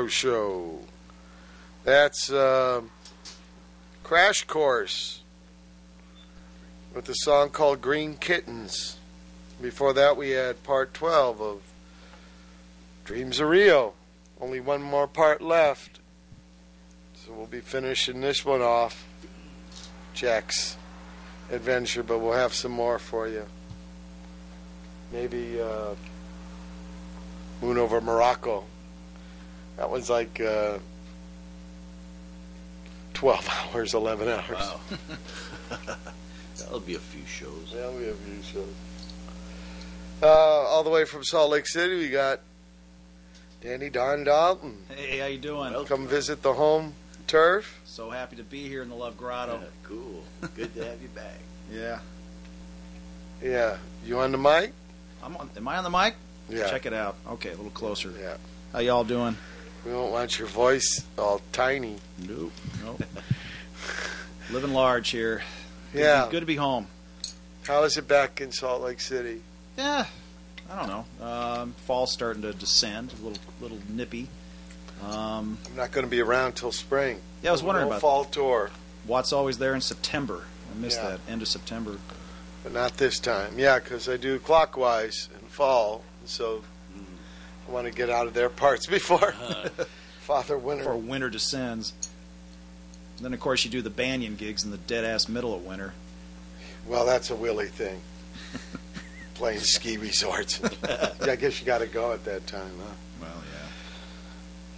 [0.10, 0.80] Show.
[1.84, 2.82] That's uh,
[4.04, 5.22] Crash Coarse
[6.94, 8.98] with a song called Green Kittens.
[9.62, 11.62] Before that, we had part 12 of
[13.06, 13.94] Dreams of Rio.
[14.40, 16.00] Only one more part left.
[17.16, 19.06] So we'll be finishing this one off.
[20.14, 20.78] Jack's
[21.52, 23.46] adventure, but we'll have some more for you.
[25.12, 25.96] Maybe uh,
[27.62, 28.66] Moon over Morocco.
[29.78, 30.80] That was like uh,
[33.14, 34.44] 12 hours, 11 hours.
[34.52, 34.80] Wow.
[36.58, 37.72] That'll be a few shows.
[37.74, 38.74] That'll be a few shows.
[40.22, 42.40] Uh, all the way from Salt Lake City, we got
[43.62, 44.76] Danny Don Dalton.
[44.90, 45.86] Hey, how you doing?
[45.86, 46.94] Come visit the home
[47.28, 47.80] turf.
[47.86, 49.60] So happy to be here in the Love Grotto.
[49.84, 50.24] cool.
[50.56, 51.36] Good to have you back.
[51.70, 52.00] Yeah.
[53.44, 53.76] Yeah.
[54.06, 54.72] You on the mic?
[55.22, 56.16] I'm on, am I on the mic?
[56.48, 56.70] Yeah.
[56.70, 57.18] Check it out.
[57.28, 58.14] Okay, a little closer.
[58.18, 58.38] Yeah.
[58.72, 59.36] How y'all doing?
[59.88, 61.96] We don't want your voice all tiny.
[62.20, 62.52] Nope.
[62.84, 63.02] Nope.
[64.52, 65.44] Living large here.
[65.94, 66.26] Good to Yeah.
[66.26, 66.88] be- good to be home.
[67.66, 69.42] How is it back in Salt Lake City?
[69.78, 70.06] Yeah.
[70.70, 71.26] I don't know.
[71.26, 74.28] Um, fall's starting to descend, a little little nippy.
[75.06, 77.22] Um, I'm not going to be around till spring.
[77.42, 78.72] Yeah, I was wondering No about fall tour,
[79.06, 80.44] Watt's always there in September.
[80.70, 81.12] I missed Yeah.
[81.12, 81.98] that end of September.
[82.62, 83.58] but not this time.
[83.58, 86.64] Yeah, because I do clockwise in fall, so
[87.70, 89.86] want to get out of their parts before uh-huh.
[90.22, 90.84] Father Winter.
[90.84, 91.94] Before winter descends.
[93.22, 95.94] Then of course you do the banyan gigs in the dead ass middle of winter.
[96.88, 98.02] Well, that's a Willie thing.
[99.34, 100.62] Playing ski resorts.
[101.22, 102.94] I guess you got to go at that time, huh?
[103.22, 103.44] Well,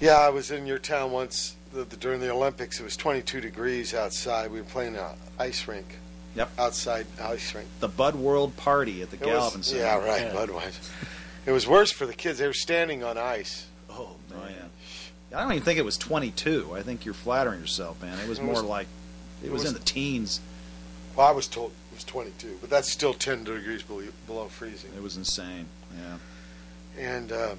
[0.01, 2.80] Yeah, Yeah, I was in your town once the, the, during the Olympics.
[2.80, 4.51] It was 22 degrees outside.
[4.51, 5.06] We were playing an
[5.38, 5.98] ice rink.
[6.35, 6.51] Yep.
[6.58, 7.68] Outside ice rink.
[7.80, 9.82] The Bud World Party at the It was- Gallivan Center.
[9.82, 10.32] Yeah, right.
[10.32, 10.90] Budweiser.
[11.50, 12.38] It was worse for the kids.
[12.38, 13.66] They were standing on ice.
[13.90, 14.69] Oh man.
[15.36, 16.76] I don't even think it was 22.
[16.76, 18.19] I think you're flattering yourself, man.
[18.19, 18.88] It was It more was- like
[19.42, 20.42] it, it was, was- in the teens.
[21.16, 24.92] Well, I was told it was 22, but that's still 10 degrees below, below freezing.
[24.95, 25.66] It was insane.
[25.98, 26.18] Yeah.
[27.03, 27.58] And um,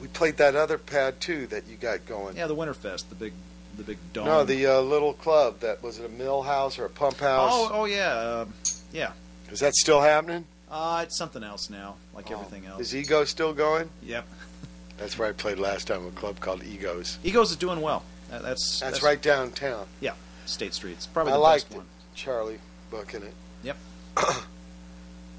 [0.00, 2.38] we played that other pad too that you got going.
[2.38, 3.34] Yeah, the Winterfest, the big,
[3.76, 4.24] the big dome.
[4.24, 7.50] No, the uh, little club that was it a mill house or a pump house?
[7.52, 8.46] Oh, oh yeah, uh,
[8.94, 9.12] yeah.
[9.50, 10.46] Is that still happening?
[10.72, 12.80] Uh, it's something else now, like everything else.
[12.80, 13.90] Is Ego still going?
[14.02, 14.26] Yep.
[14.96, 16.06] That's where I played last time.
[16.06, 17.18] A club called Egos.
[17.22, 18.02] Egos is doing well.
[18.30, 19.84] That- That's That's, right downtown.
[20.00, 20.14] Yeah,
[20.46, 20.92] State Street.
[20.92, 21.76] It's probably I the liked best it.
[21.76, 21.86] one.
[22.14, 22.58] Charlie
[22.90, 23.34] booking it.
[23.62, 23.76] Yep.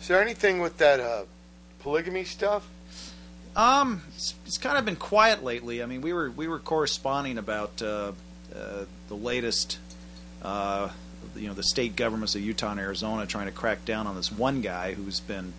[0.02, 1.24] Is there anything with that uh,
[1.80, 2.68] polygamy stuff?
[3.56, 5.82] Um, it's, it's kind of been quiet lately.
[5.82, 8.12] I mean, we were we were corresponding about uh,
[8.56, 9.78] uh, the latest,
[10.42, 10.90] uh,
[11.36, 14.32] you know, the state governments of Utah and Arizona trying to crack down on this
[14.32, 15.53] one guy who's been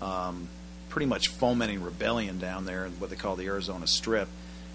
[0.00, 0.48] um,
[0.88, 4.28] pretty much fomenting rebellion down there in what they call the Arizona Strip.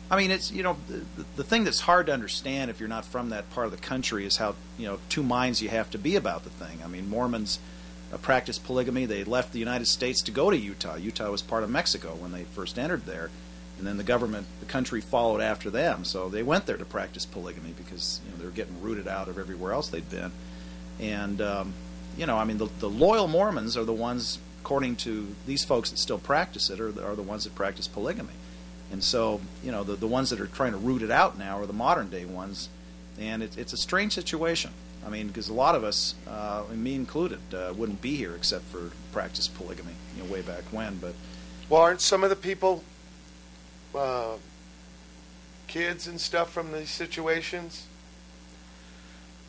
[0.10, 1.04] I mean, it's you know the,
[1.36, 4.26] the thing that's hard to understand if you're not from that part of the country
[4.26, 6.80] is how you know two minds you have to be about the thing.
[6.84, 7.60] I mean, Mormons
[8.14, 9.06] uh, practice polygamy.
[9.06, 10.96] They left the United States to go to Utah.
[10.96, 13.30] Utah was part of Mexico when they first entered there,
[13.78, 16.04] and then the government, the country followed after them.
[16.04, 19.28] So they went there to practice polygamy because you know they were getting rooted out
[19.28, 20.32] of everywhere else they'd been.
[21.00, 21.74] And um,
[22.18, 25.92] you know, I mean, the, the loyal Mormons are the ones, according to these folks
[25.92, 28.34] that still practice it, are the, are the ones that practice polygamy.
[28.92, 31.60] And so, you know, the, the ones that are trying to root it out now
[31.60, 32.70] are the modern day ones.
[33.20, 34.72] And it, it's a strange situation.
[35.06, 38.66] I mean, because a lot of us, uh, me included, uh, wouldn't be here except
[38.66, 40.98] for practice polygamy, you know, way back when.
[40.98, 41.14] But
[41.70, 42.84] Well, aren't some of the people,
[43.96, 44.36] uh,
[45.68, 47.86] kids and stuff from these situations,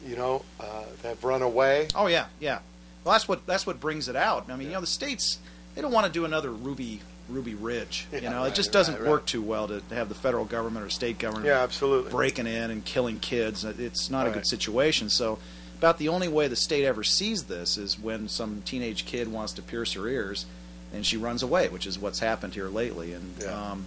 [0.07, 1.89] you know, uh, that have run away?
[1.95, 2.61] oh yeah, yeah.
[3.05, 4.51] Well, that's what that's what brings it out.
[4.51, 5.39] I mean, you know, the states
[5.75, 8.07] they don't want to do another Ruby Ruby Ridge.
[8.13, 9.09] You Yeah, know, right, it just doesn't right.
[9.09, 12.11] work too well to, to have the federal government or state government Yeah, absolutely.
[12.11, 13.65] breaking in and killing kids.
[13.65, 15.11] It's not a good situation.
[15.11, 15.39] So,
[15.79, 19.53] about the only way the state ever sees this is when some teenage kid wants
[19.55, 20.47] to pierce her ears,
[20.93, 23.13] and she runs away, which is what's happened here lately.
[23.13, 23.87] And um,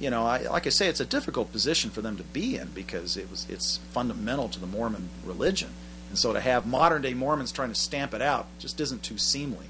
[0.00, 2.68] you know, I, like I say, it's a difficult position for them to be in
[2.68, 5.70] because it was it's fundamental to the Mormon religion,
[6.08, 9.18] and so to have modern day Mormons trying to stamp it out just isn't too
[9.18, 9.66] seemly.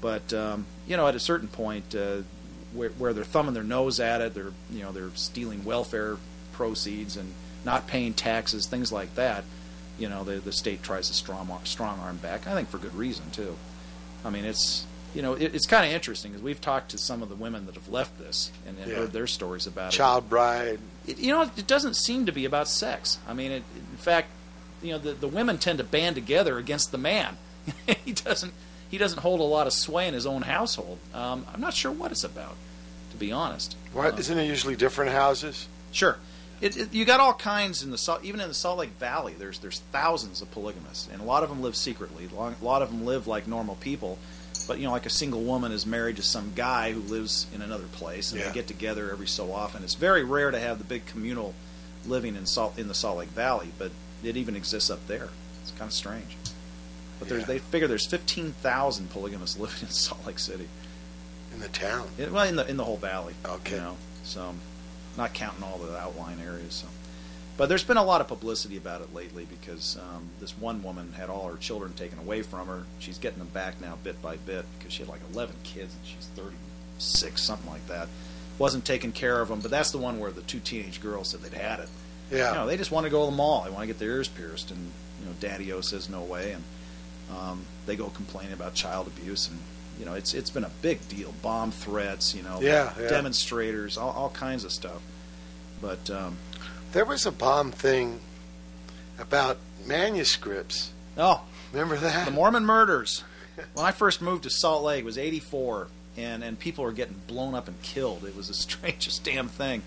[0.00, 2.18] But um, you know, at a certain point, uh,
[2.72, 6.16] where, where they're thumbing their nose at it, they're you know they're stealing welfare
[6.52, 7.32] proceeds and
[7.64, 9.44] not paying taxes, things like that.
[9.98, 12.46] You know, the the state tries to strong arm, strong arm back.
[12.46, 13.56] I think for good reason too.
[14.24, 14.86] I mean, it's
[15.18, 17.66] you know it, it's kind of interesting because we've talked to some of the women
[17.66, 18.96] that have left this and, and Yeah.
[18.98, 19.96] heard their stories about it.
[19.96, 20.78] Child bride.
[21.08, 23.18] It, you know, it doesn't seem to be about sex.
[23.28, 24.28] I mean, it, in fact,
[24.80, 27.36] you know, the, the women tend to band together against the man.
[28.04, 28.52] he doesn't
[28.88, 30.98] he doesn't hold a lot of sway in his own household.
[31.12, 32.54] Um, I'm not sure what it's about,
[33.10, 33.76] to be honest.
[33.92, 35.66] What Um, isn't it usually different houses?
[35.92, 36.16] Sure.
[36.60, 39.34] It, it, you got all kinds in the Salt, even in the Salt Lake Valley.
[39.38, 42.28] There's there's thousands of polygamists, and a lot of them live secretly.
[42.32, 44.18] A lot of them live like normal people,
[44.68, 47.60] but you know, like a single woman is married to some guy who lives in
[47.62, 48.48] another place, and Yeah.
[48.48, 49.82] they get together every so often.
[49.82, 51.54] It's very rare to have the big communal
[52.06, 53.90] living in Salt in the Salt Lake Valley, but
[54.22, 55.30] it even exists up there.
[55.62, 56.36] It's kind of strange.
[57.18, 57.38] But Yeah.
[57.38, 60.68] they figure there's 15,000 polygamists living in Salt Lake City.
[61.52, 62.08] In the town.
[62.18, 63.34] It, well, in the in the whole valley.
[63.44, 63.76] Okay.
[63.76, 64.54] You know, so
[65.16, 66.74] not counting all the outlying areas.
[66.74, 66.86] So,
[67.58, 71.12] but there's been a lot of publicity about it lately because um, this one woman
[71.12, 72.84] had all her children taken away from her.
[73.00, 76.06] She's getting them back now, bit by bit, because she had like 11 kids and
[76.06, 78.08] she's 36, something like that.
[78.58, 81.40] Wasn't taking care of them, but that's the one where the two teenage girls said
[81.42, 81.88] they'd had it.
[82.30, 82.48] Yeah.
[82.50, 83.62] You know, they just want to go to the mall.
[83.64, 84.78] They want to get their ears pierced, and
[85.20, 86.64] you know, Daddy-O says no way, and
[87.36, 89.58] um, they go complaining about child abuse, and
[89.98, 91.32] you know, it's it's been a big deal.
[91.42, 93.08] Bomb threats, you know, Yeah, yeah.
[93.08, 95.00] demonstrators, all, all kinds of stuff.
[95.80, 96.36] But um,
[96.92, 98.20] There was a bomb thing
[99.18, 100.92] about manuscripts.
[101.16, 101.42] oh,
[101.72, 102.24] Remember that?
[102.24, 103.24] the Mormon murders.
[103.74, 107.16] When I first moved to Salt Lake, it was '84, and and people were getting
[107.26, 108.24] blown up and killed.
[108.24, 109.82] It was the strangest damn thing.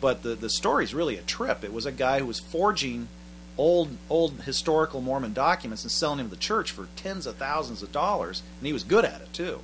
[0.00, 1.62] But the the story's really a trip.
[1.62, 3.08] It was a guy who was forging
[3.58, 7.82] old old historical Mormon documents and selling them to the church for tens of thousands
[7.82, 9.60] of dollars, and he was good at it too.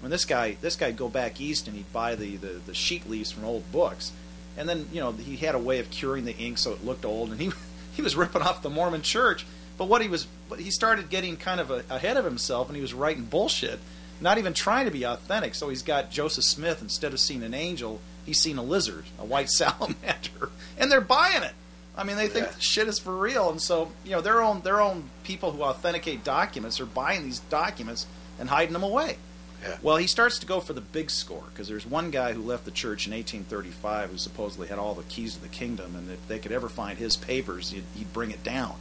[0.00, 2.60] I mean, this guy this guy would go back east and he'd buy the, the,
[2.64, 4.12] the sheet leaves from old books,
[4.56, 7.04] and then you know he had a way of curing the ink so it looked
[7.04, 7.50] old, and he
[7.92, 9.46] he was ripping off the Mormon Church.
[9.78, 12.76] But what he was, but he started getting kind of a, ahead of himself, and
[12.76, 13.78] he was writing bullshit,
[14.20, 15.54] not even trying to be authentic.
[15.54, 19.24] So he's got Joseph Smith instead of seeing an angel, he's seen a lizard, a
[19.24, 19.48] white
[19.90, 21.52] salamander, and they're buying it.
[21.96, 22.52] I mean, they think Yeah.
[22.52, 25.62] the shit is for real, and so you know their own their own people who
[25.62, 28.06] authenticate documents are buying these documents
[28.38, 29.16] and hiding them away.
[29.62, 29.76] Yeah.
[29.82, 32.64] Well, he starts to go for the big score because there's one guy who left
[32.64, 36.26] the church in 1835 who supposedly had all the keys to the kingdom, and if
[36.28, 38.76] they could ever find his papers, he'd, he'd bring it down.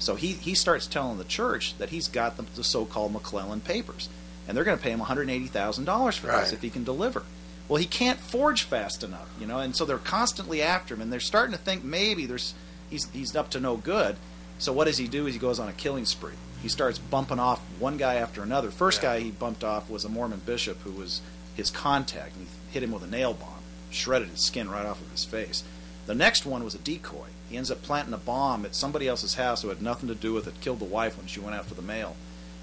[0.00, 4.08] So he, he starts telling the church that he's got the, the so-called McLellin papers,
[4.48, 6.40] and they're going to pay him $180,000 for Right.
[6.40, 7.22] this if he can deliver.
[7.68, 11.12] Well, he can't forge fast enough, you know, and so they're constantly after him, and
[11.12, 12.54] they're starting to think maybe there's
[12.90, 14.16] he's he's up to no good.
[14.58, 15.26] So what does he do?
[15.26, 16.34] Is he goes on a killing spree.
[16.64, 18.70] He starts bumping off one guy after another.
[18.70, 21.20] First guy he bumped off was a Mormon bishop who was
[21.54, 23.60] his contact, and he hit him with a nail bomb,
[23.90, 25.62] shredded his skin right off of his face.
[26.06, 27.26] The next one was a decoy.
[27.50, 30.32] He ends up planting a bomb at somebody else's house who had nothing to do
[30.32, 32.16] with it, killed the wife when she went out for the mail.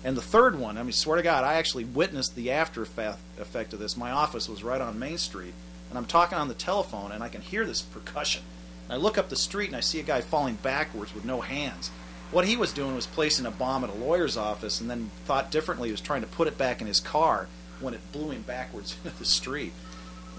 [0.03, 3.19] And the third one, I mean, swear to God, I actually witnessed the after effect
[3.39, 3.95] effect of this.
[3.95, 5.53] My office was right on Main Street,
[5.89, 8.41] and I'm talking on the telephone, and I can hear this percussion.
[8.85, 11.41] And I look up the street, and I see a guy falling backwards with no
[11.41, 11.91] hands.
[12.32, 15.51] What he was doing was placing a bomb at a lawyer's office, and then thought
[15.51, 15.90] differently.
[15.90, 17.48] He was trying to put it back in his car
[17.80, 19.74] when it blew him backwards into the street.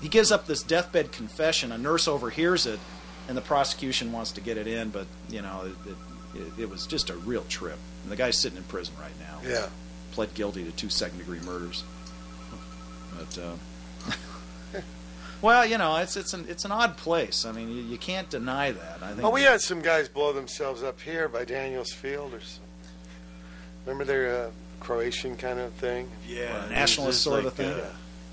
[0.00, 1.70] He gives up this deathbed confession.
[1.70, 2.80] A nurse overhears it,
[3.28, 5.96] and the prosecution wants to get it in, but you know, it,
[6.38, 7.78] it, it was just a real trip.
[8.02, 9.48] And the guy's sitting in prison right now.
[9.48, 9.68] Yeah.
[10.12, 11.84] Pled guilty to two second degree murders.
[13.16, 14.80] But uh,
[15.42, 17.44] well, you know, it's it's an it's an odd place.
[17.44, 18.98] I mean, you, you can't deny that.
[19.02, 19.24] I think.
[19.24, 22.62] Oh, we had some guys blow themselves up here by Daniels Field or something.
[23.84, 26.08] Remember their uh, Croatian kind of thing?
[26.28, 27.70] yeah, nationalist sort of thing.
[27.72, 27.84] uh,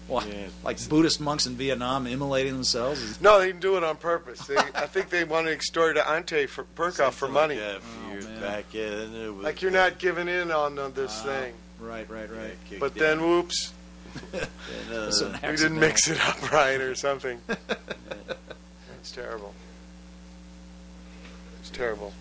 [0.07, 0.27] What,
[0.63, 3.19] like Buddhist monks in Vietnam immolating themselves?
[3.21, 4.39] No, they didn't do it on purpose.
[4.47, 7.55] They, I think they wanted to extort Ante for Perkoff for money.
[7.55, 8.41] Like that a few years man.
[8.41, 8.81] back, yeah.
[8.81, 11.53] It was, Like you're not giving in on, on this thing.
[11.79, 12.55] Right, right, right.
[12.67, 12.99] kicked But in.
[12.99, 13.71] then, whoops,
[14.33, 14.43] And,
[14.93, 17.39] uh, It's an we didn't mix it up right or something.
[18.99, 19.53] It's terrible.
[21.61, 22.13] It's terrible.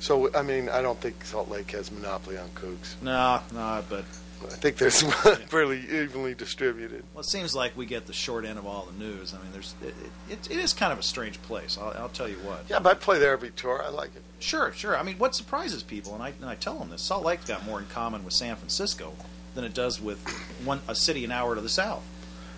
[0.00, 3.00] So, I mean, I don't think Salt Lake has monopoly on kooks.
[3.02, 4.04] No, no, but
[4.44, 5.02] I think there's
[5.48, 7.04] fairly evenly distributed.
[7.14, 9.32] well, it seems like we get the short end of all the news.
[9.32, 9.94] I mean, there's it,
[10.28, 11.78] it, it is kind of a strange place.
[11.80, 12.64] I'll, I'll tell you what.
[12.68, 13.80] Yeah, but I play there every tour.
[13.80, 14.22] I like it.
[14.40, 14.96] Sure, sure.
[14.96, 17.64] I mean, what surprises people, and I and I tell them this: Salt Lake's got
[17.64, 19.12] more in common with San Francisco
[19.54, 20.26] than it does with
[20.64, 22.04] one a city an hour to the south.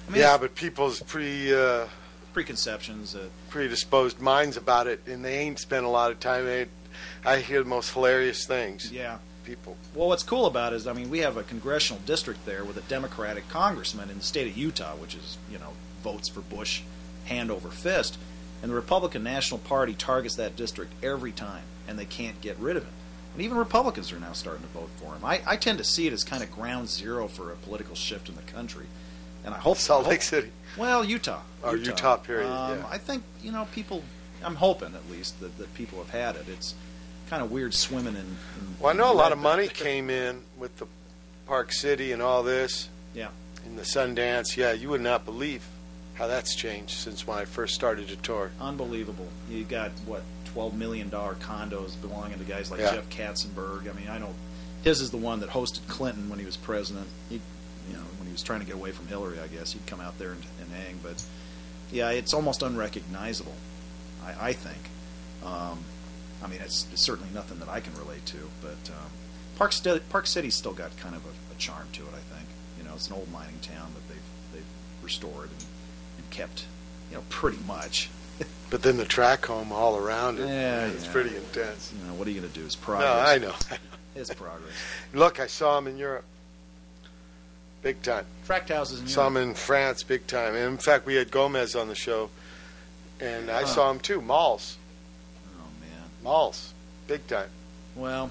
[0.08, 1.86] I mean, yeah, but people's pre uh,
[2.32, 3.14] preconceptions.
[3.14, 6.44] Uh, predisposed minds about it, and they ain't spent a lot of time.
[6.44, 6.66] They,
[7.24, 8.90] I hear the most hilarious things.
[8.90, 9.18] yeah.
[9.44, 9.76] People.
[9.94, 12.78] Well, what's cool about it is, I mean, we have a congressional district there with
[12.78, 16.80] a Democratic congressman in the state of Utah, which is, you know, votes for Bush
[17.26, 18.16] hand over fist.
[18.62, 22.78] And the Republican National Party targets that district every time, and they can't get rid
[22.78, 22.92] of him.
[23.34, 25.24] And even Republicans are now starting to vote for him.
[25.24, 28.28] I, I tend to see it as kind of ground zero for a political shift
[28.28, 28.86] in the country.
[29.44, 30.50] And I hope Salt I Lake City.
[30.78, 31.40] Well, Utah.
[31.62, 32.86] Oh, Utah, period, Um, yeah.
[32.88, 34.02] I think you know people.
[34.42, 36.46] I'm hoping at least that, that people have had it.
[36.48, 36.74] It's
[37.28, 38.20] kind of weird swimming in.
[38.20, 38.36] in
[38.80, 40.86] Well, I know a lot of money came in with the
[41.46, 42.88] Park City and all this.
[43.14, 43.28] Yeah.
[43.66, 45.66] In the Sundance, yeah, you would not believe
[46.14, 48.50] how that's changed since when I first started to tour.
[48.60, 49.28] Unbelievable.
[49.50, 50.22] You got what
[50.54, 52.92] twelve million dollar condos belonging to guys like Yeah.
[52.94, 53.90] Jeff Katzenberg.
[53.90, 54.32] I mean, I know
[54.82, 57.06] his is the one that hosted Clinton when he was president.
[57.28, 57.36] He,
[57.90, 60.00] you know, when he was trying to get away from Hillary, I guess he'd come
[60.00, 61.00] out there and, and hang.
[61.02, 61.22] But
[61.92, 63.54] yeah, it's almost unrecognizable.
[64.24, 64.78] I, I think.
[65.44, 65.80] Um,
[66.42, 68.36] I mean, it's, it's certainly nothing that I can relate to.
[68.62, 69.10] But um,
[69.56, 72.08] Park Sti- Park City's still got kind of a, a charm to it.
[72.14, 72.48] I think.
[72.78, 75.64] You know, it's an old mining town that they've they've restored and,
[76.18, 76.64] and kept.
[77.10, 78.08] You know, pretty much.
[78.70, 81.12] But then the track home all around it, Yeah, it's yeah.
[81.12, 81.92] pretty intense.
[81.96, 82.64] You know, what are you going to do?
[82.66, 83.08] It's progress.
[83.08, 83.30] No.
[83.32, 83.54] I know.
[84.16, 84.72] It's progress.
[85.14, 86.24] Look, I saw him in Europe,
[87.82, 88.24] big time.
[88.46, 90.54] Tract houses in Saw him in France, big time.
[90.56, 92.30] And in fact, we had Gomez on the show,
[93.20, 93.66] and I Huh.
[93.66, 94.20] saw him too.
[94.20, 94.76] Malls,
[95.56, 96.08] Oh man.
[96.24, 96.72] malls,
[97.06, 97.50] big time.
[97.94, 98.30] Well,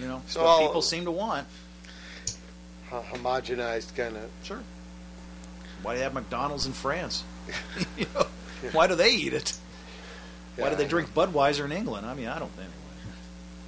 [0.00, 1.46] you know, it's So what I'll- people seem to want.
[2.90, 4.28] Ho- homogenized kind of.
[4.42, 4.62] Sure.
[5.82, 7.22] Why do you have McDonald's in France?
[7.96, 8.26] You know,
[8.72, 9.56] Why do they eat it?
[10.56, 12.06] Why Yeah, do they I drink Budweiser in England?
[12.06, 12.68] I mean, I don't think.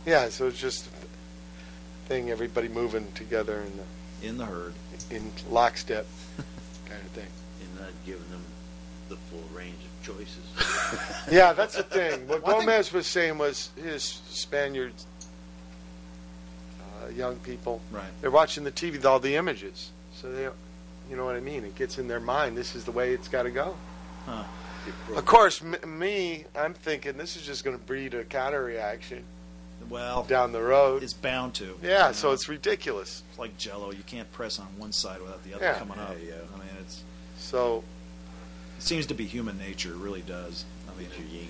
[0.06, 2.30] Yeah, so it's just a thing.
[2.30, 4.72] Everybody moving together in the, in the herd,
[5.10, 6.06] in lockstep,
[6.86, 7.26] kind of thing.
[7.60, 8.42] And not giving them
[9.08, 10.36] the full range of choices.
[11.30, 12.26] Yeah, that's the thing.
[12.26, 15.06] What Well, I think- Gomez was saying was his Spaniards,
[17.04, 18.04] uh, young people, Right.
[18.20, 19.90] they're watching the TV with all the images.
[20.16, 20.42] So they,
[21.10, 21.64] you know what I mean?
[21.64, 22.56] It gets in their mind.
[22.56, 23.76] This is the way it's got to go.
[24.26, 24.44] Huh.
[25.14, 29.24] Of course, m- me, I'm thinking this is just going to breed a counter reaction
[29.88, 31.02] Well, down the road.
[31.02, 31.78] it's bound to.
[31.82, 33.22] Yeah, you so it's ridiculous.
[33.30, 33.90] It's like Jello.
[33.92, 35.74] You can't press on one side without the other Yeah.
[35.78, 36.16] coming up.
[36.24, 37.02] Yeah, I mean, it's
[37.38, 37.82] So
[38.78, 39.90] it seems to be human nature.
[39.90, 40.64] It really does.
[40.88, 41.48] I mean, your yin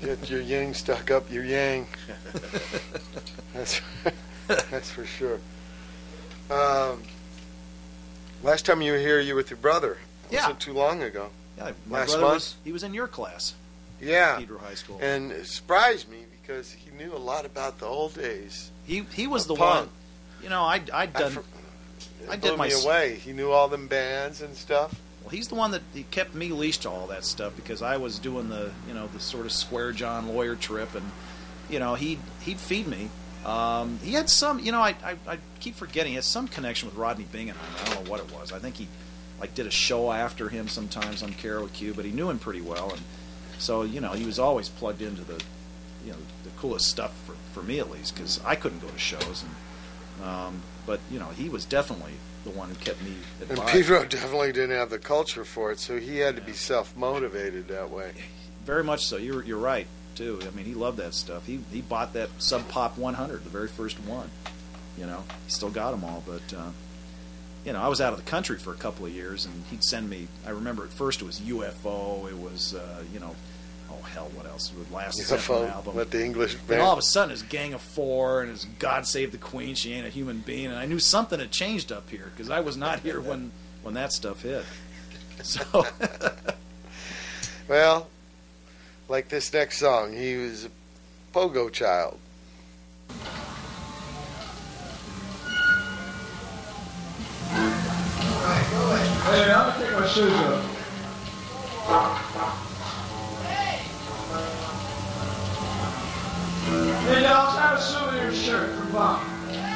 [0.00, 0.16] and yang.
[0.18, 1.86] get your yin stuck up your yang.
[3.54, 3.80] That's
[4.46, 5.40] that's for sure.
[6.50, 7.02] Um,
[8.42, 9.98] last time you were here, you were with your brother.
[10.30, 10.42] Yeah.
[10.42, 11.30] wasn't too long ago.
[11.58, 12.34] Yeah, my Last brother month.
[12.34, 13.54] was he was in your class,
[14.00, 14.98] Yeah, Pedro High School.
[15.02, 18.70] and it surprised me because he knew a lot about the old days.
[18.86, 19.88] he he was the one.
[20.42, 21.32] You know, I I'd I done.
[21.32, 21.40] fr-
[22.30, 23.16] I did blew my me s- away.
[23.16, 24.94] He knew all them bands and stuff.
[25.22, 27.96] Well, he's the one that he kept me leashed to all that stuff because I
[27.96, 31.10] was doing the you know the sort of square John lawyer trip, and
[31.68, 33.10] you know he he'd feed me.
[33.44, 36.88] Um, he had some, you know, I, I I keep forgetting he had some connection
[36.88, 37.82] with Rodney Bingenheimer.
[37.82, 38.52] I don't know what it was.
[38.52, 38.88] I think he
[39.40, 42.90] like did a show after him sometimes on KROQ, but he knew him pretty well,
[42.90, 43.02] and
[43.58, 45.42] so you know he was always plugged into the
[46.04, 48.98] you know the coolest stuff for, for me at least because I couldn't go to
[48.98, 53.50] shows, and um, but you know he was definitely the one who kept me And
[53.50, 53.72] advised.
[53.72, 57.68] Pedro definitely didn't have the culture for it, so he had to be self motivated
[57.68, 58.12] that way.
[58.64, 59.16] Very much so.
[59.16, 60.40] You're you're right too.
[60.42, 61.46] I mean, he loved that stuff.
[61.46, 64.30] He he bought that Sub Pop 100, the very first one.
[64.96, 66.22] You know, he still got them all.
[66.26, 66.70] But uh,
[67.64, 69.84] you know, I was out of the country for a couple of years, and he'd
[69.84, 70.28] send me.
[70.46, 72.28] I remember at first it was UFO.
[72.28, 73.34] It was uh, you know,
[73.90, 74.72] oh hell, what else?
[74.72, 75.96] It was last UFO, album.
[75.96, 76.80] let the English band.
[76.82, 79.74] all of a sudden, it's Gang of Four, and it's God Save the Queen.
[79.74, 82.60] She ain't a human being, and I knew something had changed up here because I
[82.60, 84.64] was not here when when that stuff hit.
[85.44, 85.86] So.
[87.68, 88.08] Well,
[89.08, 90.70] like this next song, he was a
[91.34, 92.18] pogo child.
[99.28, 100.64] Hey, I'm gonna take my shoes off.
[107.04, 109.20] Hey, y'all, I have a souvenir shirt from Bob.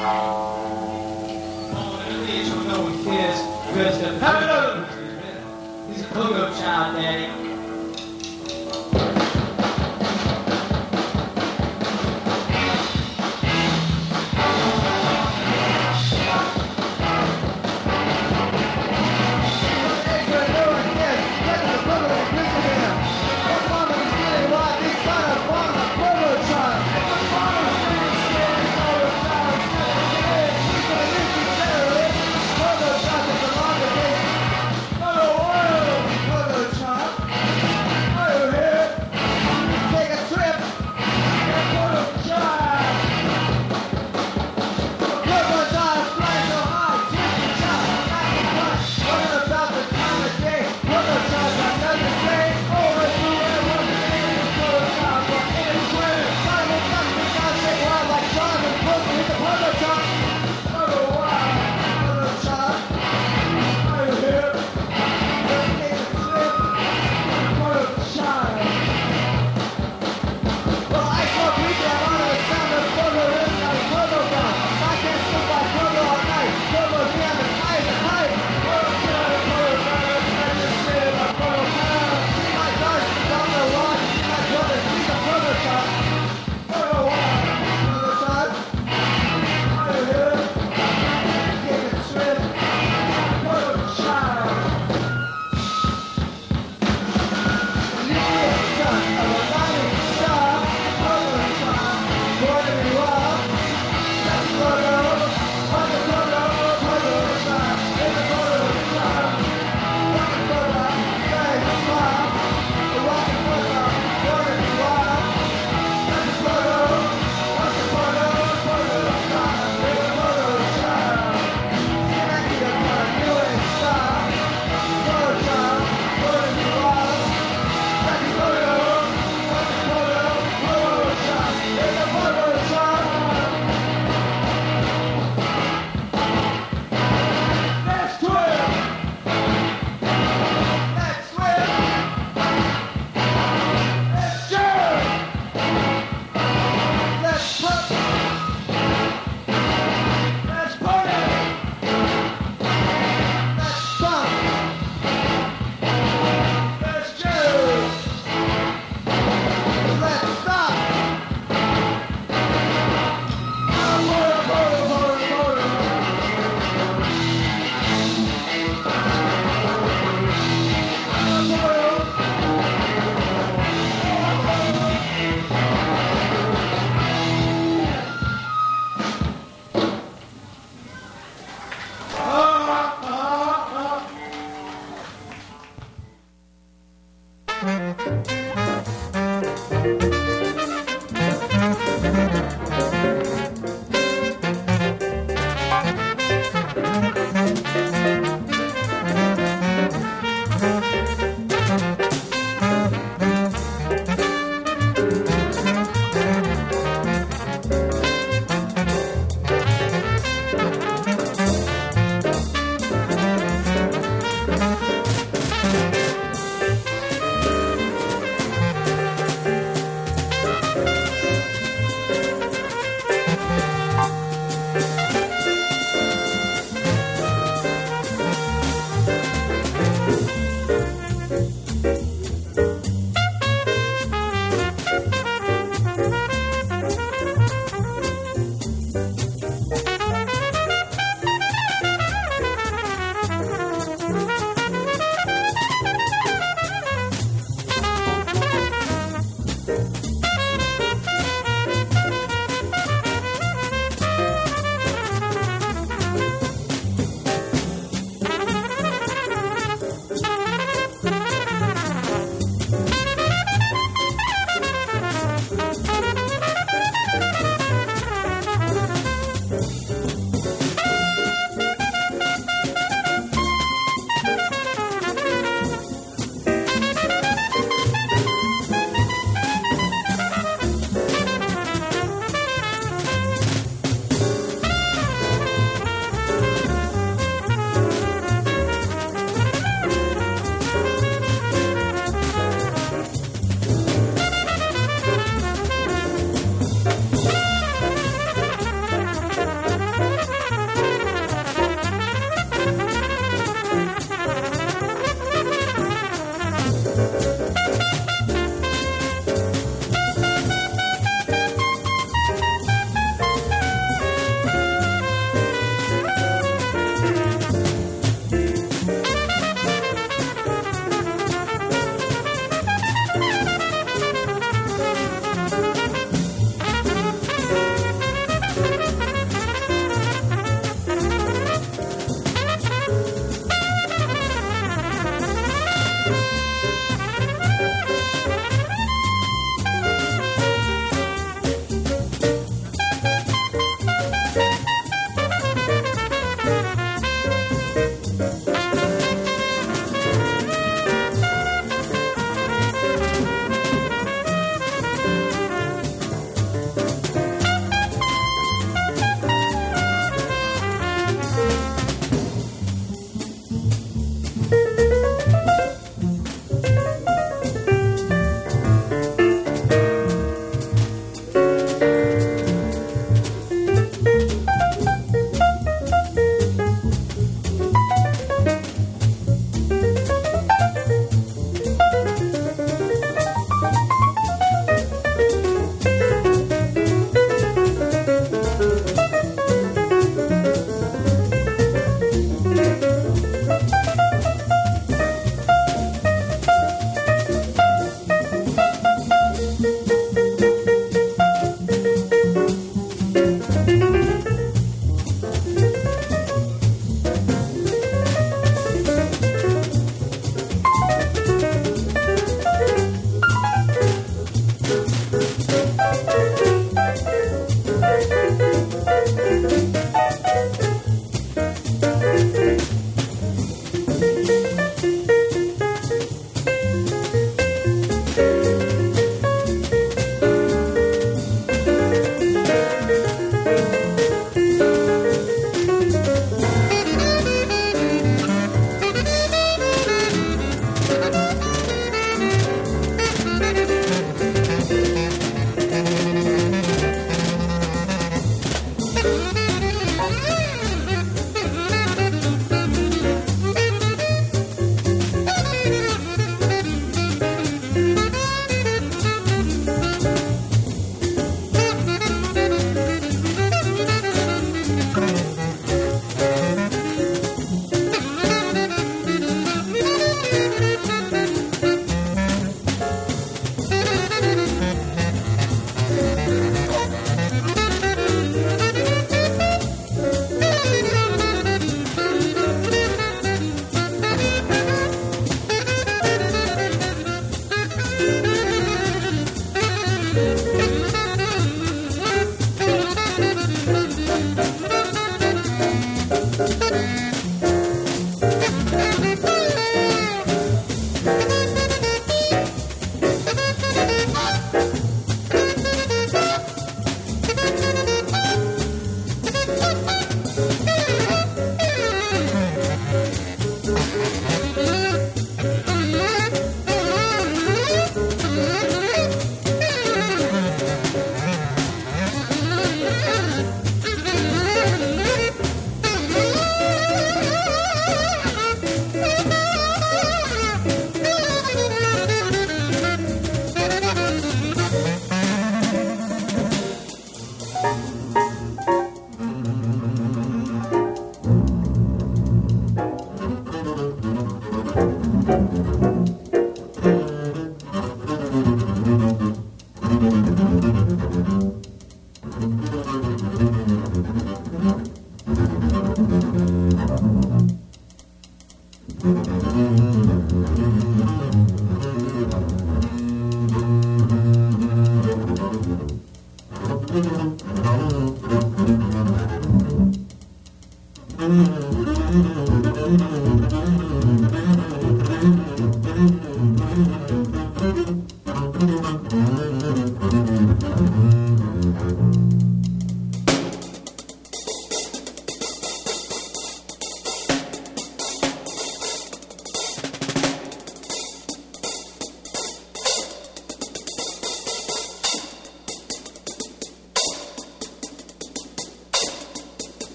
[0.00, 3.38] Oh, and these from no one cares.
[3.68, 4.88] Because the have.
[5.86, 7.51] He's a pogo child, daddy.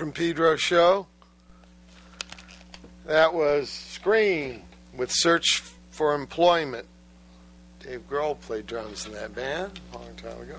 [0.00, 1.06] From Pedro show.
[3.04, 4.62] That was Scream
[4.96, 6.86] with Search for Employment.
[7.80, 10.58] Dave Grohl played drums in that band a long time ago.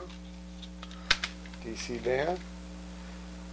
[1.65, 2.39] DC band.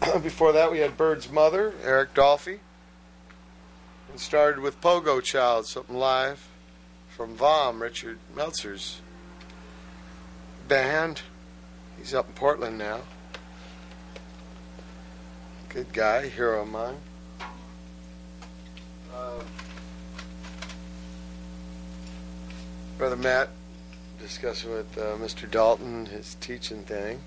[0.23, 2.58] Before that, we had Bird's Mother, Eric Dolphy.
[4.10, 6.47] And started with Pogo Child, something live
[7.08, 9.00] from VOM, Richard Meltzer's
[10.68, 11.23] band.
[11.97, 13.00] He's up in Portland now.
[15.69, 16.97] Good guy, hero of mine.
[19.15, 19.43] Uh,
[22.97, 23.51] Brother Matt
[24.19, 25.49] discussing with uh, Mr.
[25.51, 27.21] Dalton his teaching thing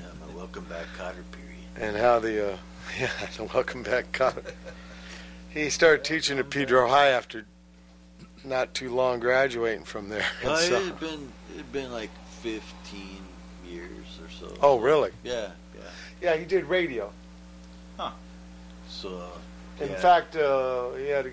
[0.00, 1.58] Yeah, my welcome back Kotter period.
[1.76, 2.56] and how the uh,
[2.98, 4.52] yeah the welcome back Kotter.
[5.50, 7.44] he started teaching at Pedro High after
[8.44, 10.24] not too long graduating from there.
[10.44, 12.10] Uh, And it so- had been it had been like
[12.40, 13.18] fifteen
[13.68, 14.54] years or so.
[14.62, 15.10] Oh, really?
[15.22, 15.80] Yeah, yeah.
[16.22, 17.12] yeah, he did radio.
[19.00, 19.96] So uh, In yeah.
[19.96, 21.32] fact, uh, he had a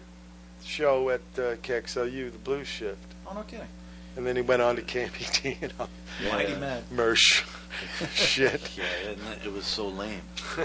[0.63, 3.13] show at uh, KXLU, the Blues Shift.
[3.29, 3.67] Oh, no kidding.
[4.15, 5.87] And then he went on to KMET, you know.
[6.31, 6.89] Mighty Met.
[6.89, 7.43] Mersh.
[8.13, 8.71] Shit.
[8.77, 10.21] Yeah, and that- it was so lame.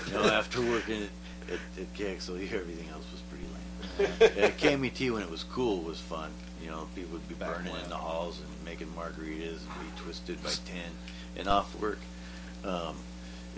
[0.06, 1.08] You know, after working
[1.48, 4.32] at, at KXLU, everything else was pretty lame.
[4.38, 6.30] Yeah, KMET when it was cool was fun.
[6.62, 10.40] You know, people would be burning in the halls and making margaritas and be twisted
[10.42, 10.90] by ten
[11.36, 11.98] and off work.
[12.64, 12.94] Um,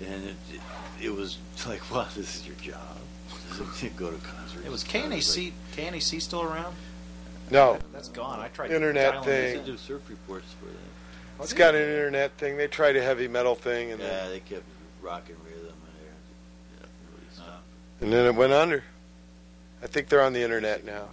[0.00, 0.60] and it, it,
[1.06, 2.80] it was like, wow, this is your job.
[3.96, 4.64] Go to concerts.
[4.66, 5.52] It was I like, KNAC.
[5.76, 6.74] KNAC still around?
[7.50, 7.78] No.
[7.92, 8.40] That's gone.
[8.40, 9.56] I tried Internet dialing thing.
[9.56, 9.64] it.
[9.64, 10.76] They do surf reports for them.
[11.40, 12.56] It's got an internet thing.
[12.56, 14.62] They tried a heavy metal thing, and Yeah, then, they kept
[15.02, 16.80] rocking rhythm in there.
[16.80, 17.62] Yeah, nobody stopped.
[18.00, 18.84] and then it went under.
[19.82, 21.08] I think they're on the internet now.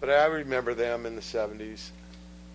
[0.00, 1.90] But I remember them in the '70s.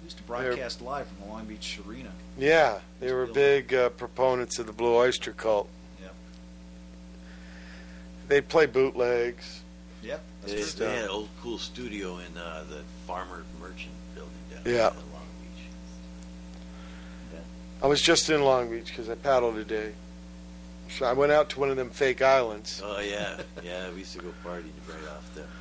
[0.04, 2.12] used to broadcast live from the Long Beach Arena.
[2.38, 5.68] Yeah, they were big uh, proponents of the Blue Oyster Cult.
[8.30, 8.32] Yep.
[8.44, 9.62] They'd play bootlegs.
[10.04, 10.22] Yep.
[10.46, 14.32] They, That's they good had an old cool studio in uh, the Farmer Merchant building
[14.52, 14.90] down Yeah.
[14.92, 15.64] in Long Beach.
[17.82, 19.94] I was just in Long Beach because I paddled today.
[20.90, 22.82] So I went out to one of them fake islands.
[22.84, 23.90] Oh yeah, yeah.
[23.92, 25.44] We used to go partying right off the.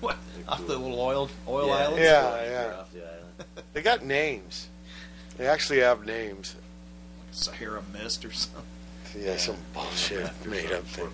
[0.00, 0.16] What?
[0.34, 2.00] They're Off the little oil oil yeah, islands?
[2.00, 2.76] Yeah, right yeah.
[2.78, 3.66] Off the island.
[3.72, 4.68] They got names.
[5.38, 6.54] They actually have names.
[6.54, 6.64] Like
[7.56, 8.62] Sahara Mist or something.
[9.18, 11.08] Yeah, some bullshit made up thing.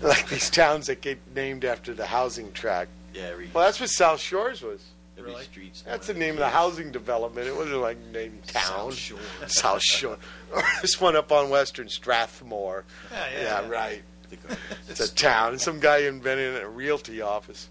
[0.00, 2.90] Corporate oil Like these towns that get named after the housing tract.
[3.14, 4.80] Yeah, every, Well, that's what South Shores was.
[5.18, 5.82] every street's.
[5.82, 6.52] That's the name of the those.
[6.52, 7.46] housing development.
[7.48, 8.62] It wasn't like named town.
[8.92, 9.18] South Shore.
[9.46, 10.16] South Shore.
[10.54, 12.84] Or this one up on Western Strathmore.
[13.10, 13.68] Yeah, yeah, Yeah, yeah.
[13.68, 14.02] right.
[14.30, 14.60] The gardens.
[14.88, 15.58] It's a town.
[15.58, 17.68] Some guy invented a realty office.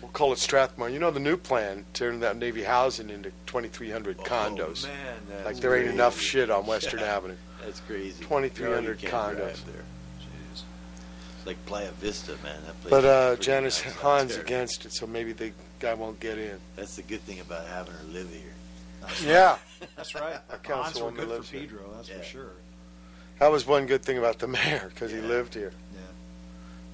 [0.00, 0.88] We'll call it Strathmore.
[0.90, 4.84] You know the new plan, turning that Navy housing into 2,300 condos.
[4.84, 4.96] Oh, man,
[5.28, 5.94] that's like there ain't crazy.
[5.94, 7.16] enough shit on Western Yeah.
[7.16, 7.36] Avenue.
[7.64, 8.22] That's crazy.
[8.24, 9.64] 2,300 No, you can't condos.
[9.66, 9.84] there.
[11.44, 11.46] Jeez.
[11.46, 12.56] It's like Playa Vista, man.
[12.66, 14.44] That place But is uh, pretty Janice nice out Hahn's there.
[14.44, 16.58] against it, so maybe the guy won't get in.
[16.76, 18.40] That's the good thing about having her live here.
[19.26, 19.58] Yeah.
[19.96, 20.36] That's right.
[20.50, 21.66] Our The odds were councilwoman good lives for here.
[21.66, 22.18] Pedro, that's Yeah.
[22.18, 22.50] for sure.
[23.38, 25.72] That was one good thing about the mayor because he lived here.
[25.94, 26.00] Yeah.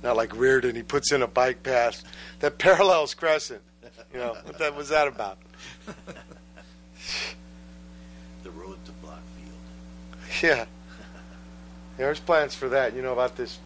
[0.02, 2.02] Not like Riordan, he puts in a bike path
[2.40, 3.60] that parallels Crescent.
[4.12, 5.38] You know, what that was that about?
[8.42, 10.42] The road to Blockfield.
[10.42, 10.64] Yeah.
[11.96, 12.94] There's plans for that.
[12.96, 13.58] You know about this,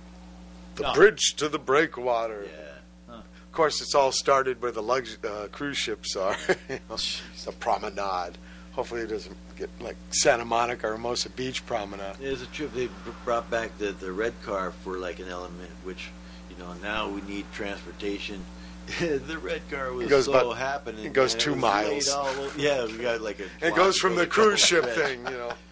[0.77, 0.93] the No.
[0.95, 2.47] bridge to the breakwater.
[2.47, 3.15] Yeah.
[3.17, 6.37] Of course, it's all started where the lux- uh, cruise ships are.
[6.69, 6.97] You know,
[7.45, 8.37] the promenade.
[8.73, 12.17] Hopefully, it doesn't get like Santa Monica or Hermosa Beach promenade.
[12.21, 12.89] There's a trip they
[13.25, 16.09] brought back the the red car for like an element, which
[16.51, 18.45] you know now we need transportation.
[18.99, 21.05] the red car was It goes so about- happening.
[21.07, 22.09] it goes two was miles.
[22.11, 23.67] all yeah, we got like a.
[23.67, 25.53] It goes from the cruise ship thing, you know.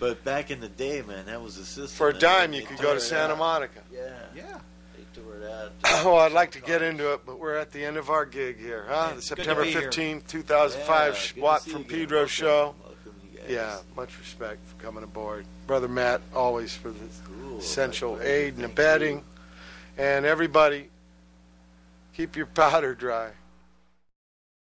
[0.00, 1.86] But back in the day, man, that was the system.
[1.88, 2.20] For a man.
[2.20, 3.38] dime, They you could tore go to it Santa out.
[3.38, 3.80] Monica.
[3.92, 4.58] Yeah, Yeah.
[4.96, 5.72] they tore it out.
[6.06, 8.58] Oh, I'd like to get into it, but we're at the end of our gig
[8.60, 9.06] here, huh?
[9.08, 9.90] Yeah, the it's good to September be here.
[9.90, 11.98] 15th, 2005 Yeah, good to Watt see from you again.
[11.98, 12.28] Pedro Welcome.
[12.30, 12.74] show.
[12.84, 13.50] Welcome, you guys.
[13.50, 15.46] Yeah, much respect for coming aboard.
[15.66, 17.58] Brother Matt, always for the Cool.
[17.58, 18.30] essential My pleasure.
[18.32, 19.16] aid and Thank abetting.
[19.18, 19.24] you.
[20.04, 20.90] And everybody,
[22.14, 23.30] keep your powder dry.